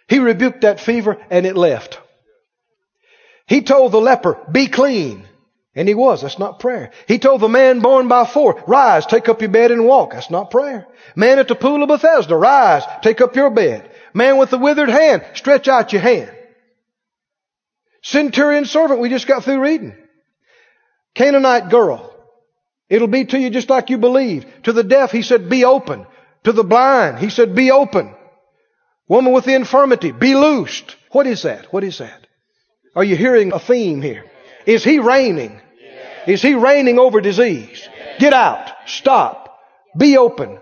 He 0.08 0.18
rebuked 0.18 0.62
that 0.62 0.80
fever 0.80 1.16
and 1.30 1.46
it 1.46 1.56
left. 1.56 2.00
He 3.46 3.62
told 3.62 3.92
the 3.92 4.00
leper, 4.00 4.38
be 4.52 4.66
clean. 4.66 5.26
And 5.74 5.86
he 5.86 5.94
was. 5.94 6.22
That's 6.22 6.38
not 6.38 6.58
prayer. 6.58 6.90
He 7.06 7.18
told 7.18 7.40
the 7.40 7.48
man 7.48 7.80
born 7.80 8.08
by 8.08 8.26
four, 8.26 8.62
rise, 8.66 9.06
take 9.06 9.28
up 9.28 9.40
your 9.40 9.50
bed 9.50 9.70
and 9.70 9.86
walk. 9.86 10.12
That's 10.12 10.30
not 10.30 10.50
prayer. 10.50 10.86
Man 11.14 11.38
at 11.38 11.48
the 11.48 11.54
pool 11.54 11.82
of 11.82 11.88
Bethesda, 11.88 12.36
rise, 12.36 12.82
take 13.02 13.20
up 13.20 13.36
your 13.36 13.50
bed. 13.50 13.88
Man 14.12 14.36
with 14.36 14.50
the 14.50 14.58
withered 14.58 14.88
hand, 14.88 15.24
stretch 15.34 15.68
out 15.68 15.92
your 15.92 16.02
hand. 16.02 16.32
Centurion 18.02 18.64
servant, 18.64 19.00
we 19.00 19.08
just 19.08 19.28
got 19.28 19.44
through 19.44 19.60
reading. 19.60 19.96
Canaanite 21.14 21.70
girl. 21.70 22.06
It'll 22.88 23.08
be 23.08 23.24
to 23.26 23.38
you 23.38 23.50
just 23.50 23.70
like 23.70 23.90
you 23.90 23.98
believe. 23.98 24.46
To 24.64 24.72
the 24.72 24.82
deaf, 24.82 25.12
he 25.12 25.22
said, 25.22 25.48
be 25.48 25.64
open. 25.64 26.06
To 26.44 26.52
the 26.52 26.64
blind, 26.64 27.18
he 27.18 27.30
said, 27.30 27.54
be 27.54 27.70
open. 27.70 28.14
Woman 29.06 29.32
with 29.32 29.44
the 29.44 29.54
infirmity, 29.54 30.10
be 30.12 30.34
loosed. 30.34 30.96
What 31.10 31.26
is 31.26 31.42
that? 31.42 31.72
What 31.72 31.84
is 31.84 31.98
that? 31.98 32.26
Are 32.96 33.04
you 33.04 33.16
hearing 33.16 33.52
a 33.52 33.60
theme 33.60 34.02
here? 34.02 34.29
Is 34.66 34.84
he 34.84 34.98
reigning? 34.98 35.60
Is 36.26 36.42
he 36.42 36.54
reigning 36.54 36.98
over 36.98 37.20
disease? 37.20 37.88
Get 38.18 38.32
out. 38.32 38.70
Stop. 38.86 39.58
Be 39.96 40.16
open. 40.16 40.58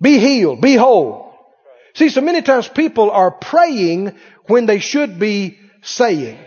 Be 0.00 0.18
healed. 0.18 0.60
Be 0.60 0.74
whole. 0.74 1.34
See, 1.94 2.08
so 2.08 2.20
many 2.20 2.42
times 2.42 2.68
people 2.68 3.10
are 3.10 3.30
praying 3.30 4.16
when 4.46 4.66
they 4.66 4.78
should 4.78 5.18
be 5.18 5.58
saying. 5.82 6.38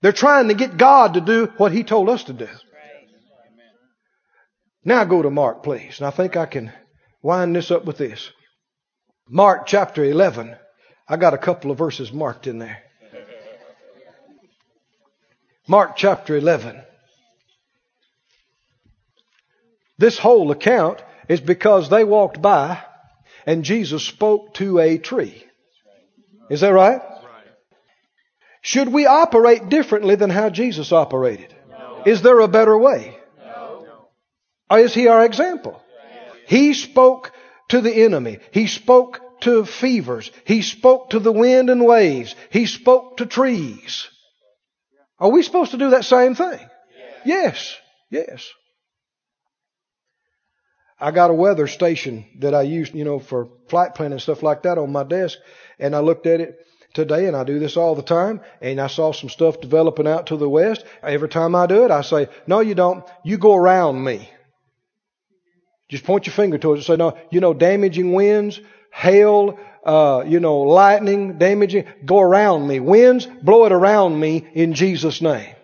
They're 0.00 0.12
trying 0.12 0.48
to 0.48 0.54
get 0.54 0.76
God 0.76 1.14
to 1.14 1.20
do 1.20 1.52
what 1.56 1.72
He 1.72 1.82
told 1.82 2.08
us 2.08 2.24
to 2.24 2.32
do. 2.32 2.48
Now 4.84 5.04
go 5.04 5.20
to 5.20 5.30
Mark, 5.30 5.62
please. 5.62 5.98
And 5.98 6.06
I 6.06 6.10
think 6.10 6.36
I 6.36 6.46
can 6.46 6.72
wind 7.22 7.54
this 7.54 7.70
up 7.70 7.84
with 7.84 7.98
this. 7.98 8.30
Mark 9.28 9.66
chapter 9.66 10.02
11. 10.02 10.56
I 11.06 11.16
got 11.16 11.34
a 11.34 11.38
couple 11.38 11.70
of 11.70 11.78
verses 11.78 12.12
marked 12.12 12.46
in 12.46 12.58
there. 12.58 12.82
Mark 15.70 15.96
chapter 15.96 16.34
11. 16.34 16.80
This 19.98 20.18
whole 20.18 20.50
account 20.50 21.02
is 21.28 21.42
because 21.42 21.90
they 21.90 22.04
walked 22.04 22.40
by 22.40 22.82
and 23.44 23.64
Jesus 23.64 24.02
spoke 24.02 24.54
to 24.54 24.78
a 24.78 24.96
tree. 24.96 25.44
Is 26.48 26.62
that 26.62 26.72
right? 26.72 27.02
Should 28.62 28.88
we 28.88 29.04
operate 29.04 29.68
differently 29.68 30.14
than 30.14 30.30
how 30.30 30.48
Jesus 30.48 30.90
operated? 30.90 31.54
Is 32.06 32.22
there 32.22 32.40
a 32.40 32.48
better 32.48 32.76
way? 32.76 33.18
Or 34.70 34.78
is 34.78 34.94
he 34.94 35.08
our 35.08 35.22
example? 35.22 35.82
He 36.46 36.72
spoke 36.72 37.32
to 37.68 37.82
the 37.82 37.92
enemy. 37.92 38.38
He 38.52 38.68
spoke 38.68 39.40
to 39.42 39.66
fevers. 39.66 40.30
He 40.44 40.62
spoke 40.62 41.10
to 41.10 41.18
the 41.18 41.32
wind 41.32 41.68
and 41.68 41.84
waves. 41.84 42.34
He 42.48 42.64
spoke 42.64 43.18
to 43.18 43.26
trees. 43.26 44.08
Are 45.20 45.30
we 45.30 45.42
supposed 45.42 45.72
to 45.72 45.78
do 45.78 45.90
that 45.90 46.04
same 46.04 46.34
thing? 46.34 46.60
Yes. 47.24 47.76
Yes. 48.10 48.48
I 51.00 51.10
got 51.12 51.30
a 51.30 51.34
weather 51.34 51.66
station 51.66 52.24
that 52.40 52.54
I 52.54 52.62
use, 52.62 52.92
you 52.92 53.04
know, 53.04 53.18
for 53.18 53.48
flight 53.68 53.94
planning 53.94 54.14
and 54.14 54.22
stuff 54.22 54.42
like 54.42 54.62
that 54.62 54.78
on 54.78 54.90
my 54.90 55.04
desk. 55.04 55.38
And 55.78 55.94
I 55.94 56.00
looked 56.00 56.26
at 56.26 56.40
it 56.40 56.66
today 56.92 57.26
and 57.26 57.36
I 57.36 57.44
do 57.44 57.58
this 57.58 57.76
all 57.76 57.94
the 57.94 58.02
time. 58.02 58.40
And 58.60 58.80
I 58.80 58.88
saw 58.88 59.12
some 59.12 59.28
stuff 59.28 59.60
developing 59.60 60.08
out 60.08 60.28
to 60.28 60.36
the 60.36 60.48
west. 60.48 60.84
Every 61.02 61.28
time 61.28 61.54
I 61.54 61.66
do 61.66 61.84
it, 61.84 61.90
I 61.90 62.00
say, 62.02 62.28
no, 62.46 62.60
you 62.60 62.74
don't. 62.74 63.04
You 63.24 63.38
go 63.38 63.54
around 63.54 64.02
me. 64.02 64.28
Just 65.88 66.04
point 66.04 66.26
your 66.26 66.34
finger 66.34 66.58
towards 66.58 66.80
it 66.80 66.88
and 66.90 66.98
say, 66.98 67.04
no, 67.04 67.16
you 67.30 67.40
know, 67.40 67.54
damaging 67.54 68.12
winds, 68.12 68.60
hail, 68.92 69.58
uh, 69.84 70.24
you 70.26 70.40
know, 70.40 70.60
lightning, 70.60 71.38
damaging, 71.38 71.86
go 72.04 72.20
around 72.20 72.66
me. 72.66 72.80
Winds, 72.80 73.26
blow 73.42 73.64
it 73.64 73.72
around 73.72 74.18
me 74.18 74.46
in 74.54 74.74
Jesus' 74.74 75.22
name. 75.22 75.54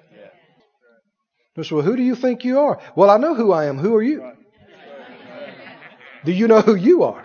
Yeah. 1.56 1.62
So, 1.62 1.76
well, 1.76 1.84
who 1.84 1.96
do 1.96 2.02
you 2.02 2.14
think 2.14 2.44
you 2.44 2.60
are? 2.60 2.80
Well, 2.96 3.10
I 3.10 3.18
know 3.18 3.34
who 3.34 3.52
I 3.52 3.66
am. 3.66 3.78
Who 3.78 3.94
are 3.96 4.02
you? 4.02 4.32
Do 6.24 6.32
you 6.32 6.48
know 6.48 6.60
who 6.60 6.74
you 6.74 7.04
are? 7.04 7.24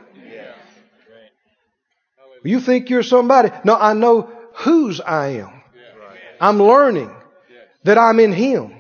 You 2.44 2.60
think 2.60 2.90
you're 2.90 3.04
somebody? 3.04 3.50
No, 3.64 3.76
I 3.76 3.94
know 3.94 4.30
whose 4.56 5.02
I 5.02 5.28
am. 5.40 5.62
I'm 6.40 6.58
learning 6.62 7.14
that 7.84 7.98
I'm 7.98 8.20
in 8.20 8.32
Him 8.32 8.74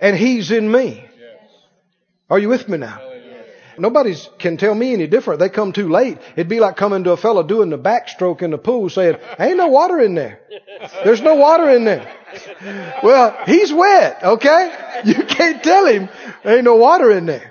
and 0.00 0.16
He's 0.16 0.50
in 0.50 0.70
me. 0.70 1.04
Are 2.30 2.38
you 2.38 2.48
with 2.48 2.68
me 2.68 2.78
now? 2.78 3.03
Nobody 3.78 4.14
can 4.38 4.56
tell 4.56 4.74
me 4.74 4.92
any 4.92 5.06
different. 5.06 5.40
They 5.40 5.48
come 5.48 5.72
too 5.72 5.88
late. 5.88 6.18
It'd 6.36 6.48
be 6.48 6.60
like 6.60 6.76
coming 6.76 7.04
to 7.04 7.12
a 7.12 7.16
fellow 7.16 7.42
doing 7.42 7.70
the 7.70 7.78
backstroke 7.78 8.42
in 8.42 8.50
the 8.50 8.58
pool 8.58 8.88
saying, 8.88 9.16
ain't 9.38 9.56
no 9.56 9.68
water 9.68 10.00
in 10.00 10.14
there. 10.14 10.40
There's 11.04 11.22
no 11.22 11.34
water 11.34 11.70
in 11.70 11.84
there. 11.84 12.12
Well, 13.02 13.36
he's 13.46 13.72
wet, 13.72 14.22
okay? 14.22 14.72
You 15.04 15.24
can't 15.24 15.62
tell 15.62 15.86
him 15.86 16.08
ain't 16.44 16.64
no 16.64 16.76
water 16.76 17.10
in 17.10 17.26
there. 17.26 17.50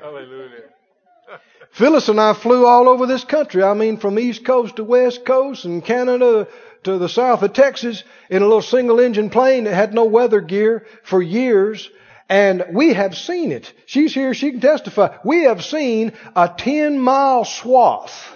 Phyllis 1.72 2.08
and 2.08 2.20
I 2.20 2.34
flew 2.34 2.66
all 2.66 2.88
over 2.88 3.08
this 3.08 3.24
country. 3.24 3.64
I 3.64 3.74
mean, 3.74 3.98
from 3.98 4.20
East 4.20 4.46
Coast 4.46 4.76
to 4.76 4.84
West 4.84 5.26
Coast 5.26 5.66
and 5.66 5.84
Canada 5.84 6.48
to 6.84 6.98
the 6.98 7.10
south 7.10 7.42
of 7.42 7.54
Texas 7.54 8.04
in 8.30 8.42
a 8.42 8.46
little 8.46 8.62
single 8.62 9.00
engine 9.00 9.30
plane 9.30 9.64
that 9.64 9.74
had 9.74 9.94
no 9.94 10.06
weather 10.06 10.40
gear 10.40 10.86
for 11.04 11.22
years. 11.22 11.90
And 12.30 12.66
we 12.74 12.94
have 12.94 13.16
seen 13.16 13.52
it. 13.52 13.72
She's 13.86 14.14
here, 14.14 14.34
she 14.34 14.52
can 14.52 14.62
testify. 14.62 15.18
We 15.24 15.44
have 15.44 15.64
seen 15.64 16.14
a 16.36 16.50
10 16.56 17.00
mile 17.00 17.46
swath 17.46 18.32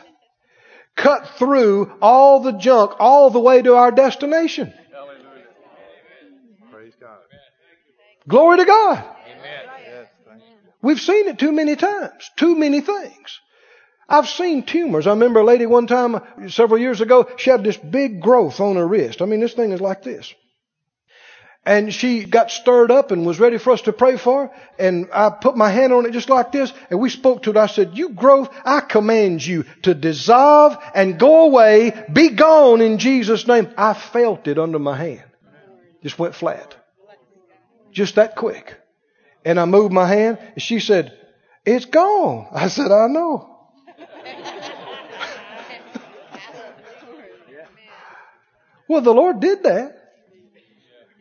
cut 0.96 1.28
through 1.38 1.94
all 2.02 2.42
the 2.42 2.54
junk 2.54 2.94
all 3.00 3.30
the 3.30 3.40
way 3.40 3.62
to 3.62 3.76
our 3.76 3.92
destination. 3.92 4.74
Hallelujah. 4.92 5.46
Praise 6.72 6.94
God. 7.00 7.18
Glory 8.28 8.58
to 8.58 8.66
God. 8.66 8.98
Amen. 8.98 9.68
We've 10.82 11.02
seen 11.02 11.28
it 11.28 11.40
too 11.40 11.52
many 11.52 11.76
times. 11.76 12.30
Too 12.36 12.56
many 12.56 12.82
things. 12.82 13.40
I've 14.10 14.28
seen 14.28 14.64
tumors. 14.64 15.06
I 15.06 15.12
remember 15.12 15.42
a 15.42 15.44
lady 15.44 15.66
one 15.66 15.88
time 15.88 16.22
several 16.48 16.80
years 16.80 17.02
ago, 17.02 17.30
she 17.38 17.50
had 17.50 17.64
this 17.64 17.78
big 17.78 18.22
growth 18.22 18.60
on 18.60 18.76
her 18.78 18.88
wrist. 18.88 19.22
I 19.22 19.26
mean, 19.26 19.42
this 19.42 19.54
thing 19.54 19.72
is 19.72 19.82
like 19.82 20.04
this. 20.04 20.34
And 21.68 21.94
she 21.94 22.24
got 22.24 22.50
stirred 22.50 22.92
up 22.92 23.12
and 23.12 23.26
was 23.26 23.42
ready 23.42 23.58
for 23.58 23.74
us 23.74 23.82
to 23.82 23.92
pray 23.92 24.16
for 24.16 24.48
her. 24.48 24.54
And 24.80 25.10
I 25.12 25.30
put 25.30 25.58
my 25.58 25.70
hand 25.70 25.92
on 25.92 26.06
it 26.06 26.14
just 26.14 26.30
like 26.30 26.54
this. 26.54 26.72
And 26.90 26.98
we 26.98 27.10
spoke 27.10 27.44
to 27.44 27.50
it. 27.50 27.58
I 27.58 27.68
said, 27.68 27.98
you 27.98 28.12
growth, 28.12 28.48
I 28.64 28.80
command 28.80 29.46
you 29.46 29.66
to 29.82 29.94
dissolve 29.94 30.78
and 30.96 31.20
go 31.20 31.44
away. 31.44 31.92
Be 32.14 32.30
gone 32.30 32.80
in 32.80 33.00
Jesus' 33.00 33.46
name. 33.48 33.68
I 33.76 33.94
felt 33.94 34.48
it 34.48 34.58
under 34.58 34.80
my 34.80 34.96
hand. 34.96 35.26
Just 36.02 36.18
went 36.18 36.36
flat. 36.36 36.74
Just 37.92 38.16
that 38.16 38.38
quick. 38.38 38.74
And 39.44 39.60
I 39.60 39.66
moved 39.66 39.92
my 39.92 40.08
hand 40.08 40.38
and 40.54 40.62
she 40.62 40.80
said, 40.80 41.20
it's 41.66 41.84
gone. 41.84 42.48
I 42.54 42.70
said, 42.70 42.94
I 42.94 43.08
know. 43.08 43.58
well, 48.88 49.02
the 49.02 49.14
Lord 49.14 49.42
did 49.42 49.64
that. 49.64 49.97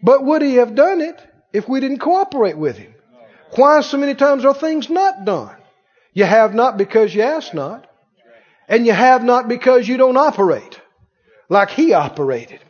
But 0.03 0.25
would 0.25 0.43
he 0.43 0.57
have 0.57 0.75
done 0.75 1.01
it 1.01 1.21
if 1.53 1.69
we 1.69 1.81
didn't 1.81 1.99
cooperate 1.99 2.57
with 2.57 2.77
him? 2.77 2.95
Why 3.55 3.81
so 3.81 3.97
many 3.97 4.15
times 4.15 4.45
are 4.45 4.55
things 4.55 4.91
not 4.91 5.25
done? 5.25 5.57
You 6.13 6.25
have 6.25 6.55
not 6.55 6.77
because 6.77 7.15
you 7.15 7.23
ask 7.23 7.55
not. 7.55 7.87
And 8.69 8.85
you 8.85 8.93
have 8.93 9.23
not 9.23 9.49
because 9.49 9.87
you 9.87 9.97
don't 9.97 10.17
operate 10.17 10.81
like 11.49 11.71
he 11.71 11.93
operated. 11.93 12.61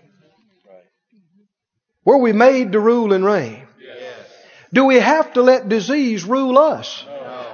Were 2.04 2.18
we 2.18 2.32
made 2.32 2.72
to 2.72 2.80
rule 2.80 3.12
and 3.12 3.24
reign? 3.24 3.66
Do 4.72 4.84
we 4.84 4.96
have 4.96 5.32
to 5.34 5.42
let 5.42 5.68
disease 5.68 6.24
rule 6.24 6.58
us? 6.58 7.04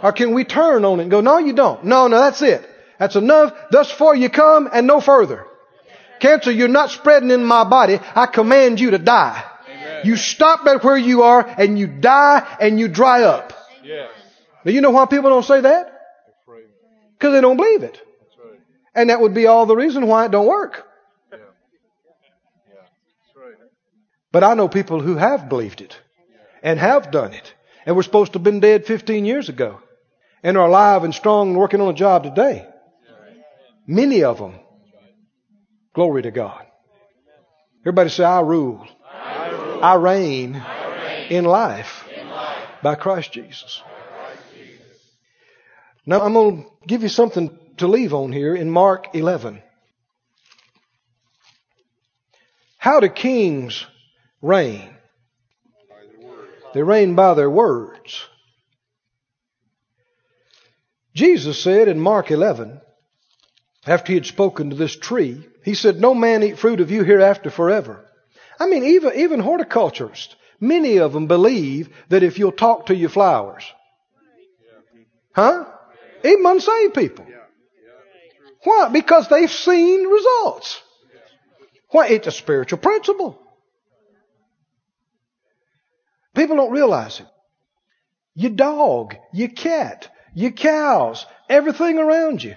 Or 0.02 0.12
can 0.12 0.34
we 0.34 0.44
turn 0.44 0.84
on 0.84 0.98
it 0.98 1.02
and 1.02 1.10
go, 1.10 1.20
no, 1.20 1.38
you 1.38 1.52
don't. 1.52 1.84
No, 1.84 2.08
no, 2.08 2.18
that's 2.18 2.42
it. 2.42 2.68
That's 2.98 3.16
enough. 3.16 3.52
Thus 3.70 3.90
far 3.90 4.14
you 4.14 4.28
come 4.28 4.68
and 4.72 4.86
no 4.86 5.00
further. 5.00 5.46
Cancer, 6.20 6.50
you're 6.50 6.68
not 6.68 6.90
spreading 6.90 7.30
in 7.30 7.44
my 7.44 7.64
body. 7.64 7.98
I 8.14 8.26
command 8.26 8.80
you 8.80 8.90
to 8.90 8.98
die. 8.98 9.44
You 10.04 10.16
stop 10.16 10.66
at 10.66 10.82
where 10.84 10.96
you 10.96 11.22
are 11.22 11.46
and 11.46 11.78
you 11.78 11.86
die 11.86 12.56
and 12.60 12.78
you 12.78 12.88
dry 12.88 13.22
up. 13.22 13.52
Yes. 13.84 14.10
Now 14.64 14.72
you 14.72 14.80
know 14.80 14.90
why 14.90 15.06
people 15.06 15.30
don't 15.30 15.44
say 15.44 15.60
that? 15.60 16.00
Because 17.22 17.34
they 17.34 17.40
don't 17.40 17.56
believe 17.56 17.84
it. 17.84 18.00
Right. 18.44 18.60
And 18.94 19.10
that 19.10 19.20
would 19.20 19.32
be 19.32 19.46
all 19.46 19.66
the 19.66 19.76
reason 19.76 20.08
why 20.08 20.24
it 20.24 20.32
don't 20.32 20.46
work. 20.46 20.84
Yeah. 21.30 21.38
Yeah. 22.68 23.40
Right. 23.40 23.54
But 24.32 24.42
I 24.42 24.54
know 24.54 24.68
people 24.68 25.00
who 25.00 25.16
have 25.16 25.48
believed 25.48 25.80
it 25.80 25.96
and 26.62 26.80
have 26.80 27.10
done 27.12 27.32
it 27.32 27.54
and 27.86 27.94
were 27.94 28.02
supposed 28.02 28.32
to 28.32 28.38
have 28.38 28.44
been 28.44 28.60
dead 28.60 28.86
15 28.86 29.24
years 29.24 29.48
ago 29.48 29.80
and 30.42 30.56
are 30.56 30.66
alive 30.66 31.04
and 31.04 31.14
strong 31.14 31.50
and 31.50 31.58
working 31.58 31.80
on 31.80 31.88
a 31.88 31.96
job 31.96 32.24
today. 32.24 32.66
Many 33.86 34.24
of 34.24 34.38
them. 34.38 34.54
Glory 35.94 36.22
to 36.22 36.30
God. 36.30 36.66
Everybody 37.82 38.10
say, 38.10 38.24
I 38.24 38.40
rule. 38.40 38.86
I 39.82 39.96
reign 39.96 40.62
in 41.28 41.44
life 41.44 42.04
by 42.84 42.94
Christ 42.94 43.32
Jesus. 43.32 43.82
Now 46.06 46.20
I'm 46.20 46.34
going 46.34 46.62
to 46.62 46.70
give 46.86 47.02
you 47.02 47.08
something 47.08 47.58
to 47.78 47.88
leave 47.88 48.14
on 48.14 48.30
here 48.30 48.54
in 48.54 48.70
Mark 48.70 49.14
11. 49.14 49.60
How 52.78 53.00
do 53.00 53.08
kings 53.08 53.84
reign? 54.40 54.94
They 56.74 56.82
reign 56.82 57.16
by 57.16 57.34
their 57.34 57.50
words. 57.50 58.24
Jesus 61.12 61.60
said 61.60 61.88
in 61.88 61.98
Mark 61.98 62.30
11, 62.30 62.80
after 63.84 64.12
he 64.12 64.14
had 64.14 64.26
spoken 64.26 64.70
to 64.70 64.76
this 64.76 64.96
tree, 64.96 65.44
he 65.64 65.74
said, 65.74 66.00
No 66.00 66.14
man 66.14 66.44
eat 66.44 66.58
fruit 66.58 66.80
of 66.80 66.92
you 66.92 67.02
hereafter 67.02 67.50
forever. 67.50 68.08
I 68.58 68.66
mean, 68.66 68.84
even, 68.84 69.12
even 69.16 69.40
horticulturists, 69.40 70.36
many 70.60 70.98
of 70.98 71.12
them 71.12 71.26
believe 71.26 71.90
that 72.08 72.22
if 72.22 72.38
you'll 72.38 72.52
talk 72.52 72.86
to 72.86 72.94
your 72.94 73.10
flowers, 73.10 73.64
huh? 75.32 75.64
Even 76.24 76.46
unsaved 76.46 76.94
people. 76.94 77.26
Why? 78.64 78.88
Because 78.90 79.28
they've 79.28 79.50
seen 79.50 80.06
results. 80.06 80.80
Why? 81.90 82.08
It's 82.08 82.28
a 82.28 82.32
spiritual 82.32 82.78
principle. 82.78 83.40
People 86.34 86.56
don't 86.56 86.70
realize 86.70 87.20
it. 87.20 87.26
Your 88.34 88.52
dog, 88.52 89.16
your 89.32 89.48
cat, 89.48 90.08
your 90.34 90.52
cows, 90.52 91.26
everything 91.48 91.98
around 91.98 92.42
you. 92.42 92.56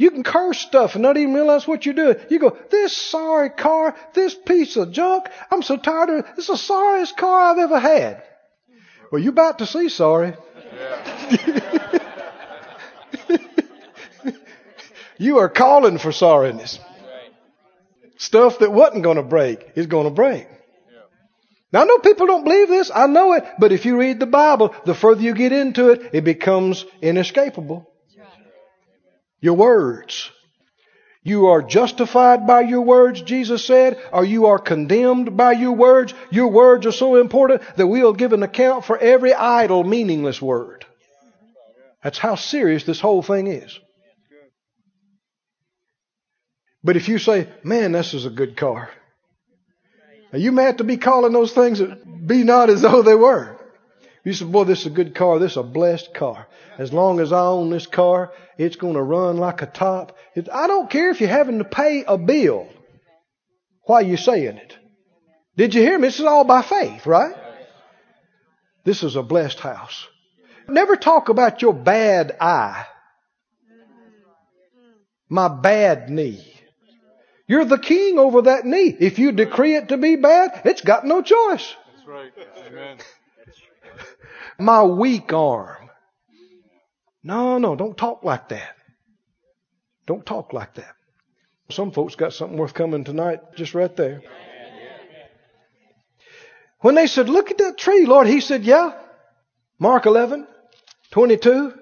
You 0.00 0.10
can 0.10 0.22
curse 0.22 0.58
stuff 0.58 0.94
and 0.94 1.02
not 1.02 1.18
even 1.18 1.34
realize 1.34 1.68
what 1.68 1.84
you're 1.84 1.94
doing. 1.94 2.16
You 2.30 2.38
go, 2.38 2.56
this 2.70 2.96
sorry 2.96 3.50
car, 3.50 3.94
this 4.14 4.34
piece 4.34 4.78
of 4.78 4.92
junk, 4.92 5.26
I'm 5.50 5.62
so 5.62 5.76
tired 5.76 6.08
of 6.08 6.20
it. 6.20 6.24
It's 6.38 6.46
the 6.46 6.56
sorriest 6.56 7.18
car 7.18 7.52
I've 7.52 7.58
ever 7.58 7.78
had. 7.78 8.22
Well, 9.12 9.20
you're 9.20 9.34
about 9.34 9.58
to 9.58 9.66
see 9.66 9.90
sorry. 9.90 10.32
you 15.18 15.36
are 15.36 15.50
calling 15.50 15.98
for 15.98 16.12
sorriness. 16.12 16.78
Stuff 18.16 18.60
that 18.60 18.72
wasn't 18.72 19.02
going 19.02 19.18
to 19.18 19.22
break 19.22 19.72
is 19.74 19.84
going 19.84 20.04
to 20.04 20.14
break. 20.14 20.46
Now 21.74 21.82
I 21.82 21.84
know 21.84 21.98
people 21.98 22.26
don't 22.26 22.44
believe 22.44 22.68
this. 22.68 22.90
I 22.94 23.06
know 23.06 23.34
it. 23.34 23.44
But 23.58 23.72
if 23.72 23.84
you 23.84 23.98
read 23.98 24.18
the 24.18 24.24
Bible, 24.24 24.74
the 24.86 24.94
further 24.94 25.20
you 25.20 25.34
get 25.34 25.52
into 25.52 25.90
it, 25.90 26.08
it 26.14 26.24
becomes 26.24 26.86
inescapable. 27.02 27.89
Your 29.40 29.54
words. 29.54 30.30
You 31.22 31.48
are 31.48 31.60
justified 31.62 32.46
by 32.46 32.62
your 32.62 32.80
words, 32.80 33.20
Jesus 33.20 33.64
said, 33.64 34.00
or 34.10 34.24
you 34.24 34.46
are 34.46 34.58
condemned 34.58 35.36
by 35.36 35.52
your 35.52 35.72
words. 35.72 36.14
Your 36.30 36.48
words 36.48 36.86
are 36.86 36.92
so 36.92 37.16
important 37.16 37.62
that 37.76 37.86
we'll 37.86 38.14
give 38.14 38.32
an 38.32 38.42
account 38.42 38.86
for 38.86 38.96
every 38.96 39.34
idle, 39.34 39.84
meaningless 39.84 40.40
word. 40.40 40.86
That's 42.02 42.18
how 42.18 42.36
serious 42.36 42.84
this 42.84 43.00
whole 43.00 43.22
thing 43.22 43.48
is. 43.48 43.78
But 46.82 46.96
if 46.96 47.08
you 47.08 47.18
say, 47.18 47.48
man, 47.62 47.92
this 47.92 48.14
is 48.14 48.24
a 48.24 48.30
good 48.30 48.56
car. 48.56 48.88
You 50.32 50.52
may 50.52 50.64
have 50.64 50.78
to 50.78 50.84
be 50.84 50.96
calling 50.96 51.32
those 51.32 51.52
things 51.52 51.80
be 51.80 52.44
not 52.44 52.70
as 52.70 52.80
though 52.80 53.02
they 53.02 53.14
were. 53.14 53.59
You 54.24 54.32
said, 54.34 54.52
boy, 54.52 54.64
this 54.64 54.80
is 54.80 54.86
a 54.86 54.90
good 54.90 55.14
car. 55.14 55.38
This 55.38 55.52
is 55.52 55.56
a 55.56 55.62
blessed 55.62 56.12
car. 56.12 56.46
As 56.78 56.92
long 56.92 57.20
as 57.20 57.32
I 57.32 57.40
own 57.40 57.70
this 57.70 57.86
car, 57.86 58.32
it's 58.58 58.76
going 58.76 58.94
to 58.94 59.02
run 59.02 59.38
like 59.38 59.62
a 59.62 59.66
top. 59.66 60.16
It, 60.34 60.48
I 60.52 60.66
don't 60.66 60.90
care 60.90 61.10
if 61.10 61.20
you're 61.20 61.30
having 61.30 61.58
to 61.58 61.64
pay 61.64 62.04
a 62.06 62.18
bill 62.18 62.68
while 63.84 64.02
you're 64.02 64.18
saying 64.18 64.56
it. 64.56 64.76
Did 65.56 65.74
you 65.74 65.82
hear 65.82 65.98
me? 65.98 66.08
This 66.08 66.20
is 66.20 66.26
all 66.26 66.44
by 66.44 66.62
faith, 66.62 67.06
right? 67.06 67.34
This 68.84 69.02
is 69.02 69.16
a 69.16 69.22
blessed 69.22 69.60
house. 69.60 70.06
Never 70.68 70.96
talk 70.96 71.28
about 71.28 71.62
your 71.62 71.74
bad 71.74 72.36
eye. 72.40 72.86
My 75.28 75.48
bad 75.48 76.10
knee. 76.10 76.46
You're 77.46 77.64
the 77.64 77.78
king 77.78 78.18
over 78.18 78.42
that 78.42 78.64
knee. 78.64 78.96
If 78.98 79.18
you 79.18 79.32
decree 79.32 79.76
it 79.76 79.88
to 79.88 79.96
be 79.96 80.16
bad, 80.16 80.62
it's 80.64 80.82
got 80.82 81.04
no 81.04 81.22
choice. 81.22 81.74
That's 81.96 82.06
right. 82.06 82.32
Amen. 82.66 82.98
My 84.60 84.82
weak 84.82 85.32
arm. 85.32 85.90
No, 87.22 87.58
no, 87.58 87.76
don't 87.76 87.96
talk 87.96 88.24
like 88.24 88.48
that. 88.48 88.76
Don't 90.06 90.24
talk 90.24 90.52
like 90.52 90.74
that. 90.74 90.94
Some 91.70 91.92
folks 91.92 92.16
got 92.16 92.32
something 92.32 92.58
worth 92.58 92.74
coming 92.74 93.04
tonight 93.04 93.40
just 93.56 93.74
right 93.74 93.94
there. 93.96 94.22
When 96.80 96.94
they 96.94 97.06
said, 97.06 97.28
Look 97.28 97.50
at 97.50 97.58
that 97.58 97.78
tree, 97.78 98.06
Lord, 98.06 98.26
he 98.26 98.40
said, 98.40 98.64
Yeah. 98.64 98.92
Mark 99.78 100.06
11, 100.06 100.46
22. 101.12 101.72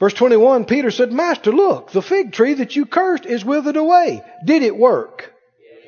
Verse 0.00 0.14
21, 0.14 0.64
Peter 0.64 0.90
said, 0.90 1.12
Master, 1.12 1.52
look, 1.52 1.90
the 1.90 2.02
fig 2.02 2.32
tree 2.32 2.54
that 2.54 2.76
you 2.76 2.84
cursed 2.84 3.26
is 3.26 3.44
withered 3.44 3.76
away. 3.76 4.22
Did 4.44 4.62
it 4.62 4.76
work? 4.76 5.32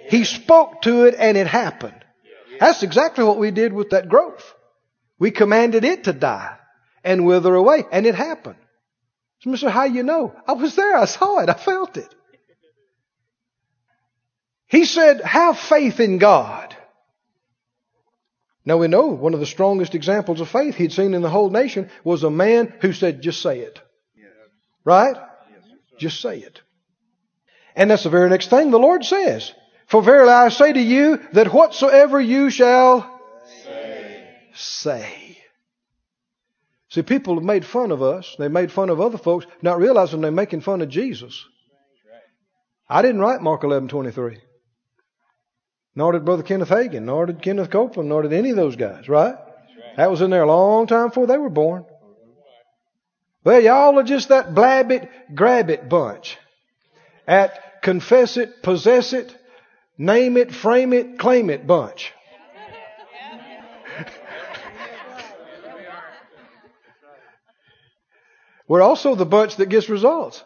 He 0.08 0.24
spoke 0.24 0.82
to 0.82 1.04
it 1.04 1.14
and 1.18 1.36
it 1.36 1.46
happened. 1.46 2.02
That's 2.58 2.82
exactly 2.82 3.24
what 3.24 3.38
we 3.38 3.50
did 3.50 3.72
with 3.72 3.90
that 3.90 4.08
growth. 4.08 4.54
We 5.18 5.30
commanded 5.30 5.84
it 5.84 6.04
to 6.04 6.12
die 6.12 6.56
and 7.04 7.24
wither 7.24 7.54
away, 7.54 7.84
and 7.90 8.06
it 8.06 8.14
happened. 8.14 8.56
So, 9.40 9.50
Mr. 9.50 9.70
How 9.70 9.84
you 9.84 10.02
know? 10.02 10.34
I 10.46 10.52
was 10.52 10.74
there. 10.74 10.96
I 10.96 11.04
saw 11.04 11.38
it. 11.38 11.48
I 11.48 11.54
felt 11.54 11.96
it. 11.96 12.12
He 14.66 14.84
said, 14.84 15.20
have 15.20 15.58
faith 15.58 16.00
in 16.00 16.18
God. 16.18 16.76
Now 18.64 18.78
we 18.78 18.88
know 18.88 19.06
one 19.06 19.32
of 19.32 19.38
the 19.38 19.46
strongest 19.46 19.94
examples 19.94 20.40
of 20.40 20.48
faith 20.48 20.74
he'd 20.74 20.92
seen 20.92 21.14
in 21.14 21.22
the 21.22 21.30
whole 21.30 21.50
nation 21.50 21.88
was 22.02 22.24
a 22.24 22.30
man 22.30 22.74
who 22.80 22.92
said, 22.92 23.22
just 23.22 23.40
say 23.40 23.60
it. 23.60 23.80
Right? 24.84 25.16
Just 25.98 26.20
say 26.20 26.40
it. 26.40 26.60
And 27.76 27.90
that's 27.90 28.02
the 28.02 28.10
very 28.10 28.28
next 28.28 28.50
thing 28.50 28.70
the 28.70 28.78
Lord 28.78 29.04
says. 29.04 29.52
For 29.86 30.02
verily 30.02 30.32
I 30.32 30.48
say 30.48 30.72
to 30.72 30.80
you 30.80 31.20
that 31.32 31.52
whatsoever 31.52 32.20
you 32.20 32.50
shall 32.50 33.15
say. 34.56 35.38
See, 36.88 37.02
people 37.02 37.34
have 37.34 37.44
made 37.44 37.64
fun 37.64 37.90
of 37.90 38.02
us. 38.02 38.36
They 38.38 38.48
made 38.48 38.72
fun 38.72 38.90
of 38.90 39.00
other 39.00 39.18
folks, 39.18 39.46
not 39.60 39.78
realizing 39.78 40.20
they're 40.20 40.30
making 40.30 40.60
fun 40.60 40.82
of 40.82 40.88
Jesus. 40.88 41.44
I 42.88 43.02
didn't 43.02 43.20
write 43.20 43.42
Mark 43.42 43.62
11:23. 43.62 44.38
Nor 45.94 46.12
did 46.12 46.24
Brother 46.24 46.42
Kenneth 46.42 46.68
Hagin, 46.68 47.04
nor 47.04 47.26
did 47.26 47.42
Kenneth 47.42 47.70
Copeland, 47.70 48.08
nor 48.08 48.22
did 48.22 48.32
any 48.32 48.50
of 48.50 48.56
those 48.56 48.76
guys, 48.76 49.08
right? 49.08 49.34
That 49.96 50.10
was 50.10 50.20
in 50.20 50.30
there 50.30 50.42
a 50.42 50.46
long 50.46 50.86
time 50.86 51.08
before 51.08 51.26
they 51.26 51.38
were 51.38 51.50
born. 51.50 51.86
Well, 53.44 53.60
y'all 53.60 53.98
are 53.98 54.02
just 54.02 54.28
that 54.28 54.54
blab 54.54 54.92
it, 54.92 55.08
grab 55.34 55.70
it 55.70 55.88
bunch. 55.88 56.36
At 57.26 57.82
confess 57.82 58.36
it, 58.36 58.62
possess 58.62 59.12
it, 59.12 59.34
name 59.96 60.36
it, 60.36 60.52
frame 60.52 60.92
it, 60.92 61.18
claim 61.18 61.48
it 61.50 61.66
bunch. 61.66 62.12
We're 68.68 68.82
also 68.82 69.14
the 69.14 69.26
bunch 69.26 69.56
that 69.56 69.68
gets 69.68 69.88
results. 69.88 70.42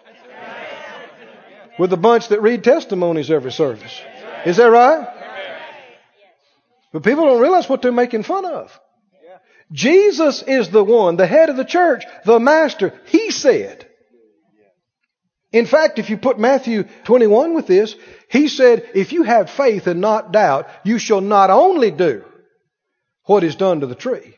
We're 1.79 1.87
the 1.87 1.97
bunch 1.97 2.29
that 2.29 2.43
read 2.43 2.63
testimonies 2.63 3.31
every 3.31 3.53
service. 3.53 4.03
Is 4.45 4.59
that 4.59 4.67
right? 4.67 5.09
But 6.93 7.05
people 7.05 7.25
don't 7.27 7.41
realize 7.41 7.69
what 7.69 7.83
they're 7.83 7.93
making 7.93 8.25
fun 8.25 8.45
of. 8.45 8.79
Jesus 9.73 10.43
is 10.43 10.71
the 10.71 10.83
one, 10.83 11.17
the 11.17 11.27
head 11.27 11.49
of 11.49 11.57
the 11.57 11.65
church, 11.65 12.05
the 12.25 12.41
master. 12.41 12.93
He 13.07 13.31
said. 13.31 13.87
In 15.53 15.67
fact, 15.67 15.99
if 15.99 16.11
you 16.11 16.17
put 16.17 16.39
Matthew 16.39 16.85
21 17.05 17.55
with 17.55 17.67
this, 17.67 17.95
he 18.29 18.49
said, 18.49 18.89
if 18.95 19.13
you 19.13 19.25
have 19.25 19.51
faith 19.51 19.87
and 19.87 20.01
not 20.01 20.33
doubt, 20.33 20.69
you 20.85 20.99
shall 20.99 21.21
not 21.21 21.51
only 21.51 21.91
do 21.91 22.25
what 23.25 23.43
is 23.43 23.57
done 23.57 23.81
to 23.81 23.87
the 23.87 23.97
tree, 23.97 24.37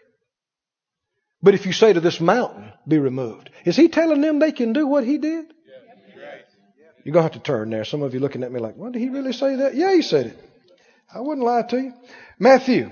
but 1.42 1.54
if 1.54 1.66
you 1.66 1.72
say 1.72 1.92
to 1.92 2.00
this 2.00 2.20
mountain, 2.20 2.72
be 2.86 2.98
removed. 2.98 3.50
Is 3.64 3.76
he 3.76 3.88
telling 3.88 4.20
them 4.20 4.38
they 4.38 4.52
can 4.52 4.72
do 4.72 4.86
what 4.86 5.04
he 5.04 5.18
did? 5.18 5.46
You're 7.04 7.12
going 7.12 7.28
to 7.28 7.32
have 7.34 7.42
to 7.42 7.46
turn 7.46 7.70
there. 7.70 7.84
Some 7.84 8.02
of 8.02 8.14
you 8.14 8.20
looking 8.20 8.44
at 8.44 8.52
me 8.52 8.60
like, 8.60 8.76
what 8.76 8.92
did 8.92 9.00
he 9.00 9.08
really 9.08 9.32
say 9.32 9.56
that? 9.56 9.74
Yeah, 9.74 9.92
he 9.92 10.02
said 10.02 10.26
it. 10.26 10.38
I 11.12 11.20
wouldn't 11.20 11.44
lie 11.44 11.62
to 11.62 11.80
you. 11.80 11.94
Matthew. 12.38 12.90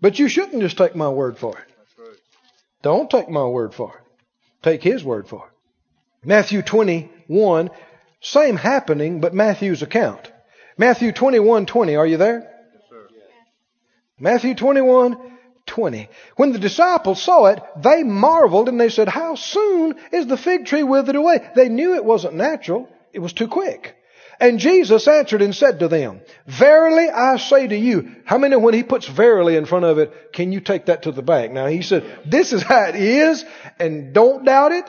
But 0.00 0.18
you 0.18 0.28
shouldn't 0.28 0.62
just 0.62 0.78
take 0.78 0.96
my 0.96 1.08
word 1.08 1.38
for 1.38 1.58
it. 1.58 1.64
Don't 2.82 3.10
take 3.10 3.28
my 3.28 3.44
word 3.44 3.74
for 3.74 3.94
it. 3.96 4.02
Take 4.62 4.82
his 4.82 5.04
word 5.04 5.28
for 5.28 5.46
it. 5.46 6.26
Matthew 6.26 6.62
21, 6.62 7.70
same 8.20 8.56
happening, 8.56 9.20
but 9.20 9.34
Matthew's 9.34 9.82
account. 9.82 10.32
Matthew 10.76 11.12
21, 11.12 11.66
20. 11.66 11.96
Are 11.96 12.06
you 12.06 12.16
there? 12.16 12.57
Matthew 14.18 14.54
21, 14.54 15.16
20. 15.66 16.08
When 16.36 16.52
the 16.52 16.58
disciples 16.58 17.22
saw 17.22 17.46
it, 17.46 17.62
they 17.76 18.02
marveled 18.02 18.68
and 18.68 18.80
they 18.80 18.88
said, 18.88 19.08
How 19.08 19.34
soon 19.34 19.96
is 20.12 20.26
the 20.26 20.36
fig 20.36 20.66
tree 20.66 20.82
withered 20.82 21.16
away? 21.16 21.48
They 21.54 21.68
knew 21.68 21.94
it 21.94 22.04
wasn't 22.04 22.34
natural. 22.34 22.88
It 23.12 23.20
was 23.20 23.32
too 23.32 23.48
quick. 23.48 23.94
And 24.40 24.60
Jesus 24.60 25.08
answered 25.08 25.42
and 25.42 25.54
said 25.54 25.80
to 25.80 25.88
them, 25.88 26.20
Verily 26.46 27.08
I 27.10 27.38
say 27.38 27.66
to 27.66 27.76
you, 27.76 28.14
how 28.24 28.38
many 28.38 28.54
when 28.56 28.74
he 28.74 28.84
puts 28.84 29.06
verily 29.06 29.56
in 29.56 29.66
front 29.66 29.84
of 29.84 29.98
it, 29.98 30.32
can 30.32 30.52
you 30.52 30.60
take 30.60 30.86
that 30.86 31.02
to 31.02 31.12
the 31.12 31.22
bank? 31.22 31.52
Now 31.52 31.66
he 31.66 31.82
said, 31.82 32.20
this 32.24 32.52
is 32.52 32.62
how 32.62 32.84
it 32.84 32.94
is, 32.94 33.44
and 33.80 34.14
don't 34.14 34.44
doubt 34.44 34.72
it. 34.72 34.88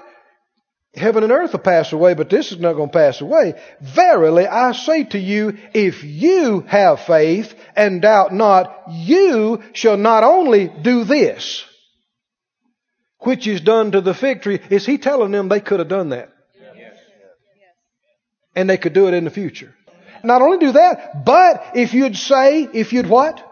Heaven 0.95 1.23
and 1.23 1.31
earth 1.31 1.53
will 1.53 1.59
pass 1.59 1.93
away, 1.93 2.15
but 2.15 2.29
this 2.29 2.51
is 2.51 2.59
not 2.59 2.73
going 2.73 2.89
to 2.89 2.97
pass 2.97 3.21
away. 3.21 3.53
Verily 3.79 4.47
I 4.47 4.71
say 4.71 5.03
to 5.05 5.19
you, 5.19 5.57
if 5.73 6.03
you 6.03 6.61
have 6.61 7.01
faith 7.01 7.53
and 7.75 8.01
doubt 8.01 8.33
not, 8.33 8.85
you 8.89 9.61
shall 9.73 9.97
not 9.97 10.23
only 10.23 10.67
do 10.67 11.03
this, 11.03 11.63
which 13.19 13.45
is 13.47 13.61
done 13.61 13.91
to 13.91 14.01
the 14.01 14.15
fig 14.15 14.41
tree. 14.41 14.59
Is 14.69 14.85
he 14.85 14.97
telling 14.97 15.31
them 15.31 15.47
they 15.47 15.59
could 15.59 15.79
have 15.79 15.89
done 15.89 16.09
that? 16.09 16.33
and 18.55 18.69
they 18.69 18.77
could 18.77 18.93
do 18.93 19.07
it 19.07 19.13
in 19.13 19.23
the 19.23 19.29
future. 19.29 19.73
Not 20.23 20.41
only 20.41 20.57
do 20.57 20.73
that, 20.73 21.23
but 21.23 21.71
if 21.75 21.93
you'd 21.93 22.17
say, 22.17 22.63
if 22.73 22.91
you'd 22.91 23.07
what? 23.07 23.45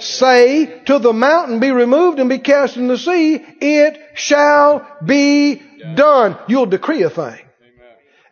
Say. 0.00 0.66
say 0.66 0.82
to 0.84 0.98
the 0.98 1.12
mountain 1.12 1.58
be 1.58 1.70
removed 1.70 2.18
and 2.18 2.28
be 2.28 2.38
cast 2.38 2.76
in 2.76 2.86
the 2.86 2.98
sea, 2.98 3.36
it 3.36 3.98
shall 4.14 4.86
be 5.02 5.62
done. 5.94 6.36
You'll 6.48 6.66
decree 6.66 7.02
a 7.02 7.10
thing. 7.10 7.40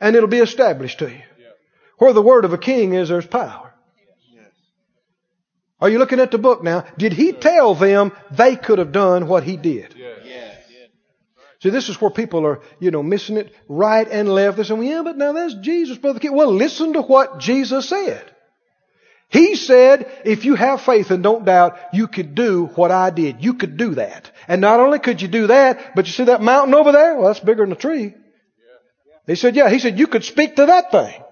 And 0.01 0.15
it'll 0.15 0.29
be 0.29 0.39
established 0.39 1.01
to 1.01 1.11
you. 1.11 1.23
Where 1.99 2.13
the 2.13 2.23
word 2.23 2.45
of 2.45 2.53
a 2.53 2.59
king 2.59 2.95
is, 2.95 3.09
there's 3.09 3.27
power. 3.27 3.75
Are 5.81 5.89
you 5.89 5.99
looking 5.99 6.21
at 6.21 6.31
the 6.31 6.39
book 6.39 6.63
now? 6.63 6.85
Did 6.97 7.13
he 7.13 7.33
tell 7.33 7.75
them 7.75 8.13
they 8.31 8.57
could 8.57 8.79
have 8.79 8.93
done 8.93 9.29
what 9.29 9.45
he 9.45 9.57
did? 9.57 9.95
See, 11.61 11.71
this 11.71 11.89
is 11.89 12.01
where 12.01 12.11
people 12.11 12.47
are, 12.47 12.61
you 12.79 12.93
know, 12.93 13.03
missing 13.03 13.37
it 13.37 13.53
right 13.69 14.07
and 14.09 14.29
left. 14.29 14.57
They're 14.57 14.65
saying, 14.65 14.79
well, 14.79 14.89
yeah, 14.89 15.03
but 15.03 15.19
now 15.19 15.33
that's 15.33 15.55
Jesus, 15.55 15.99
Brother 15.99 16.21
King. 16.21 16.35
Well, 16.35 16.53
listen 16.55 16.93
to 16.93 17.03
what 17.03 17.41
Jesus 17.41 17.89
said. 17.89 18.31
He 19.31 19.57
said, 19.57 20.11
if 20.25 20.47
you 20.47 20.55
have 20.55 20.81
faith 20.81 21.11
and 21.11 21.23
don't 21.23 21.45
doubt, 21.45 21.79
you 21.93 22.09
could 22.09 22.35
do 22.35 22.67
what 22.77 22.91
I 22.91 23.11
did. 23.11 23.45
You 23.45 23.55
could 23.55 23.77
do 23.77 23.97
that. 23.97 24.31
And 24.47 24.63
not 24.63 24.81
only 24.81 24.99
could 24.99 25.21
you 25.21 25.29
do 25.29 25.49
that, 25.49 25.95
but 25.95 26.07
you 26.07 26.13
see 26.13 26.25
that 26.25 26.41
mountain 26.41 26.75
over 26.75 26.93
there? 26.93 27.15
Well, 27.15 27.27
that's 27.27 27.41
bigger 27.41 27.65
than 27.65 27.73
a 27.73 27.77
tree. 27.77 28.15
He 29.27 29.35
said, 29.35 29.55
yeah. 29.55 29.69
He 29.69 29.79
said, 29.79 29.99
you 29.99 30.07
could 30.07 30.25
speak 30.25 30.57
to 30.57 30.67
that 30.67 30.91
thing. 30.91 31.23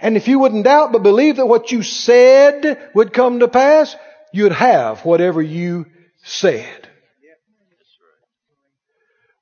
And 0.00 0.16
if 0.16 0.26
you 0.26 0.40
wouldn't 0.40 0.64
doubt 0.64 0.90
but 0.90 1.04
believe 1.04 1.36
that 1.36 1.46
what 1.46 1.70
you 1.70 1.84
said 1.84 2.90
would 2.94 3.12
come 3.12 3.38
to 3.38 3.48
pass, 3.48 3.94
you'd 4.32 4.50
have 4.50 5.04
whatever 5.04 5.40
you 5.40 5.86
said. 6.24 6.88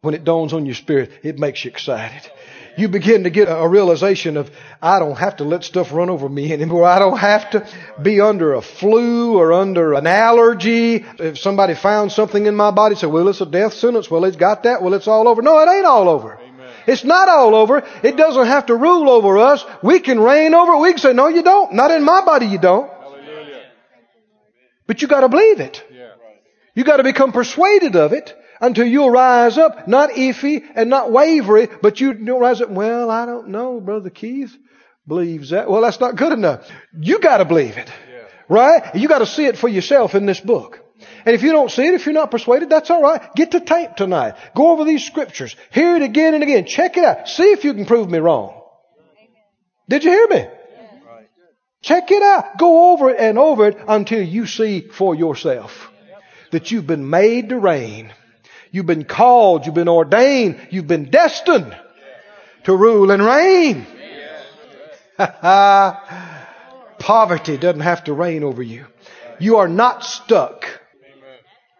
When 0.02 0.14
it 0.14 0.24
dawns 0.24 0.52
on 0.52 0.66
your 0.66 0.74
spirit, 0.74 1.12
it 1.22 1.38
makes 1.38 1.64
you 1.64 1.70
excited. 1.70 2.30
You 2.76 2.88
begin 2.88 3.24
to 3.24 3.30
get 3.30 3.48
a 3.48 3.68
realization 3.68 4.36
of, 4.36 4.50
I 4.80 4.98
don't 4.98 5.18
have 5.18 5.36
to 5.36 5.44
let 5.44 5.62
stuff 5.62 5.92
run 5.92 6.08
over 6.08 6.28
me 6.28 6.52
anymore. 6.52 6.86
I 6.86 6.98
don't 6.98 7.18
have 7.18 7.50
to 7.50 7.66
be 8.00 8.20
under 8.20 8.54
a 8.54 8.62
flu 8.62 9.36
or 9.36 9.52
under 9.52 9.92
an 9.92 10.06
allergy. 10.06 11.04
If 11.18 11.38
somebody 11.38 11.74
found 11.74 12.12
something 12.12 12.46
in 12.46 12.56
my 12.56 12.70
body, 12.70 12.94
say, 12.94 13.06
well, 13.06 13.28
it's 13.28 13.42
a 13.42 13.46
death 13.46 13.74
sentence. 13.74 14.10
Well, 14.10 14.24
it's 14.24 14.36
got 14.36 14.62
that. 14.62 14.82
Well, 14.82 14.94
it's 14.94 15.06
all 15.06 15.28
over. 15.28 15.42
No, 15.42 15.58
it 15.58 15.68
ain't 15.70 15.84
all 15.84 16.08
over. 16.08 16.38
Amen. 16.38 16.70
It's 16.86 17.04
not 17.04 17.28
all 17.28 17.54
over. 17.54 17.84
It 18.02 18.16
doesn't 18.16 18.46
have 18.46 18.66
to 18.66 18.76
rule 18.76 19.10
over 19.10 19.38
us. 19.38 19.64
We 19.82 20.00
can 20.00 20.18
reign 20.18 20.54
over 20.54 20.72
it. 20.72 20.80
We 20.80 20.90
can 20.92 20.98
say, 20.98 21.12
no, 21.12 21.28
you 21.28 21.42
don't. 21.42 21.74
Not 21.74 21.90
in 21.90 22.02
my 22.02 22.24
body, 22.24 22.46
you 22.46 22.58
don't. 22.58 22.90
Hallelujah. 22.90 23.64
But 24.86 25.02
you 25.02 25.08
gotta 25.08 25.28
believe 25.28 25.60
it. 25.60 25.84
Yeah. 25.92 26.08
You 26.74 26.84
gotta 26.84 27.02
become 27.02 27.32
persuaded 27.32 27.96
of 27.96 28.14
it 28.14 28.34
until 28.62 28.86
you'll 28.86 29.10
rise 29.10 29.58
up, 29.58 29.88
not 29.88 30.10
iffy 30.10 30.64
and 30.74 30.88
not 30.88 31.10
wavery, 31.10 31.68
but 31.82 32.00
you 32.00 32.14
don't 32.14 32.40
rise 32.40 32.62
up, 32.62 32.70
well, 32.70 33.10
I 33.10 33.26
don't 33.26 33.48
know, 33.48 33.80
Brother 33.80 34.08
Keith 34.08 34.56
believes 35.06 35.50
that. 35.50 35.68
Well, 35.68 35.82
that's 35.82 36.00
not 36.00 36.16
good 36.16 36.32
enough. 36.32 36.70
You 36.98 37.18
gotta 37.18 37.44
believe 37.44 37.76
it. 37.76 37.88
Yeah. 37.88 38.24
Right? 38.48 38.94
You 38.94 39.08
gotta 39.08 39.26
see 39.26 39.46
it 39.46 39.58
for 39.58 39.68
yourself 39.68 40.14
in 40.14 40.26
this 40.26 40.40
book. 40.40 40.78
And 41.26 41.34
if 41.34 41.42
you 41.42 41.50
don't 41.50 41.70
see 41.70 41.88
it, 41.88 41.94
if 41.94 42.06
you're 42.06 42.14
not 42.14 42.30
persuaded, 42.30 42.70
that's 42.70 42.88
alright. 42.88 43.34
Get 43.34 43.50
the 43.50 43.60
tape 43.60 43.96
tonight. 43.96 44.34
Go 44.54 44.70
over 44.70 44.84
these 44.84 45.04
scriptures. 45.04 45.56
Hear 45.72 45.96
it 45.96 46.02
again 46.02 46.34
and 46.34 46.44
again. 46.44 46.64
Check 46.64 46.96
it 46.96 47.04
out. 47.04 47.28
See 47.28 47.50
if 47.50 47.64
you 47.64 47.74
can 47.74 47.84
prove 47.84 48.08
me 48.08 48.18
wrong. 48.18 48.60
Did 49.88 50.04
you 50.04 50.10
hear 50.10 50.28
me? 50.28 50.46
Check 51.80 52.12
it 52.12 52.22
out. 52.22 52.58
Go 52.58 52.92
over 52.92 53.10
it 53.10 53.16
and 53.18 53.40
over 53.40 53.66
it 53.66 53.78
until 53.88 54.22
you 54.22 54.46
see 54.46 54.82
for 54.82 55.16
yourself 55.16 55.90
that 56.52 56.70
you've 56.70 56.86
been 56.86 57.10
made 57.10 57.48
to 57.48 57.58
reign 57.58 58.12
You've 58.72 58.86
been 58.86 59.04
called, 59.04 59.66
you've 59.66 59.74
been 59.74 59.88
ordained, 59.88 60.58
you've 60.70 60.86
been 60.86 61.10
destined 61.10 61.76
to 62.64 62.74
rule 62.74 63.10
and 63.10 63.22
reign. 63.22 63.86
Poverty 66.98 67.58
doesn't 67.58 67.82
have 67.82 68.04
to 68.04 68.14
reign 68.14 68.42
over 68.42 68.62
you. 68.62 68.86
You 69.38 69.58
are 69.58 69.68
not 69.68 70.04
stuck 70.04 70.64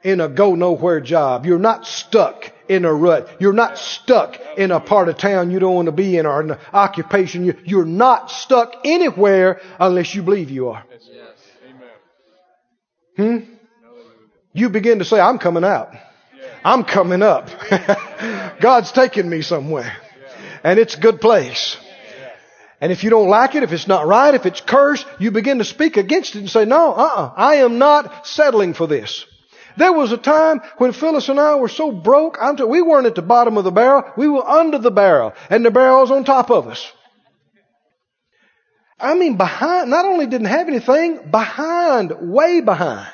in 0.03 0.21
a 0.21 0.29
go 0.29 0.55
nowhere 0.55 1.01
job. 1.01 1.47
You're 1.47 1.59
not 1.59 1.87
stuck 1.87 2.53
in 2.69 2.85
a 2.85 2.93
rut. 2.93 3.37
You're 3.41 3.55
not 3.55 3.79
stuck 3.79 4.39
in 4.59 4.71
a 4.71 4.81
part 4.81 5.09
of 5.09 5.17
town 5.17 5.51
you 5.51 5.61
don't 5.61 5.75
want 5.75 5.87
to 5.87 5.93
be 5.93 6.19
in 6.19 6.27
or 6.27 6.41
an 6.41 6.59
occupation. 6.75 7.57
You're 7.65 7.87
not 7.87 8.31
stuck 8.31 8.75
anywhere 8.85 9.63
unless 9.81 10.15
you 10.15 10.23
believe 10.23 10.51
you 10.51 10.69
are. 10.69 10.85
Hmm? 13.17 13.39
You 14.53 14.69
begin 14.69 14.99
to 14.99 15.07
say, 15.07 15.19
I'm 15.19 15.39
coming 15.39 15.65
out. 15.65 15.95
I'm 16.65 16.85
coming 16.85 17.23
up. 17.23 17.49
God's 18.61 18.93
taking 18.93 19.29
me 19.29 19.43
somewhere. 19.43 19.97
And 20.63 20.79
it's 20.79 20.97
a 20.97 21.01
good 21.01 21.21
place. 21.21 21.77
And 22.81 22.91
if 22.91 23.05
you 23.05 23.11
don't 23.11 23.29
like 23.29 23.55
it, 23.55 23.63
if 23.63 23.73
it's 23.73 23.87
not 23.87 24.07
right, 24.07 24.35
if 24.35 24.45
it's 24.47 24.61
cursed, 24.61 25.07
you 25.19 25.31
begin 25.31 25.59
to 25.59 25.65
speak 25.65 25.97
against 25.97 26.35
it 26.35 26.41
and 26.41 26.51
say, 26.51 26.65
no, 26.65 26.93
uh-uh, 26.93 27.33
I 27.37 27.57
am 27.57 27.79
not 27.79 28.27
settling 28.27 28.75
for 28.75 28.87
this. 28.87 29.25
There 29.77 29.93
was 29.93 30.13
a 30.13 30.17
time 30.17 30.61
when 30.79 30.93
Phyllis 30.93 31.29
and 31.29 31.41
I 31.41 31.55
were 31.55 31.69
so 31.69 31.93
broke, 31.93 32.39
t- 32.57 32.65
we 32.65 32.83
weren't 32.83 33.07
at 33.07 33.15
the 33.15 33.23
bottom 33.23 33.57
of 33.57 33.65
the 33.65 33.71
barrel, 33.71 34.05
we 34.17 34.29
were 34.29 34.47
under 34.47 34.79
the 34.79 34.91
barrel, 34.91 35.33
and 35.49 35.65
the 35.65 35.71
barrel 35.71 36.01
was 36.01 36.11
on 36.11 36.25
top 36.25 36.51
of 36.51 36.69
us. 36.69 36.93
I 38.99 39.15
mean, 39.15 39.37
behind, 39.37 39.91
not 39.91 40.05
only 40.05 40.27
didn't 40.27 40.49
have 40.49 40.69
anything, 40.69 41.31
behind, 41.31 42.13
way 42.33 42.61
behind. 42.61 43.09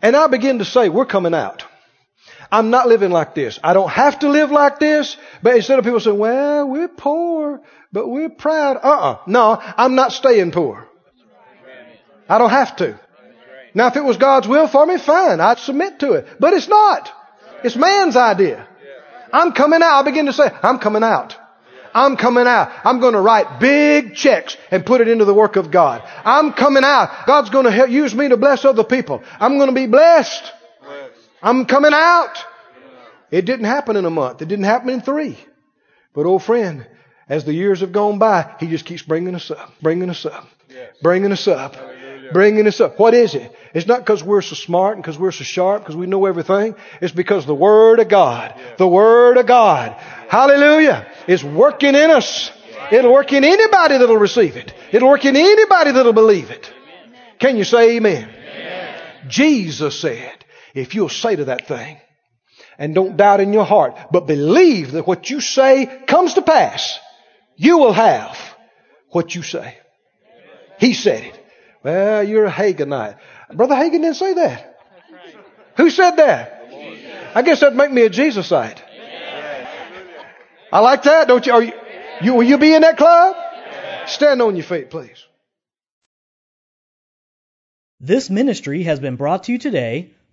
And 0.00 0.14
I 0.14 0.26
begin 0.26 0.58
to 0.58 0.64
say, 0.64 0.88
we're 0.88 1.06
coming 1.06 1.34
out. 1.34 1.64
I'm 2.54 2.70
not 2.70 2.86
living 2.86 3.10
like 3.10 3.34
this. 3.34 3.58
I 3.64 3.72
don't 3.72 3.90
have 3.90 4.20
to 4.20 4.28
live 4.28 4.52
like 4.52 4.78
this. 4.78 5.16
But 5.42 5.56
instead 5.56 5.80
of 5.80 5.84
people 5.84 5.98
saying, 5.98 6.16
well, 6.16 6.68
we're 6.68 6.86
poor, 6.86 7.60
but 7.92 8.08
we're 8.08 8.30
proud. 8.30 8.76
Uh-uh. 8.76 9.22
No, 9.26 9.58
I'm 9.60 9.96
not 9.96 10.12
staying 10.12 10.52
poor. 10.52 10.86
I 12.28 12.38
don't 12.38 12.50
have 12.50 12.76
to. 12.76 13.00
Now, 13.74 13.88
if 13.88 13.96
it 13.96 14.04
was 14.04 14.18
God's 14.18 14.46
will 14.46 14.68
for 14.68 14.86
me, 14.86 14.98
fine. 14.98 15.40
I'd 15.40 15.58
submit 15.58 15.98
to 15.98 16.12
it. 16.12 16.28
But 16.38 16.52
it's 16.52 16.68
not. 16.68 17.10
It's 17.64 17.74
man's 17.74 18.14
idea. 18.14 18.68
I'm 19.32 19.50
coming 19.50 19.82
out. 19.82 19.98
I 19.98 20.02
begin 20.04 20.26
to 20.26 20.32
say, 20.32 20.48
I'm 20.62 20.78
coming 20.78 21.02
out. 21.02 21.36
I'm 21.92 22.16
coming 22.16 22.46
out. 22.46 22.70
I'm 22.84 23.00
going 23.00 23.14
to 23.14 23.20
write 23.20 23.58
big 23.58 24.14
checks 24.14 24.56
and 24.70 24.86
put 24.86 25.00
it 25.00 25.08
into 25.08 25.24
the 25.24 25.34
work 25.34 25.56
of 25.56 25.72
God. 25.72 26.02
I'm 26.24 26.52
coming 26.52 26.84
out. 26.84 27.26
God's 27.26 27.50
going 27.50 27.66
to 27.66 27.90
use 27.90 28.14
me 28.14 28.28
to 28.28 28.36
bless 28.36 28.64
other 28.64 28.84
people. 28.84 29.24
I'm 29.40 29.56
going 29.58 29.70
to 29.70 29.74
be 29.74 29.88
blessed. 29.88 30.52
I'm 31.44 31.66
coming 31.66 31.92
out. 31.92 32.42
It 33.30 33.44
didn't 33.44 33.66
happen 33.66 33.96
in 33.96 34.06
a 34.06 34.10
month. 34.10 34.40
It 34.40 34.48
didn't 34.48 34.64
happen 34.64 34.88
in 34.88 35.02
three. 35.02 35.38
But 36.14 36.24
old 36.24 36.42
friend, 36.42 36.86
as 37.28 37.44
the 37.44 37.52
years 37.52 37.80
have 37.80 37.92
gone 37.92 38.18
by, 38.18 38.54
he 38.60 38.66
just 38.66 38.86
keeps 38.86 39.02
bringing 39.02 39.34
us 39.34 39.50
up, 39.50 39.72
bringing 39.82 40.08
us 40.08 40.24
up, 40.24 40.48
bringing 41.02 41.32
us 41.32 41.46
up, 41.46 41.76
bringing 42.32 42.66
us 42.66 42.80
up. 42.80 42.98
What 42.98 43.12
is 43.12 43.34
it? 43.34 43.54
It's 43.74 43.86
not 43.86 44.00
because 44.00 44.24
we're 44.24 44.40
so 44.40 44.54
smart 44.54 44.96
and 44.96 45.02
because 45.02 45.18
we're 45.18 45.32
so 45.32 45.44
sharp, 45.44 45.82
because 45.82 45.96
we 45.96 46.06
know 46.06 46.24
everything. 46.24 46.76
It's 47.02 47.12
because 47.12 47.44
the 47.44 47.54
Word 47.54 48.00
of 48.00 48.08
God, 48.08 48.58
the 48.78 48.88
Word 48.88 49.36
of 49.36 49.46
God, 49.46 49.92
hallelujah, 50.28 51.06
is 51.26 51.44
working 51.44 51.94
in 51.94 52.10
us. 52.10 52.52
It'll 52.90 53.12
work 53.12 53.32
in 53.32 53.44
anybody 53.44 53.98
that'll 53.98 54.16
receive 54.16 54.56
it. 54.56 54.72
It'll 54.92 55.08
work 55.08 55.24
in 55.26 55.36
anybody 55.36 55.92
that'll 55.92 56.12
believe 56.14 56.50
it. 56.50 56.72
Can 57.38 57.56
you 57.58 57.64
say 57.64 57.96
amen? 57.96 58.30
amen? 58.30 59.28
Jesus 59.28 59.98
said, 59.98 60.43
if 60.74 60.94
you'll 60.94 61.08
say 61.08 61.36
to 61.36 61.46
that 61.46 61.66
thing 61.66 61.98
and 62.78 62.94
don't 62.94 63.16
doubt 63.16 63.40
in 63.40 63.52
your 63.52 63.64
heart, 63.64 63.96
but 64.10 64.26
believe 64.26 64.92
that 64.92 65.06
what 65.06 65.30
you 65.30 65.40
say 65.40 66.02
comes 66.06 66.34
to 66.34 66.42
pass, 66.42 66.98
you 67.56 67.78
will 67.78 67.92
have 67.92 68.36
what 69.10 69.34
you 69.34 69.42
say. 69.42 69.78
He 70.78 70.92
said 70.92 71.24
it. 71.24 71.46
Well, 71.84 72.24
you're 72.24 72.46
a 72.46 72.50
Haginite. 72.50 73.18
Brother 73.52 73.74
Hagin 73.74 74.02
didn't 74.02 74.14
say 74.14 74.34
that. 74.34 74.80
Who 75.76 75.90
said 75.90 76.16
that? 76.16 77.32
I 77.34 77.42
guess 77.42 77.60
that'd 77.60 77.76
make 77.76 77.92
me 77.92 78.02
a 78.02 78.10
Jesusite. 78.10 78.78
I 80.72 80.80
like 80.80 81.04
that, 81.04 81.28
don't 81.28 81.46
you? 81.46 81.52
Are 81.52 81.62
you, 81.62 81.72
you 82.22 82.34
will 82.34 82.42
you 82.42 82.58
be 82.58 82.74
in 82.74 82.82
that 82.82 82.96
club? 82.96 83.36
Stand 84.06 84.42
on 84.42 84.56
your 84.56 84.64
feet, 84.64 84.90
please. 84.90 85.24
This 88.00 88.28
ministry 88.28 88.82
has 88.82 88.98
been 88.98 89.16
brought 89.16 89.44
to 89.44 89.52
you 89.52 89.58
today 89.58 90.10